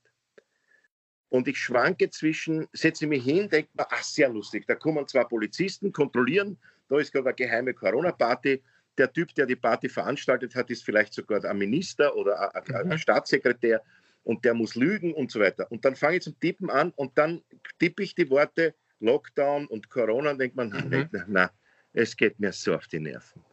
Und 1.27 1.47
ich 1.47 1.57
schwanke 1.57 2.09
zwischen, 2.09 2.67
setze 2.71 3.05
mich 3.05 3.23
hin, 3.23 3.49
denke 3.49 3.69
mir, 3.73 3.85
ach, 3.89 4.03
sehr 4.03 4.29
lustig, 4.29 4.65
da 4.67 4.75
kommen 4.75 5.05
zwei 5.07 5.25
Polizisten, 5.25 5.91
kontrollieren, 5.91 6.57
da 6.87 6.97
ist 6.97 7.11
gerade 7.11 7.27
eine 7.27 7.35
geheime 7.35 7.73
Corona-Party. 7.73 8.63
Der 8.97 9.11
Typ, 9.11 9.35
der 9.35 9.47
die 9.47 9.55
Party 9.55 9.89
veranstaltet 9.89 10.55
hat, 10.55 10.69
ist 10.69 10.85
vielleicht 10.85 11.13
sogar 11.13 11.43
ein 11.43 11.57
Minister 11.57 12.15
oder 12.15 12.55
ein, 12.55 12.63
ein, 12.63 12.75
ein 12.75 12.87
mhm. 12.87 12.97
Staatssekretär 12.97 13.81
und 14.23 14.45
der 14.45 14.53
muss 14.53 14.75
lügen 14.75 15.13
und 15.13 15.29
so 15.29 15.41
weiter. 15.41 15.69
Und 15.71 15.83
dann 15.83 15.95
fange 15.95 16.17
ich 16.17 16.23
zum 16.23 16.39
Tippen 16.39 16.69
an 16.69 16.91
und 16.95 17.17
dann 17.17 17.41
tippe 17.79 18.03
ich 18.03 18.15
die 18.15 18.29
Worte 18.29 18.75
Lockdown 18.99 19.67
und 19.67 19.89
Corona 19.89 20.31
und 20.31 20.39
denkt 20.39 20.55
man, 20.55 20.69
mhm. 20.69 21.09
na, 21.11 21.25
na, 21.27 21.51
es 21.93 22.17
geht 22.17 22.39
mir 22.39 22.51
so 22.51 22.75
auf 22.75 22.87
die 22.87 22.99
Nerven. 22.99 23.43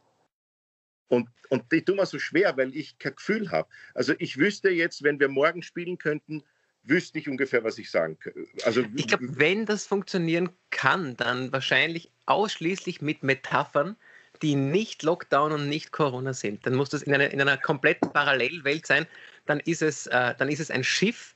Und, 1.08 1.28
und 1.48 1.72
ich 1.72 1.84
tue 1.84 1.96
mir 1.96 2.06
so 2.06 2.18
schwer, 2.18 2.56
weil 2.56 2.74
ich 2.74 2.98
kein 2.98 3.16
Gefühl 3.16 3.50
habe. 3.50 3.68
Also 3.94 4.14
ich 4.18 4.36
wüsste 4.36 4.70
jetzt, 4.70 5.02
wenn 5.02 5.18
wir 5.18 5.28
morgen 5.28 5.62
spielen 5.62 5.98
könnten, 5.98 6.44
wüsste 6.82 7.18
ich 7.18 7.28
ungefähr, 7.28 7.64
was 7.64 7.78
ich 7.78 7.90
sagen 7.90 8.18
könnte. 8.18 8.46
Also, 8.64 8.84
ich 8.96 9.08
glaube, 9.08 9.38
wenn 9.38 9.66
das 9.66 9.86
funktionieren 9.86 10.50
kann, 10.70 11.16
dann 11.16 11.52
wahrscheinlich 11.52 12.10
ausschließlich 12.26 13.02
mit 13.02 13.22
Metaphern, 13.22 13.96
die 14.40 14.54
nicht 14.54 15.02
Lockdown 15.02 15.52
und 15.52 15.68
nicht 15.68 15.92
Corona 15.92 16.32
sind. 16.32 16.64
Dann 16.64 16.74
muss 16.74 16.88
das 16.88 17.02
in 17.02 17.12
einer, 17.12 17.30
in 17.30 17.40
einer 17.40 17.58
kompletten 17.58 18.12
Parallelwelt 18.12 18.86
sein. 18.86 19.06
Dann 19.46 19.60
ist 19.60 19.82
es, 19.82 20.06
äh, 20.06 20.34
dann 20.38 20.48
ist 20.48 20.60
es 20.60 20.70
ein 20.70 20.84
Schiff. 20.84 21.34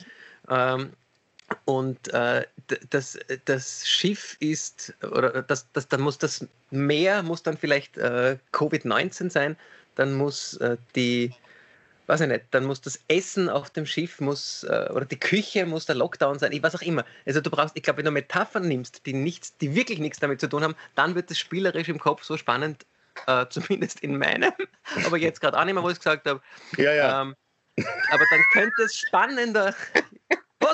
Ähm, 0.49 0.93
und 1.65 2.13
äh, 2.13 2.47
das, 2.91 3.19
das 3.45 3.87
Schiff 3.87 4.37
ist, 4.41 4.95
oder 5.03 5.43
das, 5.43 5.71
das, 5.73 5.89
dann 5.89 6.01
muss 6.01 6.19
das 6.19 6.47
Meer 6.71 7.23
muss 7.23 7.43
dann 7.43 7.57
vielleicht 7.57 7.97
äh, 7.99 8.39
Covid-19 8.53 9.31
sein, 9.31 9.57
dann 9.95 10.15
muss 10.15 10.57
äh, 10.57 10.77
die, 10.97 11.33
weiß 12.07 12.23
ich 12.23 12.29
nicht, 12.29 12.47
dann 12.51 12.65
muss 12.65 12.81
das 12.81 13.01
Essen 13.09 13.49
auf 13.49 13.71
dem 13.71 13.87
Schiff 13.87 14.21
muss, 14.21 14.65
äh, 14.65 14.89
oder 14.93 15.05
die 15.05 15.19
Küche 15.19 15.67
muss 15.67 15.87
der 15.87 15.95
Lockdown 15.95 16.39
sein, 16.39 16.53
ich 16.53 16.63
was 16.63 16.75
auch 16.75 16.83
immer. 16.83 17.05
Also 17.27 17.41
du 17.41 17.51
brauchst, 17.51 17.77
ich 17.77 17.83
glaube, 17.83 17.99
wenn 17.99 18.07
du 18.07 18.11
Metaphern 18.11 18.67
nimmst, 18.67 19.07
die 19.07 19.13
nichts, 19.13 19.57
die 19.59 19.75
wirklich 19.75 19.99
nichts 19.99 20.19
damit 20.19 20.41
zu 20.41 20.49
tun 20.49 20.65
haben, 20.65 20.77
dann 20.95 21.15
wird 21.15 21.31
es 21.31 21.39
spielerisch 21.39 21.89
im 21.89 21.99
Kopf 21.99 22.25
so 22.25 22.37
spannend, 22.37 22.87
äh, 23.27 23.47
zumindest 23.51 24.01
in 24.01 24.19
meinem, 24.19 24.53
aber 25.05 25.19
jetzt 25.19 25.41
gerade 25.41 25.59
auch 25.59 25.65
nicht 25.65 25.75
mehr, 25.75 25.83
wo 25.83 25.89
ich 25.89 25.95
es 25.95 26.01
gesagt 26.01 26.27
habe. 26.27 26.41
Ja, 26.77 26.93
ja. 26.93 27.23
Ähm, 27.23 27.37
aber 27.77 28.25
dann 28.31 28.41
könnte 28.53 28.83
es 28.83 28.97
spannender. 28.97 29.75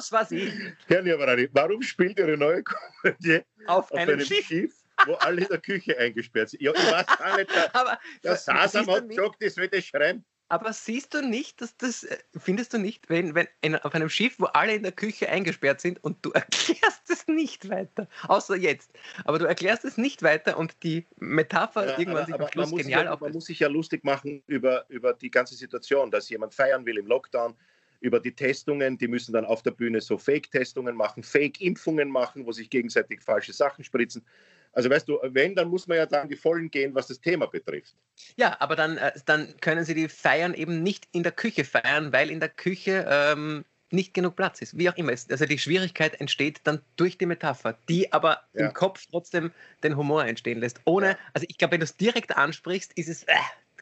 Was 0.00 0.10
weiß 0.10 0.30
ich? 0.30 0.50
Herr 0.86 1.02
Niavarani, 1.02 1.50
warum 1.52 1.82
spielt 1.82 2.18
Ihre 2.18 2.34
neue 2.34 2.62
Komödie 2.62 3.42
auf, 3.66 3.90
auf 3.90 3.92
einem, 3.92 4.14
einem 4.14 4.24
Schiff? 4.24 4.46
Schiff? 4.46 4.72
wo 5.06 5.14
alle 5.14 5.42
in 5.42 5.48
der 5.48 5.58
Küche 5.58 5.98
eingesperrt 5.98 6.50
sind. 6.50 6.62
Ja, 6.62 6.72
ich 6.74 6.92
weiß 6.92 7.06
auch 7.08 7.36
nicht, 7.36 7.54
der, 7.54 7.74
aber, 7.74 7.98
der 8.22 8.36
Sasam 8.36 8.86
hat 8.90 9.08
gesagt, 9.08 9.36
das 9.40 9.56
wird 9.56 9.74
schreien. 9.84 10.24
Aber 10.48 10.72
siehst 10.72 11.14
du 11.14 11.22
nicht, 11.22 11.60
dass 11.60 11.76
das, 11.76 12.04
äh, 12.04 12.18
findest 12.36 12.74
du 12.74 12.78
nicht, 12.78 13.08
wenn, 13.08 13.34
wenn 13.34 13.46
in, 13.60 13.76
auf 13.76 13.94
einem 13.94 14.08
Schiff, 14.08 14.34
wo 14.38 14.46
alle 14.46 14.74
in 14.74 14.82
der 14.82 14.92
Küche 14.92 15.28
eingesperrt 15.28 15.80
sind 15.80 16.02
und 16.02 16.18
du 16.24 16.30
erklärst 16.32 17.08
es 17.08 17.28
nicht 17.28 17.68
weiter, 17.68 18.08
außer 18.26 18.56
jetzt, 18.56 18.90
aber 19.24 19.38
du 19.38 19.44
erklärst 19.44 19.84
es 19.84 19.96
nicht 19.96 20.22
weiter 20.22 20.58
und 20.58 20.82
die 20.82 21.06
Metapher 21.16 21.86
ja, 21.86 21.98
irgendwann 21.98 22.24
aber, 22.24 22.26
sich 22.26 22.40
am 22.40 22.48
Schluss 22.48 22.82
genial 22.82 23.04
ja, 23.04 23.16
Man 23.16 23.32
muss 23.32 23.44
sich 23.46 23.60
ja 23.60 23.68
lustig 23.68 24.04
machen 24.04 24.42
über, 24.46 24.86
über 24.88 25.14
die 25.14 25.30
ganze 25.30 25.54
Situation, 25.54 26.10
dass 26.10 26.28
jemand 26.28 26.54
feiern 26.54 26.84
will 26.84 26.98
im 26.98 27.06
Lockdown, 27.06 27.54
über 28.00 28.20
die 28.20 28.32
Testungen, 28.32 28.98
die 28.98 29.08
müssen 29.08 29.32
dann 29.32 29.44
auf 29.44 29.62
der 29.62 29.72
Bühne 29.72 30.00
so 30.00 30.18
Fake-Testungen 30.18 30.96
machen, 30.96 31.22
Fake-Impfungen 31.22 32.08
machen, 32.08 32.46
wo 32.46 32.52
sich 32.52 32.70
gegenseitig 32.70 33.20
falsche 33.20 33.52
Sachen 33.52 33.84
spritzen. 33.84 34.24
Also 34.72 34.88
weißt 34.88 35.08
du, 35.08 35.18
wenn, 35.22 35.54
dann 35.54 35.68
muss 35.68 35.86
man 35.86 35.98
ja 35.98 36.06
dann 36.06 36.28
die 36.28 36.36
Vollen 36.36 36.70
gehen, 36.70 36.94
was 36.94 37.08
das 37.08 37.20
Thema 37.20 37.46
betrifft. 37.46 37.96
Ja, 38.36 38.56
aber 38.60 38.76
dann, 38.76 38.98
äh, 38.98 39.12
dann 39.26 39.54
können 39.60 39.84
Sie 39.84 39.94
die 39.94 40.08
Feiern 40.08 40.54
eben 40.54 40.82
nicht 40.82 41.08
in 41.12 41.22
der 41.22 41.32
Küche 41.32 41.64
feiern, 41.64 42.12
weil 42.12 42.30
in 42.30 42.40
der 42.40 42.50
Küche 42.50 43.04
ähm, 43.08 43.64
nicht 43.90 44.14
genug 44.14 44.36
Platz 44.36 44.62
ist. 44.62 44.78
Wie 44.78 44.88
auch 44.88 44.96
immer. 44.96 45.10
Also 45.10 45.46
die 45.46 45.58
Schwierigkeit 45.58 46.20
entsteht 46.20 46.60
dann 46.64 46.80
durch 46.96 47.18
die 47.18 47.26
Metapher, 47.26 47.76
die 47.88 48.12
aber 48.12 48.40
ja. 48.52 48.66
im 48.66 48.72
Kopf 48.72 49.06
trotzdem 49.10 49.50
den 49.82 49.96
Humor 49.96 50.24
entstehen 50.24 50.60
lässt. 50.60 50.80
Ohne, 50.84 51.10
ja. 51.10 51.18
also 51.34 51.46
ich 51.48 51.58
glaube, 51.58 51.72
wenn 51.72 51.80
du 51.80 51.84
es 51.84 51.96
direkt 51.96 52.36
ansprichst, 52.36 52.92
ist 52.94 53.08
es, 53.08 53.24
äh, 53.24 53.34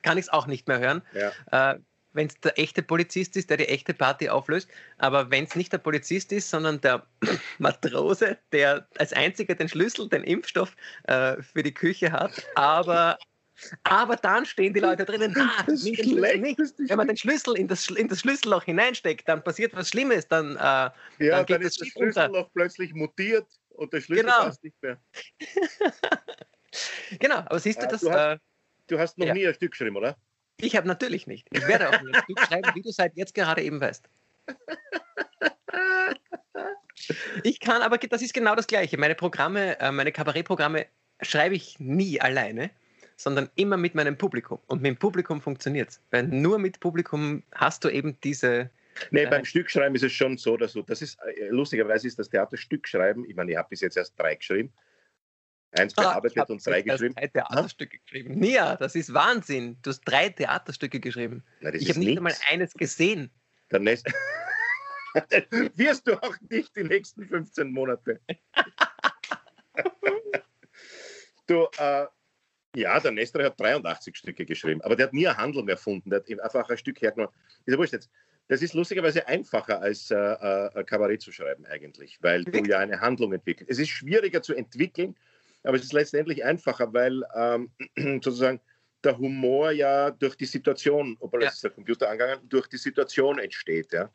kann 0.02 0.16
ich 0.16 0.24
es 0.24 0.28
auch 0.30 0.46
nicht 0.46 0.68
mehr 0.68 0.78
hören. 0.78 1.02
Ja. 1.12 1.72
Äh, 1.72 1.78
wenn 2.18 2.26
es 2.26 2.38
der 2.40 2.58
echte 2.58 2.82
Polizist 2.82 3.36
ist, 3.36 3.48
der 3.48 3.56
die 3.56 3.68
echte 3.68 3.94
Party 3.94 4.28
auflöst. 4.28 4.68
Aber 4.98 5.30
wenn 5.30 5.44
es 5.44 5.54
nicht 5.54 5.72
der 5.72 5.78
Polizist 5.78 6.32
ist, 6.32 6.50
sondern 6.50 6.80
der 6.80 7.06
Matrose, 7.58 8.36
der 8.52 8.86
als 8.98 9.12
einziger 9.12 9.54
den 9.54 9.68
Schlüssel, 9.68 10.08
den 10.08 10.24
Impfstoff 10.24 10.74
äh, 11.04 11.40
für 11.40 11.62
die 11.62 11.72
Küche 11.72 12.12
hat, 12.12 12.32
aber 12.56 13.16
aber 13.82 14.14
dann 14.14 14.46
stehen 14.46 14.72
die 14.72 14.78
Leute 14.78 15.04
drinnen, 15.04 15.34
ah, 15.36 15.64
nicht 15.66 16.04
nicht. 16.04 16.58
Wenn 16.78 16.96
man 16.96 17.08
den 17.08 17.16
Schlüssel 17.16 17.56
in 17.56 17.66
das, 17.66 17.90
in 17.90 18.06
das 18.06 18.20
Schlüsselloch 18.20 18.62
hineinsteckt, 18.62 19.28
dann 19.28 19.42
passiert 19.42 19.74
was 19.74 19.88
Schlimmes. 19.88 20.28
Dann, 20.28 20.54
äh, 20.54 20.58
ja, 20.58 20.92
dann, 21.18 21.46
dann 21.46 21.62
ist 21.62 21.80
das, 21.80 21.88
das 21.88 21.88
Schlüsselloch 21.88 22.36
unter. 22.36 22.50
plötzlich 22.54 22.94
mutiert 22.94 23.48
und 23.70 23.92
der 23.92 24.00
Schlüssel 24.00 24.26
genau. 24.26 24.44
passt 24.44 24.62
nicht 24.62 24.80
mehr. 24.80 25.00
genau, 27.18 27.38
aber 27.38 27.58
siehst 27.58 27.78
du 27.78 27.86
ja, 27.86 27.90
das? 27.90 28.00
Du 28.00 28.10
hast, 28.12 28.34
äh, 28.34 28.38
du 28.86 28.98
hast 29.00 29.18
noch 29.18 29.26
ja. 29.26 29.34
nie 29.34 29.46
ein 29.48 29.54
Stück 29.54 29.72
geschrieben, 29.72 29.96
oder? 29.96 30.16
Ich 30.60 30.76
habe 30.76 30.88
natürlich 30.88 31.26
nicht. 31.26 31.46
Ich 31.52 31.66
werde 31.66 31.88
auch 31.88 32.02
nicht 32.02 32.16
Stück 32.24 32.40
schreiben, 32.40 32.70
wie 32.74 32.82
du 32.82 32.90
seit 32.90 33.16
jetzt 33.16 33.34
gerade 33.34 33.62
eben 33.62 33.80
weißt. 33.80 34.08
Ich 37.44 37.60
kann, 37.60 37.82
aber 37.82 37.96
das 37.98 38.22
ist 38.22 38.34
genau 38.34 38.54
das 38.54 38.66
Gleiche. 38.66 38.98
Meine 38.98 39.14
Programme, 39.14 39.78
äh, 39.80 39.92
meine 39.92 40.12
Kabarettprogramme 40.12 40.86
schreibe 41.22 41.54
ich 41.54 41.78
nie 41.78 42.20
alleine, 42.20 42.70
sondern 43.16 43.48
immer 43.54 43.76
mit 43.76 43.94
meinem 43.94 44.18
Publikum. 44.18 44.58
Und 44.66 44.82
mit 44.82 44.90
dem 44.90 44.96
Publikum 44.96 45.40
funktioniert 45.40 45.90
es. 45.90 46.00
Weil 46.10 46.24
nur 46.24 46.58
mit 46.58 46.80
Publikum 46.80 47.42
hast 47.54 47.84
du 47.84 47.88
eben 47.88 48.18
diese. 48.22 48.70
Nee, 49.10 49.22
äh, 49.22 49.30
beim 49.30 49.44
Stückschreiben 49.44 49.94
ist 49.94 50.02
es 50.02 50.12
schon 50.12 50.36
so, 50.38 50.56
dass 50.56 50.72
du, 50.72 50.82
das 50.82 51.02
ist, 51.02 51.18
äh, 51.22 51.48
lustigerweise 51.50 52.08
ist 52.08 52.18
das 52.18 52.28
Theaterstückschreiben, 52.30 53.24
ich 53.28 53.36
meine, 53.36 53.52
ich 53.52 53.56
habe 53.56 53.68
bis 53.68 53.80
jetzt 53.80 53.96
erst 53.96 54.18
drei 54.18 54.34
geschrieben, 54.34 54.72
Eins 55.72 55.94
bearbeitet 55.94 56.38
ah, 56.38 56.44
und 56.48 56.66
drei 56.66 56.82
geschrieben. 56.82 57.14
Drei 57.14 57.26
Theaterstücke 57.26 57.98
geschrieben. 57.98 58.38
Nia, 58.38 58.76
das 58.76 58.94
ist 58.94 59.12
Wahnsinn. 59.12 59.78
Du 59.82 59.90
hast 59.90 60.00
drei 60.04 60.30
Theaterstücke 60.30 60.98
geschrieben. 60.98 61.44
Na, 61.60 61.72
ich 61.74 61.88
habe 61.90 61.98
nicht 61.98 62.16
einmal 62.16 62.34
eines 62.50 62.72
gesehen. 62.72 63.30
Nächste. 63.70 64.12
wirst 65.74 66.06
du 66.06 66.22
auch 66.22 66.34
nicht 66.48 66.74
die 66.74 66.84
nächsten 66.84 67.26
15 67.26 67.70
Monate. 67.70 68.20
du, 71.46 71.66
äh, 71.78 72.06
ja, 72.74 73.00
der 73.00 73.12
Nestor 73.12 73.44
hat 73.44 73.60
83 73.60 74.16
Stücke 74.16 74.46
geschrieben, 74.46 74.80
aber 74.82 74.96
der 74.96 75.06
hat 75.06 75.12
nie 75.12 75.26
eine 75.26 75.36
Handlung 75.36 75.68
erfunden. 75.68 76.10
Der 76.10 76.20
hat 76.20 76.40
einfach 76.40 76.68
ein 76.68 76.78
Stück 76.78 77.00
hergenommen. 77.02 77.34
Ist 77.66 77.72
ja 77.72 77.78
wurscht 77.78 77.92
jetzt. 77.92 78.10
Das 78.48 78.62
ist 78.62 78.72
lustigerweise 78.72 79.28
einfacher 79.28 79.82
als 79.82 80.10
äh, 80.10 80.16
äh, 80.16 80.84
Kabarett 80.84 81.20
zu 81.20 81.32
schreiben 81.32 81.66
eigentlich, 81.66 82.16
weil 82.22 82.44
du 82.44 82.64
ja 82.64 82.78
eine 82.78 82.98
Handlung 82.98 83.34
entwickelst. 83.34 83.70
Es 83.70 83.78
ist 83.78 83.90
schwieriger 83.90 84.40
zu 84.40 84.54
entwickeln, 84.54 85.14
aber 85.62 85.76
es 85.76 85.84
ist 85.84 85.92
letztendlich 85.92 86.44
einfacher, 86.44 86.92
weil 86.92 87.22
ähm, 87.34 87.70
sozusagen 88.22 88.60
der 89.04 89.16
Humor 89.16 89.70
ja 89.70 90.10
durch 90.10 90.36
die 90.36 90.46
Situation, 90.46 91.16
obwohl 91.20 91.42
ja. 91.42 91.48
es 91.48 91.56
ist 91.56 91.64
der 91.64 91.70
Computer 91.70 92.08
angegangen, 92.08 92.48
durch 92.48 92.66
die 92.66 92.78
Situation 92.78 93.38
entsteht. 93.38 93.92
Ja? 93.92 94.10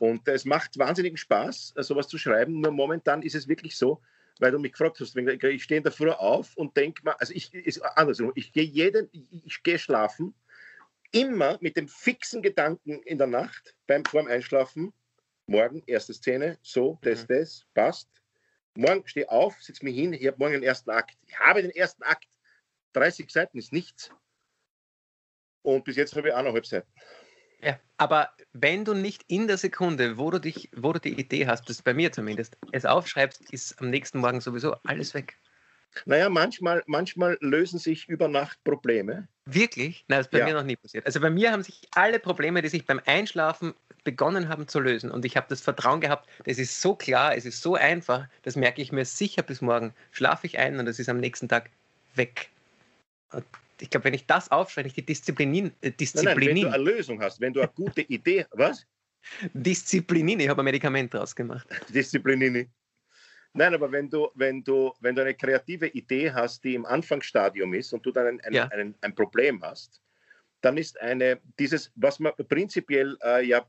Und 0.00 0.26
es 0.28 0.44
macht 0.44 0.78
wahnsinnigen 0.78 1.16
Spaß, 1.16 1.74
äh, 1.76 1.82
sowas 1.82 2.08
zu 2.08 2.18
schreiben. 2.18 2.60
Nur 2.60 2.72
momentan 2.72 3.22
ist 3.22 3.34
es 3.34 3.48
wirklich 3.48 3.76
so, 3.76 4.00
weil 4.38 4.52
du 4.52 4.58
mich 4.58 4.72
gefragt 4.72 5.00
hast, 5.00 5.16
ich 5.16 5.62
stehe 5.62 5.78
in 5.78 5.82
der 5.82 5.92
Früh 5.92 6.10
auf 6.10 6.56
und 6.56 6.76
denke 6.76 7.02
mal, 7.04 7.16
also 7.18 7.34
ich 7.34 7.52
ist 7.52 7.80
andersrum, 7.96 8.32
ich 8.36 8.52
gehe 8.52 8.64
jeden, 8.64 9.08
ich, 9.10 9.24
ich 9.44 9.62
gehe 9.62 9.78
schlafen, 9.78 10.34
immer 11.10 11.58
mit 11.60 11.76
dem 11.76 11.88
fixen 11.88 12.42
Gedanken 12.42 13.02
in 13.02 13.18
der 13.18 13.26
Nacht 13.26 13.74
beim 13.86 14.04
vorm 14.04 14.28
Einschlafen, 14.28 14.92
morgen 15.46 15.82
erste 15.86 16.14
Szene, 16.14 16.58
so, 16.62 16.98
das, 17.02 17.22
mhm. 17.22 17.26
das, 17.28 17.66
passt, 17.74 18.08
morgen 18.78 19.06
stehe 19.06 19.28
auf, 19.30 19.60
setze 19.60 19.84
mich 19.84 19.96
hin, 19.96 20.12
ich 20.12 20.26
habe 20.26 20.38
morgen 20.38 20.54
den 20.54 20.62
ersten 20.62 20.90
Akt. 20.90 21.16
Ich 21.26 21.38
habe 21.38 21.62
den 21.62 21.70
ersten 21.70 22.02
Akt. 22.02 22.26
30 22.94 23.30
Seiten 23.30 23.58
ist 23.58 23.72
nichts. 23.72 24.10
Und 25.62 25.84
bis 25.84 25.96
jetzt 25.96 26.16
habe 26.16 26.28
ich 26.28 26.34
eineinhalb 26.34 26.66
Seiten. 26.66 26.90
Ja, 27.60 27.78
aber 27.96 28.30
wenn 28.52 28.84
du 28.84 28.94
nicht 28.94 29.24
in 29.26 29.48
der 29.48 29.58
Sekunde, 29.58 30.16
wo 30.16 30.30
du 30.30 30.38
dich, 30.38 30.70
wo 30.76 30.92
du 30.92 31.00
die 31.00 31.18
Idee 31.18 31.46
hast, 31.46 31.68
das 31.68 31.76
ist 31.76 31.82
bei 31.82 31.92
mir 31.92 32.12
zumindest, 32.12 32.56
es 32.72 32.86
aufschreibst, 32.86 33.52
ist 33.52 33.80
am 33.80 33.90
nächsten 33.90 34.20
Morgen 34.20 34.40
sowieso 34.40 34.74
alles 34.84 35.12
weg. 35.12 35.36
Naja, 36.04 36.28
manchmal, 36.28 36.84
manchmal 36.86 37.36
lösen 37.40 37.78
sich 37.78 38.08
über 38.08 38.28
Nacht 38.28 38.62
Probleme. 38.62 39.26
Wirklich? 39.46 40.04
Nein, 40.06 40.20
das 40.20 40.26
ist 40.26 40.30
bei 40.30 40.38
ja. 40.38 40.44
mir 40.44 40.54
noch 40.54 40.62
nie 40.62 40.76
passiert. 40.76 41.04
Also 41.06 41.20
bei 41.20 41.30
mir 41.30 41.50
haben 41.50 41.62
sich 41.62 41.88
alle 41.92 42.20
Probleme, 42.20 42.62
die 42.62 42.68
sich 42.68 42.86
beim 42.86 43.00
Einschlafen 43.06 43.74
begonnen 44.08 44.48
haben 44.48 44.66
zu 44.68 44.80
lösen. 44.80 45.10
Und 45.10 45.26
ich 45.26 45.36
habe 45.36 45.46
das 45.50 45.60
Vertrauen 45.60 46.00
gehabt, 46.00 46.26
das 46.46 46.58
ist 46.58 46.80
so 46.80 46.94
klar, 46.94 47.36
es 47.36 47.44
ist 47.44 47.60
so 47.60 47.74
einfach, 47.74 48.26
das 48.42 48.56
merke 48.56 48.80
ich 48.80 48.90
mir 48.90 49.04
sicher 49.04 49.42
bis 49.42 49.60
morgen. 49.60 49.92
Schlafe 50.12 50.46
ich 50.46 50.58
ein 50.58 50.78
und 50.78 50.86
es 50.86 50.98
ist 50.98 51.10
am 51.10 51.20
nächsten 51.20 51.46
Tag 51.46 51.68
weg. 52.14 52.48
Ich 53.80 53.90
glaube, 53.90 54.04
wenn 54.04 54.14
ich 54.14 54.24
das 54.24 54.50
aufschreibe, 54.50 54.88
ich 54.88 54.94
die 54.94 55.04
Disziplinin, 55.04 55.72
äh, 55.82 55.90
Disziplinin. 55.90 56.24
Nein, 56.24 56.38
nein, 56.38 56.56
wenn 56.56 56.62
du 56.62 56.90
eine 56.90 56.96
Lösung 56.96 57.20
hast, 57.20 57.38
wenn 57.42 57.52
du 57.52 57.60
eine 57.60 57.70
gute 57.74 58.00
Idee, 58.00 58.46
was? 58.52 58.86
Disziplinini, 59.52 60.44
ich 60.44 60.48
habe 60.48 60.62
ein 60.62 60.64
Medikament 60.64 61.12
draus 61.12 61.36
gemacht. 61.36 61.68
Disziplinini. 61.94 62.66
Nein, 63.52 63.74
aber 63.74 63.92
wenn 63.92 64.08
du, 64.08 64.30
wenn, 64.34 64.64
du, 64.64 64.94
wenn 65.00 65.14
du 65.14 65.20
eine 65.20 65.34
kreative 65.34 65.88
Idee 65.88 66.32
hast, 66.32 66.64
die 66.64 66.74
im 66.74 66.86
Anfangsstadium 66.86 67.74
ist 67.74 67.92
und 67.92 68.06
du 68.06 68.10
dann 68.10 68.26
ein, 68.26 68.40
ein, 68.40 68.52
ja. 68.54 68.68
ein, 68.68 68.94
ein 69.02 69.14
Problem 69.14 69.62
hast, 69.62 70.00
dann 70.62 70.78
ist 70.78 70.98
eine, 71.00 71.40
dieses, 71.58 71.92
was 71.94 72.18
man 72.18 72.32
prinzipiell 72.48 73.16
äh, 73.22 73.44
ja 73.44 73.66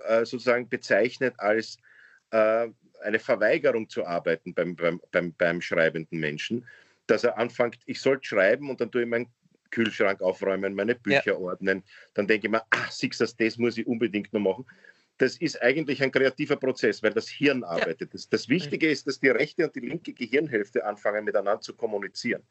äh, 0.00 0.24
sozusagen 0.24 0.68
bezeichnet 0.68 1.34
als 1.38 1.78
äh, 2.30 2.68
eine 3.02 3.18
Verweigerung 3.18 3.88
zu 3.88 4.04
arbeiten 4.04 4.54
beim, 4.54 4.74
beim, 4.76 5.00
beim, 5.12 5.32
beim 5.34 5.60
schreibenden 5.60 6.18
Menschen, 6.18 6.66
dass 7.06 7.24
er 7.24 7.38
anfängt, 7.38 7.78
ich 7.86 8.00
soll 8.00 8.22
schreiben 8.22 8.70
und 8.70 8.80
dann 8.80 8.90
tue 8.90 9.02
ich 9.02 9.08
meinen 9.08 9.28
Kühlschrank 9.70 10.20
aufräumen, 10.20 10.74
meine 10.74 10.94
Bücher 10.94 11.32
ja. 11.32 11.36
ordnen. 11.36 11.84
Dann 12.14 12.26
denke 12.26 12.46
ich 12.46 12.50
mir, 12.50 12.62
ach, 12.70 12.90
siehst 12.90 13.20
du, 13.20 13.26
das 13.26 13.58
muss 13.58 13.78
ich 13.78 13.86
unbedingt 13.86 14.32
noch 14.32 14.40
machen. 14.40 14.66
Das 15.18 15.36
ist 15.36 15.60
eigentlich 15.60 16.02
ein 16.02 16.12
kreativer 16.12 16.56
Prozess, 16.56 17.02
weil 17.02 17.12
das 17.12 17.28
Hirn 17.28 17.64
arbeitet. 17.64 18.00
Ja. 18.00 18.06
Das, 18.12 18.28
das 18.28 18.48
Wichtige 18.48 18.88
ist, 18.88 19.06
dass 19.06 19.18
die 19.18 19.28
rechte 19.28 19.64
und 19.64 19.74
die 19.74 19.80
linke 19.80 20.12
Gehirnhälfte 20.12 20.84
anfangen, 20.84 21.24
miteinander 21.24 21.60
zu 21.60 21.74
kommunizieren. 21.74 22.42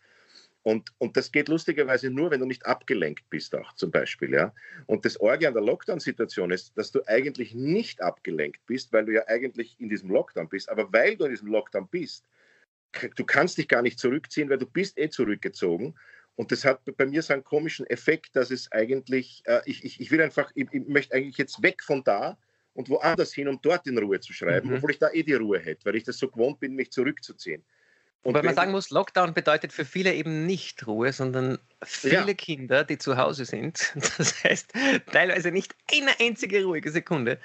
Und, 0.63 0.91
und 0.97 1.15
das 1.15 1.31
geht 1.31 1.47
lustigerweise 1.47 2.09
nur, 2.09 2.29
wenn 2.31 2.41
du 2.41 2.45
nicht 2.45 2.65
abgelenkt 2.65 3.29
bist, 3.29 3.55
auch 3.55 3.73
zum 3.75 3.89
Beispiel. 3.89 4.33
Ja? 4.33 4.53
Und 4.85 5.05
das 5.05 5.19
Orge 5.19 5.47
an 5.47 5.53
der 5.53 5.63
Lockdown-Situation 5.63 6.51
ist, 6.51 6.77
dass 6.77 6.91
du 6.91 7.01
eigentlich 7.07 7.53
nicht 7.53 8.01
abgelenkt 8.01 8.65
bist, 8.65 8.91
weil 8.91 9.05
du 9.05 9.13
ja 9.13 9.25
eigentlich 9.27 9.79
in 9.79 9.87
diesem 9.87 10.09
Lockdown 10.09 10.49
bist. 10.49 10.69
Aber 10.69 10.91
weil 10.91 11.15
du 11.15 11.25
in 11.25 11.31
diesem 11.31 11.47
Lockdown 11.47 11.87
bist, 11.87 12.25
du 13.15 13.23
kannst 13.25 13.57
dich 13.57 13.67
gar 13.67 13.81
nicht 13.81 13.99
zurückziehen, 13.99 14.49
weil 14.49 14.57
du 14.57 14.65
bist 14.65 14.97
eh 14.97 15.09
zurückgezogen. 15.09 15.95
Und 16.35 16.51
das 16.51 16.65
hat 16.65 16.81
bei 16.97 17.05
mir 17.05 17.23
so 17.23 17.33
einen 17.33 17.43
komischen 17.43 17.87
Effekt, 17.87 18.35
dass 18.35 18.51
es 18.51 18.71
eigentlich, 18.71 19.41
äh, 19.45 19.61
ich, 19.65 19.83
ich, 19.83 19.99
ich 19.99 20.11
will 20.11 20.21
einfach, 20.21 20.51
ich, 20.53 20.67
ich, 20.71 20.87
möchte 20.87 21.15
eigentlich 21.15 21.37
jetzt 21.37 21.63
weg 21.63 21.81
von 21.81 22.03
da 22.03 22.37
und 22.73 22.89
woanders 22.89 23.33
hin, 23.33 23.47
um 23.47 23.59
dort 23.61 23.87
in 23.87 23.97
Ruhe 23.97 24.19
zu 24.19 24.33
schreiben, 24.33 24.69
mhm. 24.69 24.75
obwohl 24.75 24.91
ich 24.91 24.99
da 24.99 25.09
eh 25.11 25.23
die 25.23 25.33
Ruhe 25.33 25.59
hätte, 25.59 25.85
weil 25.85 25.95
ich 25.95 26.03
das 26.03 26.19
so 26.19 26.29
gewohnt 26.29 26.59
bin, 26.59 26.75
mich 26.75 26.91
zurückzuziehen. 26.91 27.63
Und 28.28 28.34
Weil 28.34 28.43
man 28.43 28.55
sagen 28.55 28.71
muss, 28.73 28.89
Lockdown 28.89 29.34
bedeutet 29.34 29.71
für 29.71 29.86
viele 29.86 30.13
eben 30.13 30.45
nicht 30.45 30.86
Ruhe, 30.86 31.13
sondern 31.13 31.59
viele 31.82 32.28
ja. 32.28 32.34
Kinder, 32.34 32.84
die 32.84 32.97
zu 32.97 33.15
Hause 33.15 33.45
sind. 33.45 33.93
Das 34.17 34.43
heißt, 34.43 34.73
teilweise 35.13 35.49
nicht 35.51 35.73
eine 35.89 36.11
einzige 36.19 36.65
ruhige 36.65 36.91
Sekunde. 36.91 37.39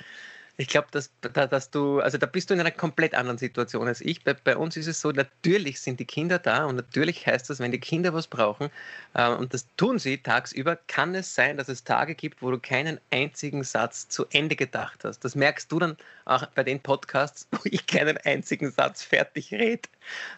Ich 0.63 0.69
glaube, 0.69 0.87
dass, 0.93 1.11
dass 1.21 1.71
du, 1.73 1.99
also 1.99 2.19
da 2.19 2.27
bist 2.27 2.49
du 2.49 2.55
in 2.55 2.61
einer 2.61 2.71
komplett 2.71 3.17
anderen 3.17 3.37
Situation 3.37 3.89
als 3.89 4.01
ich. 4.01 4.23
Bei, 4.23 4.33
bei, 4.33 4.57
uns 4.57 4.77
ist 4.77 4.87
es 4.87 5.01
so, 5.01 5.11
natürlich 5.11 5.81
sind 5.81 5.99
die 5.99 6.05
Kinder 6.05 6.39
da 6.39 6.67
und 6.67 6.77
natürlich 6.77 7.27
heißt 7.27 7.51
das, 7.51 7.59
wenn 7.59 7.73
die 7.73 7.81
Kinder 7.81 8.15
was 8.15 8.29
brauchen, 8.29 8.71
äh, 9.15 9.29
und 9.29 9.53
das 9.55 9.67
tun 9.77 9.99
sie 9.99 10.19
tagsüber, 10.19 10.77
kann 10.87 11.17
es 11.17 11.35
sein, 11.35 11.57
dass 11.57 11.69
es 11.69 11.83
Tage 11.83 12.15
gibt, 12.15 12.43
wo 12.43 12.53
du 12.53 12.61
keinen 12.61 13.01
einzigen 13.11 13.65
Satz 13.65 14.09
zu 14.09 14.25
Ende 14.31 14.55
gedacht 14.55 15.03
hast. 15.03 15.25
Das 15.25 15.35
merkst 15.35 15.73
du 15.73 15.81
dann 15.81 15.97
auch 16.27 16.47
bei 16.55 16.63
den 16.63 16.79
Podcasts, 16.79 17.49
wo 17.51 17.59
ich 17.65 17.85
keinen 17.89 18.17
einzigen 18.19 18.71
Satz 18.71 19.03
fertig 19.03 19.51
rede. 19.51 19.89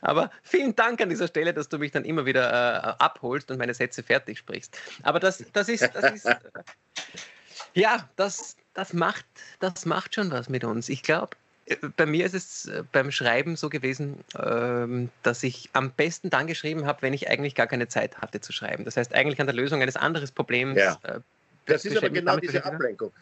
Aber 0.01 0.31
vielen 0.43 0.75
Dank 0.75 1.03
an 1.03 1.11
dieser 1.11 1.29
Stelle, 1.29 1.53
dass 1.53 1.69
du 1.69 1.79
mich 1.79 1.93
dann 1.93 2.07
immer 2.07 2.25
wieder 2.25 2.49
äh, 2.49 2.95
abholst 2.99 3.51
und 3.51 3.59
meine 3.59 3.75
Sätze 3.75 4.03
fertig 4.03 4.39
sprichst. 4.39 4.79
Aber 5.03 5.21
das, 5.21 5.45
das 5.53 5.69
ist, 5.69 5.91
das 5.95 6.15
ist 6.15 6.29
ja, 7.75 8.09
das, 8.17 8.57
das, 8.75 8.93
macht, 8.93 9.25
das 9.61 9.87
macht 9.87 10.15
schon 10.15 10.31
was 10.31 10.49
mit 10.49 10.65
uns. 10.65 10.89
Ich 10.89 11.03
glaube, 11.03 11.37
äh, 11.67 11.77
bei 11.97 12.07
mir 12.07 12.27
ist 12.27 12.35
es 12.35 12.67
äh, 12.67 12.83
beim 12.93 13.11
Schreiben 13.11 13.57
so 13.57 13.69
gewesen, 13.69 14.23
ähm, 14.39 15.11
dass 15.23 15.43
ich 15.43 15.71
am 15.73 15.91
besten 15.93 16.31
dann 16.31 16.47
geschrieben 16.47 16.87
habe, 16.87 17.03
wenn 17.03 17.13
ich 17.13 17.29
eigentlich 17.29 17.55
gar 17.55 17.67
keine 17.67 17.89
Zeit 17.89 18.19
hatte 18.19 18.41
zu 18.41 18.53
schreiben. 18.53 18.85
Das 18.85 18.97
heißt, 18.97 19.15
eigentlich 19.15 19.41
an 19.41 19.47
der 19.47 19.57
Lösung 19.57 19.81
eines 19.81 19.97
anderen 19.97 20.29
Problems. 20.35 20.79
Ja. 20.79 20.99
Äh, 21.05 21.21
das 21.67 21.85
ist 21.85 21.97
aber 21.97 22.11
genau 22.11 22.37
diese 22.37 22.65
Ablenkung. 22.65 23.13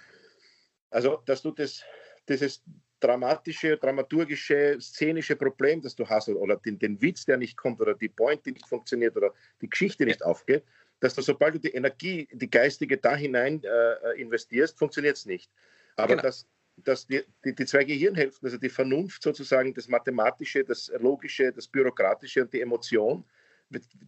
Also, 0.90 1.22
dass 1.26 1.42
du 1.42 1.52
das, 1.52 1.82
dieses 2.28 2.62
dramatische, 2.98 3.76
dramaturgische, 3.76 4.78
szenische 4.80 5.36
Problem, 5.36 5.80
das 5.80 5.94
du 5.94 6.08
hast, 6.08 6.28
oder 6.28 6.56
den, 6.56 6.78
den 6.78 7.00
Witz, 7.00 7.24
der 7.24 7.36
nicht 7.36 7.56
kommt, 7.56 7.80
oder 7.80 7.94
die 7.94 8.08
Point, 8.08 8.44
die 8.46 8.52
nicht 8.52 8.66
funktioniert, 8.66 9.16
oder 9.16 9.32
die 9.60 9.68
Geschichte 9.68 10.04
nicht 10.04 10.24
aufgeht, 10.24 10.64
dass 11.02 11.14
du, 11.16 11.20
sobald 11.20 11.56
du 11.56 11.58
die 11.58 11.74
Energie, 11.74 12.28
die 12.30 12.48
geistige 12.48 12.96
da 12.96 13.16
hinein 13.16 13.60
äh, 13.64 14.20
investierst, 14.20 14.78
funktioniert 14.78 15.16
es 15.16 15.26
nicht. 15.26 15.50
Aber 15.96 16.14
genau. 16.14 16.22
dass, 16.22 16.46
dass 16.76 17.08
die, 17.08 17.24
die, 17.44 17.56
die, 17.56 17.66
zwei 17.66 17.82
Gehirnhälften, 17.82 18.46
also 18.46 18.56
die 18.56 18.68
Vernunft 18.68 19.20
sozusagen, 19.20 19.74
das 19.74 19.88
Mathematische, 19.88 20.62
das 20.62 20.92
Logische, 21.00 21.52
das 21.52 21.66
Bürokratische 21.66 22.42
und 22.42 22.52
die 22.52 22.60
Emotion, 22.60 23.24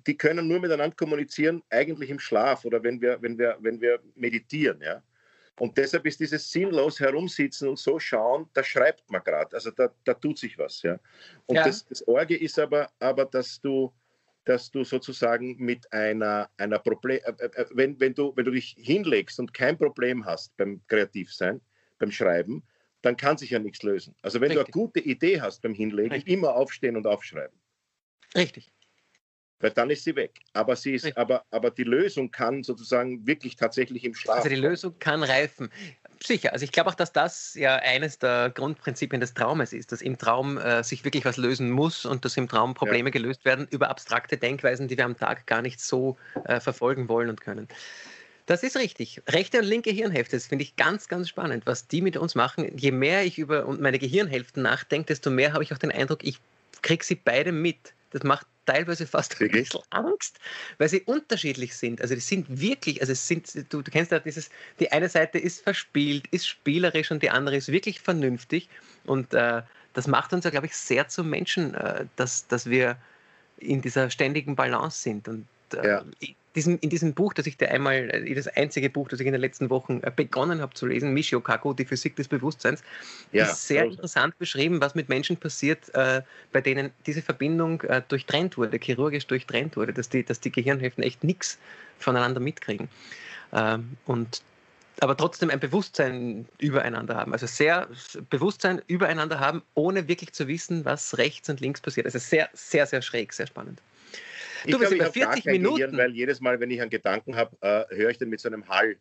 die 0.07 0.16
können 0.16 0.47
nur 0.47 0.61
miteinander 0.61 0.95
kommunizieren, 0.95 1.64
eigentlich 1.68 2.11
im 2.11 2.20
Schlaf 2.20 2.64
oder 2.64 2.80
wenn 2.84 3.01
wir, 3.01 3.20
wenn 3.20 3.36
wir, 3.36 3.57
wenn 3.59 3.80
wir 3.80 3.99
meditieren. 4.14 4.80
Ja? 4.80 5.03
Und 5.59 5.76
deshalb 5.76 6.07
ist 6.07 6.20
dieses 6.20 6.49
sinnlos 6.49 7.01
herumsitzen 7.01 7.70
und 7.70 7.78
so 7.80 7.99
schauen, 7.99 8.49
da 8.53 8.62
schreibt 8.62 9.11
man 9.11 9.24
gerade, 9.24 9.53
also 9.57 9.72
da, 9.72 9.92
da 10.05 10.14
tut 10.14 10.38
sich 10.38 10.57
was. 10.59 10.80
Ja? 10.82 11.01
Und 11.47 11.57
ja. 11.57 11.64
Das, 11.64 11.84
das 11.86 12.07
Orge 12.07 12.36
ist 12.36 12.57
aber, 12.57 12.88
aber, 13.01 13.24
dass 13.24 13.61
du 13.61 13.92
dass 14.45 14.70
du 14.70 14.84
sozusagen 14.84 15.57
mit 15.57 15.90
einer, 15.92 16.51
einer 16.57 16.78
Problem, 16.78 17.20
äh, 17.24 17.32
äh, 17.38 17.62
äh, 17.62 17.66
wenn, 17.72 17.99
wenn, 18.01 18.14
du, 18.14 18.32
wenn 18.36 18.45
du 18.45 18.51
dich 18.51 18.76
hinlegst 18.78 19.38
und 19.40 19.55
kein 19.55 19.76
Problem 19.78 20.24
hast 20.24 20.57
beim 20.57 20.80
Kreativsein, 20.86 21.61
beim 21.99 22.11
Schreiben, 22.11 22.62
dann 23.03 23.16
kann 23.16 23.36
sich 23.36 23.51
ja 23.51 23.59
nichts 23.59 23.82
lösen. 23.82 24.14
Also 24.22 24.40
wenn 24.40 24.51
Richtig. 24.51 24.72
du 24.72 24.80
eine 24.80 24.86
gute 24.86 25.01
Idee 25.01 25.40
hast 25.40 25.62
beim 25.62 25.74
Hinlegen, 25.74 26.12
Richtig. 26.12 26.32
immer 26.32 26.55
aufstehen 26.55 26.97
und 26.97 27.07
aufschreiben. 27.07 27.59
Richtig. 28.34 28.72
Weil 29.65 29.71
dann 29.71 29.89
ist 29.89 30.05
sie 30.05 30.15
weg. 30.15 30.41
Aber, 30.53 30.77
sie 30.77 30.93
ist, 30.93 31.17
aber, 31.17 31.43
aber 31.51 31.71
die 31.71 31.85
Lösung 31.85 32.31
kann 32.31 32.62
sozusagen 32.62 33.27
wirklich 33.27 33.57
tatsächlich 33.57 34.05
im 34.05 34.15
Schlaf. 34.15 34.37
Also 34.37 34.51
die 34.51 34.57
Lösung 34.57 34.95
kann 34.99 35.23
reifen. 35.23 35.71
Sicher, 36.23 36.53
also 36.53 36.65
ich 36.65 36.71
glaube 36.71 36.91
auch, 36.91 36.95
dass 36.95 37.15
das 37.15 37.55
ja 37.55 37.77
eines 37.77 38.19
der 38.19 38.51
Grundprinzipien 38.51 39.23
des 39.23 39.33
Traumes 39.33 39.73
ist, 39.73 39.91
dass 39.91 40.03
im 40.03 40.19
Traum 40.19 40.59
äh, 40.59 40.85
sich 40.85 41.03
wirklich 41.07 41.25
was 41.25 41.39
lösen 41.39 41.71
muss 41.71 42.05
und 42.05 42.27
dass 42.27 42.37
im 42.37 42.47
Traum 42.47 42.75
Probleme 42.75 43.09
ja. 43.09 43.12
gelöst 43.12 43.47
werden 43.47 43.67
über 43.71 43.89
abstrakte 43.89 44.37
Denkweisen, 44.37 44.87
die 44.87 44.99
wir 44.99 45.07
am 45.07 45.17
Tag 45.17 45.47
gar 45.47 45.62
nicht 45.62 45.81
so 45.81 46.19
äh, 46.45 46.61
verfolgen 46.61 47.09
wollen 47.09 47.31
und 47.31 47.41
können. 47.41 47.67
Das 48.45 48.65
ist 48.65 48.77
richtig. 48.77 49.23
Rechte 49.31 49.61
und 49.61 49.65
linke 49.65 49.93
Hirnhälfte, 49.93 50.37
das 50.37 50.47
finde 50.47 50.65
ich 50.65 50.77
ganz, 50.77 51.09
ganz 51.09 51.31
spannend, 51.31 51.65
was 51.65 51.89
die 51.89 52.03
mit 52.03 52.19
uns 52.19 52.35
machen. 52.35 52.71
Je 52.77 52.91
mehr 52.91 53.25
ich 53.25 53.39
über 53.39 53.67
meine 53.67 53.99
Gehirnhälften 53.99 54.62
nachdenke, 54.62 55.07
desto 55.07 55.31
mehr 55.31 55.55
habe 55.55 55.65
ich 55.65 55.73
auch 55.73 55.79
den 55.79 55.91
Eindruck, 55.91 56.23
ich 56.23 56.39
kriege 56.83 57.03
sie 57.03 57.15
beide 57.15 57.51
mit. 57.51 57.95
Das 58.11 58.23
macht 58.25 58.47
teilweise 58.67 59.07
fast 59.07 59.41
ein 59.41 59.51
bisschen 59.51 59.81
Angst, 59.91 60.39
weil 60.79 60.89
sie 60.89 61.03
unterschiedlich 61.03 61.77
sind. 61.77 62.01
Also 62.01 62.15
die 62.15 62.21
sind 62.21 62.47
wirklich, 62.49 63.01
also 63.01 63.12
es 63.12 63.27
sind, 63.27 63.53
du, 63.73 63.83
du 63.83 63.91
kennst 63.91 64.12
ja 64.12 64.19
dieses, 64.19 64.51
die 64.81 64.91
eine 64.93 65.09
Seite 65.09 65.39
ist 65.39 65.62
verspielt, 65.62 66.27
ist 66.31 66.47
spielerisch 66.47 67.11
und 67.11 67.23
die 67.23 67.31
andere 67.31 67.57
ist 67.57 67.69
wirklich 67.69 68.01
vernünftig. 68.01 68.69
Und 69.05 69.35
äh, 69.35 69.62
das 69.93 70.07
macht 70.07 70.33
uns 70.33 70.45
ja, 70.45 70.51
glaube 70.51 70.67
ich, 70.67 70.77
sehr 70.77 71.09
zu 71.09 71.25
Menschen, 71.25 71.75
äh, 71.75 72.07
dass, 72.17 72.47
dass 72.47 72.67
wir 72.67 72.97
in 73.59 73.81
dieser 73.81 74.11
ständigen 74.11 74.57
Balance 74.57 75.03
sind. 75.03 75.29
Und 75.29 75.47
äh, 75.75 75.89
ja 75.89 76.05
diesem, 76.55 76.79
in 76.81 76.91
diesem 76.91 77.15
Buch, 77.15 77.35
das 77.35 77.47
ich 77.47 77.57
dir 77.57 77.71
einmal, 77.71 78.11
äh, 78.11 78.35
das 78.35 78.49
einzige 78.49 78.91
Buch, 78.91 79.09
das 79.09 79.21
ich 79.21 79.27
in 79.27 79.33
den 79.33 79.41
letzten 79.41 79.71
Wochen 79.71 80.01
äh, 80.03 80.13
begonnen 80.15 80.61
habe 80.61 80.75
zu 80.75 80.87
lesen, 80.87 81.13
Michio 81.13 81.41
Kaku, 81.41 81.75
die 81.75 81.85
Physik 81.85 82.17
des 82.17 82.29
Bewusstseins, 82.29 82.83
ja, 83.33 83.45
ist 83.45 83.67
sehr 83.67 83.85
groß. 83.85 83.95
interessant 83.95 84.39
beschrieben, 84.39 84.81
was 84.81 84.95
mit 84.95 85.09
Menschen 85.09 85.37
passiert, 85.37 85.95
äh, 85.95 86.23
bei 86.53 86.61
denen 86.61 86.91
diese 87.07 87.23
Verbindung 87.23 87.83
äh, 87.83 88.03
durchtrennt 88.07 88.57
wurde, 88.57 88.79
chirurgisch 88.79 89.27
durchtrennt 89.27 89.77
wurde, 89.77 89.93
dass 89.93 90.09
die, 90.09 90.25
dass 90.25 90.41
die 90.41 90.53
Gehirnhälften 90.53 91.03
echt 91.03 91.25
nichts 91.25 91.59
voneinander 91.99 92.41
mitkriegen. 92.41 92.89
Ähm, 93.53 93.97
und 94.07 94.43
aber 95.01 95.17
trotzdem 95.17 95.51
ein 95.51 95.59
Bewusstsein 95.59 96.47
übereinander 96.59 97.17
haben. 97.17 97.33
Also 97.33 97.47
sehr 97.47 97.89
Bewusstsein 98.31 98.81
übereinander 98.87 99.41
haben, 99.41 99.63
ohne 99.75 100.07
wirklich 100.07 100.33
zu 100.33 100.47
wissen, 100.47 100.85
was 100.85 101.19
rechts 101.19 101.49
und 101.49 101.61
links 101.61 101.81
passiert. 101.81 102.07
Also 102.07 102.19
sehr, 102.21 102.49
sehr, 102.53 102.87
sehr 102.87 103.03
schräg, 103.03 103.33
sehr 103.33 103.49
spannend. 103.49 103.81
Du 104.65 104.71
ich 104.73 104.79
bist 104.79 104.93
über 104.93 105.12
40 105.12 105.45
Minuten. 105.47 105.77
Gehirn, 105.77 105.97
weil 105.97 106.15
jedes 106.15 106.41
Mal, 106.41 106.59
wenn 106.61 106.71
ich 106.71 106.81
einen 106.81 106.91
Gedanken 106.91 107.37
habe, 107.37 107.57
äh, 107.61 107.95
höre 107.95 108.11
ich 108.11 108.19
den 108.19 108.31
mit 108.31 108.41
so 108.41 108.49
einem 108.49 108.67
Hall. 108.69 108.97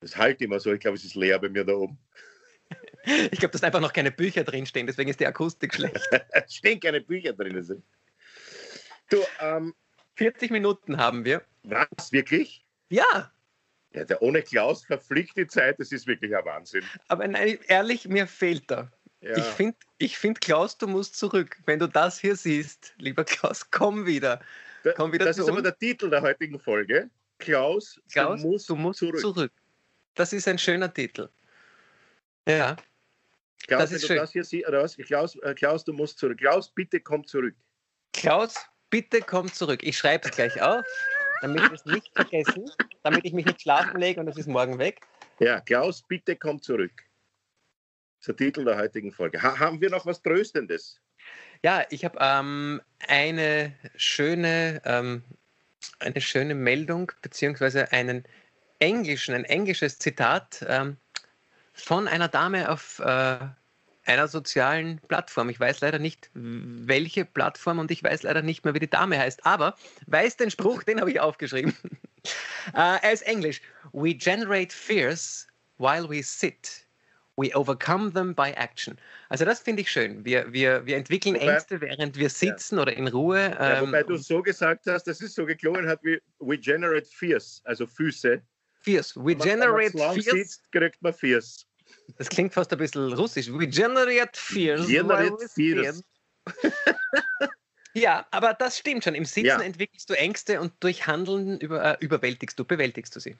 Das 0.00 0.16
halt 0.16 0.40
immer 0.40 0.60
so. 0.60 0.72
Ich 0.72 0.80
glaube, 0.80 0.96
es 0.96 1.04
ist 1.04 1.14
leer 1.14 1.38
bei 1.38 1.48
mir 1.48 1.64
da 1.64 1.74
oben. 1.74 1.98
Ich 3.04 3.38
glaube, 3.38 3.52
dass 3.52 3.62
einfach 3.62 3.80
noch 3.80 3.92
keine 3.92 4.10
Bücher 4.10 4.44
drinstehen, 4.44 4.86
deswegen 4.86 5.08
ist 5.08 5.20
die 5.20 5.26
Akustik 5.26 5.74
schlecht. 5.74 6.06
es 6.30 6.54
stehen 6.54 6.78
keine 6.80 7.00
Bücher 7.00 7.32
drin. 7.32 7.62
Sind. 7.62 7.82
Du, 9.08 9.18
ähm, 9.40 9.74
40 10.16 10.50
Minuten 10.50 10.98
haben 10.98 11.24
wir. 11.24 11.42
Was, 11.62 12.12
wirklich? 12.12 12.64
Ja. 12.90 13.32
Ja, 13.92 14.04
der 14.04 14.22
ohne 14.22 14.42
Klaus 14.42 14.84
verfliegt 14.84 15.36
die 15.36 15.46
Zeit, 15.46 15.80
das 15.80 15.90
ist 15.90 16.06
wirklich 16.06 16.36
ein 16.36 16.44
Wahnsinn. 16.44 16.84
Aber 17.08 17.26
nein, 17.26 17.58
ehrlich, 17.66 18.06
mir 18.06 18.26
fehlt 18.26 18.70
da. 18.70 18.92
Ja. 19.20 19.36
Ich 19.36 19.44
finde, 19.44 19.76
ich 19.98 20.18
find, 20.18 20.40
Klaus, 20.40 20.78
du 20.78 20.86
musst 20.86 21.16
zurück. 21.16 21.58
Wenn 21.66 21.78
du 21.78 21.86
das 21.86 22.18
hier 22.18 22.36
siehst, 22.36 22.94
lieber 22.98 23.24
Klaus, 23.24 23.70
komm 23.70 24.06
wieder. 24.06 24.40
Komm 24.96 25.12
wieder 25.12 25.26
das 25.26 25.36
ist 25.36 25.42
uns. 25.42 25.52
aber 25.52 25.62
der 25.62 25.76
Titel 25.76 26.08
der 26.08 26.22
heutigen 26.22 26.58
Folge. 26.58 27.10
Klaus, 27.38 28.00
Klaus 28.10 28.40
du 28.40 28.48
musst, 28.48 28.68
du 28.70 28.76
musst 28.76 28.98
zurück. 28.98 29.20
zurück. 29.20 29.52
Das 30.14 30.32
ist 30.32 30.48
ein 30.48 30.58
schöner 30.58 30.92
Titel. 30.92 31.28
Ja. 32.46 32.76
Klaus, 33.66 33.82
das 33.82 33.92
ist 33.92 34.06
schön. 34.06 34.16
Das 34.16 34.32
hier 34.32 34.44
siehst, 34.44 34.66
oder 34.68 34.82
was? 34.82 34.96
Klaus, 34.96 35.36
äh, 35.36 35.54
Klaus, 35.54 35.84
du 35.84 35.92
musst 35.92 36.18
zurück. 36.18 36.38
Klaus, 36.38 36.70
bitte 36.70 37.00
komm 37.00 37.26
zurück. 37.26 37.54
Klaus, 38.12 38.54
bitte 38.88 39.20
komm 39.20 39.52
zurück. 39.52 39.82
Ich 39.82 39.98
schreibe 39.98 40.28
es 40.28 40.34
gleich 40.34 40.60
auf, 40.62 40.84
damit 41.42 41.62
wir 41.62 41.72
es 41.72 41.84
nicht 41.84 42.10
vergessen, 42.14 42.70
damit 43.02 43.24
ich 43.24 43.32
mich 43.32 43.44
nicht 43.44 43.60
schlafen 43.60 44.00
lege 44.00 44.20
und 44.20 44.28
es 44.28 44.36
ist 44.36 44.48
morgen 44.48 44.78
weg. 44.78 45.00
Ja, 45.38 45.60
Klaus, 45.60 46.02
bitte 46.02 46.36
komm 46.36 46.60
zurück. 46.60 46.92
Der 48.26 48.36
Titel 48.36 48.64
der 48.64 48.76
heutigen 48.76 49.12
Folge. 49.12 49.42
Ha 49.42 49.58
haben 49.58 49.80
wir 49.80 49.90
noch 49.90 50.06
was 50.06 50.22
Tröstendes? 50.22 51.00
Ja, 51.62 51.84
ich 51.90 52.04
habe 52.04 52.18
ähm, 52.20 52.80
eine 53.06 53.74
schöne, 53.96 54.82
ähm, 54.84 55.22
eine 55.98 56.20
schöne 56.20 56.54
Meldung 56.54 57.12
beziehungsweise 57.22 57.92
einen 57.92 58.24
englischen, 58.78 59.34
ein 59.34 59.44
englisches 59.44 59.98
Zitat 59.98 60.64
ähm, 60.68 60.96
von 61.72 62.08
einer 62.08 62.28
Dame 62.28 62.70
auf 62.70 62.98
äh, 62.98 63.38
einer 64.06 64.28
sozialen 64.28 64.98
Plattform. 65.08 65.50
Ich 65.50 65.60
weiß 65.60 65.80
leider 65.80 65.98
nicht, 65.98 66.30
welche 66.34 67.24
Plattform 67.24 67.78
und 67.78 67.90
ich 67.90 68.02
weiß 68.02 68.22
leider 68.22 68.42
nicht 68.42 68.64
mehr, 68.64 68.74
wie 68.74 68.80
die 68.80 68.90
Dame 68.90 69.18
heißt, 69.18 69.46
aber 69.46 69.76
weiß 70.06 70.36
den 70.36 70.50
Spruch, 70.50 70.82
den 70.82 71.00
habe 71.00 71.10
ich 71.10 71.20
aufgeschrieben. 71.20 71.74
uh, 72.72 72.72
er 72.74 73.12
ist 73.12 73.22
Englisch. 73.22 73.60
We 73.92 74.14
generate 74.14 74.74
fears 74.74 75.46
while 75.78 76.08
we 76.08 76.22
sit. 76.22 76.86
We 77.36 77.54
overcome 77.54 78.12
them 78.12 78.34
by 78.34 78.50
action. 78.50 78.98
Also 79.28 79.44
das 79.44 79.60
finde 79.60 79.82
ich 79.82 79.90
schön. 79.90 80.24
Wir, 80.24 80.52
wir, 80.52 80.84
wir 80.84 80.96
entwickeln 80.96 81.36
wobei, 81.36 81.52
Ängste, 81.52 81.80
während 81.80 82.16
wir 82.16 82.28
sitzen 82.28 82.76
ja. 82.76 82.82
oder 82.82 82.92
in 82.92 83.08
Ruhe. 83.08 83.56
Ja, 83.58 83.80
wobei 83.80 84.00
ähm, 84.00 84.06
du 84.06 84.16
so 84.16 84.42
gesagt 84.42 84.86
hast, 84.86 85.04
dass 85.04 85.20
es 85.20 85.34
so 85.34 85.46
geklungen 85.46 85.88
hat 85.88 86.00
wie 86.02 86.20
we 86.38 86.58
generate 86.58 87.08
fears, 87.08 87.62
also 87.64 87.86
Füße. 87.86 88.42
Fears. 88.80 89.16
We 89.16 89.34
generate 89.34 89.96
fears. 89.96 90.24
Sitzt, 90.24 90.72
kriegt 90.72 91.00
man 91.02 91.14
fears. 91.14 91.66
Das 92.18 92.28
klingt 92.28 92.52
fast 92.52 92.72
ein 92.72 92.78
bisschen 92.78 93.12
russisch. 93.12 93.50
We 93.52 93.66
generate 93.66 94.32
fears. 94.34 94.86
Generate 94.86 95.48
fears. 95.48 96.02
ja, 97.94 98.26
aber 98.30 98.54
das 98.54 98.78
stimmt 98.78 99.04
schon. 99.04 99.14
Im 99.14 99.24
Sitzen 99.24 99.46
ja. 99.46 99.60
entwickelst 99.60 100.08
du 100.10 100.14
Ängste 100.14 100.60
und 100.60 100.72
durch 100.80 101.06
Handeln 101.06 101.58
über, 101.60 101.84
äh, 101.84 101.96
überwältigst 102.00 102.58
du, 102.58 102.64
bewältigst 102.64 103.14
du 103.14 103.20
sie. 103.20 103.36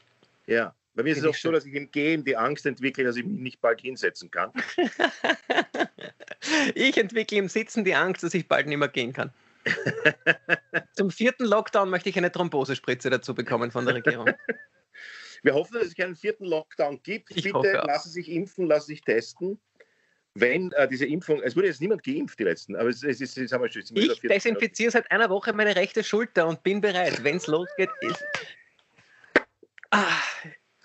Ja, 0.51 0.74
bei 0.94 1.05
mir 1.05 1.12
ist 1.12 1.18
es 1.18 1.24
auch 1.24 1.34
so, 1.34 1.53
dass 1.53 1.64
ich 1.64 1.74
im 1.74 1.90
Gehen 1.92 2.24
die 2.24 2.36
Angst 2.36 2.66
entwickle, 2.66 3.05
dass 3.05 3.16
ich 3.16 3.24
mich 3.24 3.40
nicht 3.40 3.61
bald 3.61 3.80
hinsetzen 3.80 4.32
kann. 4.32 4.53
ich 6.74 6.98
entwickle 6.98 7.38
im 7.38 7.48
Sitzen 7.48 7.84
die 7.84 7.94
Angst, 7.94 8.24
dass 8.24 8.34
ich 8.34 8.48
bald 8.48 8.66
nicht 8.66 8.76
mehr 8.76 8.88
gehen 8.88 9.12
kann. 9.12 9.32
Zum 10.94 11.12
vierten 11.12 11.44
Lockdown 11.44 11.88
möchte 11.88 12.09
ich 12.09 12.18
eine 12.18 12.32
Thrombosespritze 12.32 13.11
dazu 13.11 13.32
bekommen 13.32 13.70
von 13.70 13.86
der 13.86 13.94
Regierung. 13.94 14.28
Wir 15.42 15.55
hoffen, 15.55 15.74
dass 15.74 15.86
es 15.86 15.94
keinen 15.94 16.16
vierten 16.16 16.44
Lockdown 16.44 17.01
gibt. 17.03 17.30
Ich 17.30 17.44
Bitte 17.44 17.55
hoffe, 17.55 17.82
lassen 17.86 18.09
Sie 18.11 18.20
sich 18.20 18.30
impfen, 18.30 18.66
lassen 18.66 18.88
sich 18.88 19.03
testen. 19.03 19.61
Wenn 20.34 20.72
äh, 20.72 20.88
diese 20.88 21.07
Impfung, 21.07 21.40
es 21.42 21.55
wurde 21.55 21.68
jetzt 21.68 21.80
niemand 21.80 22.03
geimpft, 22.03 22.38
die 22.40 22.44
letzten, 22.44 22.74
aber 22.76 22.88
es, 22.88 23.03
es 23.03 23.20
ist, 23.20 23.36
jetzt 23.36 23.53
haben 23.53 23.62
wir 23.62 23.70
schon, 23.70 23.82
Ich 23.96 24.20
desinfiziere 24.20 24.90
seit 24.90 25.11
einer 25.11 25.30
Woche 25.30 25.53
meine 25.53 25.76
rechte 25.76 26.05
Schulter 26.05 26.46
und 26.46 26.62
bin 26.62 26.80
bereit, 26.80 27.22
wenn 27.22 27.36
es 27.36 27.46
losgeht. 27.46 27.90
Ist... 28.01 28.24
Ah, 29.91 30.20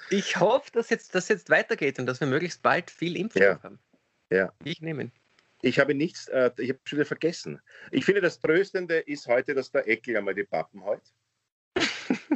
ich 0.10 0.40
hoffe, 0.40 0.72
dass 0.72 0.90
jetzt, 0.90 1.16
das 1.16 1.30
jetzt 1.30 1.50
weitergeht 1.50 2.00
und 2.00 2.06
dass 2.06 2.20
wir 2.20 2.28
möglichst 2.28 2.62
bald 2.62 2.90
viel 2.90 3.16
Impfstoff 3.18 3.44
ja. 3.44 3.64
haben. 3.64 3.80
Ja. 4.30 4.54
Ich 4.64 4.82
nehme. 4.82 5.12
Ich 5.62 5.80
habe 5.80 5.96
nichts, 5.96 6.28
äh, 6.28 6.52
ich 6.58 6.70
habe 6.70 6.80
schon 6.84 6.98
wieder 6.98 7.08
vergessen. 7.08 7.62
Ich 7.92 8.06
finde, 8.06 8.22
das 8.22 8.40
Tröstende 8.40 9.00
ist 9.00 9.28
heute, 9.28 9.54
dass 9.54 9.72
der 9.72 9.88
Eckel 9.88 10.18
einmal 10.18 10.36
die 10.36 10.44
Pappen 10.44 10.84
hält. 10.84 11.02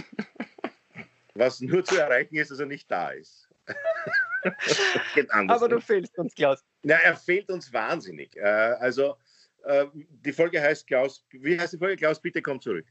was 1.36 1.62
nur 1.62 1.84
zu 1.84 1.98
erreichen 1.98 2.36
ist, 2.36 2.52
dass 2.52 2.60
er 2.60 2.66
nicht 2.66 2.90
da 2.90 3.12
ist. 3.12 3.48
Aber 5.32 5.70
du 5.70 5.80
fehlst 5.80 6.18
uns, 6.18 6.34
Klaus. 6.34 6.64
Ja, 6.84 6.98
er 6.98 7.16
fehlt 7.16 7.50
uns 7.50 7.72
wahnsinnig. 7.72 8.36
Äh, 8.38 8.42
also, 8.42 9.18
äh, 9.64 9.86
die 9.94 10.34
Folge 10.34 10.62
heißt 10.62 10.88
Klaus, 10.88 11.26
wie 11.32 11.60
heißt 11.60 11.74
die 11.74 11.78
Folge? 11.78 11.98
Klaus, 11.98 12.22
bitte 12.22 12.42
komm 12.42 12.62
zurück. 12.62 12.86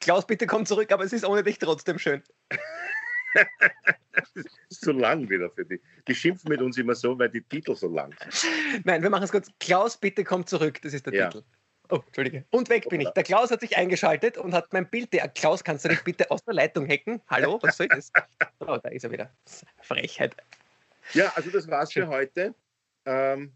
Klaus, 0.00 0.26
bitte 0.26 0.46
komm 0.46 0.64
zurück, 0.64 0.90
aber 0.92 1.04
es 1.04 1.12
ist 1.12 1.24
ohne 1.24 1.42
dich 1.42 1.58
trotzdem 1.58 1.98
schön. 1.98 2.22
das 4.12 4.30
ist 4.34 4.80
zu 4.80 4.92
lang 4.92 5.28
wieder 5.28 5.50
für 5.50 5.64
die. 5.64 5.80
Die 6.06 6.14
schimpfen 6.14 6.48
mit 6.48 6.60
uns 6.60 6.78
immer 6.78 6.94
so, 6.94 7.18
weil 7.18 7.28
die 7.28 7.42
Titel 7.42 7.74
so 7.74 7.88
lang 7.88 8.14
sind. 8.30 8.84
Nein, 8.84 9.02
wir 9.02 9.10
machen 9.10 9.24
es 9.24 9.32
kurz. 9.32 9.50
Klaus, 9.60 9.96
bitte 9.96 10.24
komm 10.24 10.46
zurück, 10.46 10.80
das 10.82 10.94
ist 10.94 11.06
der 11.06 11.14
ja. 11.14 11.28
Titel. 11.28 11.44
Oh, 11.90 12.00
Entschuldige. 12.06 12.44
Und 12.50 12.70
weg 12.70 12.88
bin 12.88 13.00
ich. 13.02 13.10
Der 13.10 13.22
Klaus 13.22 13.50
hat 13.50 13.60
sich 13.60 13.76
eingeschaltet 13.76 14.38
und 14.38 14.54
hat 14.54 14.72
mein 14.72 14.88
Bild. 14.88 15.12
Der 15.12 15.28
Klaus, 15.28 15.62
kannst 15.62 15.84
du 15.84 15.90
dich 15.90 16.02
bitte 16.02 16.30
aus 16.30 16.42
der 16.44 16.54
Leitung 16.54 16.88
hacken? 16.88 17.20
Hallo, 17.28 17.58
was 17.62 17.76
soll 17.76 17.88
das? 17.88 18.10
Oh, 18.60 18.78
da 18.82 18.88
ist 18.88 19.04
er 19.04 19.10
wieder. 19.10 19.30
Frechheit. 19.82 20.34
Ja, 21.12 21.30
also 21.34 21.50
das 21.50 21.68
war's 21.68 21.92
für 21.92 22.08
heute. 22.08 22.54
Ähm, 23.04 23.52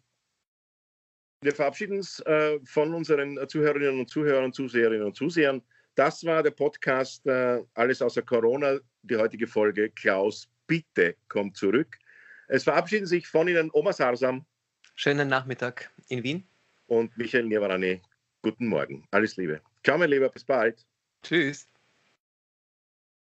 wir 1.40 1.54
verabschieden 1.54 1.96
uns 1.96 2.20
äh, 2.20 2.58
von 2.64 2.92
unseren 2.92 3.38
Zuhörerinnen 3.48 4.00
und 4.00 4.10
Zuhörern, 4.10 4.52
Zuseherinnen 4.52 5.06
und 5.06 5.16
Zusehern. 5.16 5.62
Das 5.98 6.24
war 6.24 6.44
der 6.44 6.52
Podcast 6.52 7.26
äh, 7.26 7.60
Alles 7.74 8.00
außer 8.00 8.22
Corona, 8.22 8.78
die 9.02 9.16
heutige 9.16 9.48
Folge. 9.48 9.90
Klaus, 9.90 10.48
bitte 10.68 11.16
komm 11.26 11.52
zurück. 11.52 11.98
Es 12.46 12.62
verabschieden 12.62 13.06
sich 13.06 13.26
von 13.26 13.48
Ihnen 13.48 13.68
Oma 13.72 13.92
Sarsam. 13.92 14.46
Schönen 14.94 15.26
Nachmittag 15.26 15.90
in 16.06 16.22
Wien. 16.22 16.46
Und 16.86 17.18
Michael 17.18 17.46
Nierwarani 17.46 18.00
guten 18.42 18.68
Morgen. 18.68 19.08
Alles 19.10 19.36
Liebe. 19.36 19.60
Ciao, 19.82 19.98
mein 19.98 20.10
Lieber, 20.10 20.28
bis 20.28 20.44
bald. 20.44 20.86
Tschüss. 21.24 21.68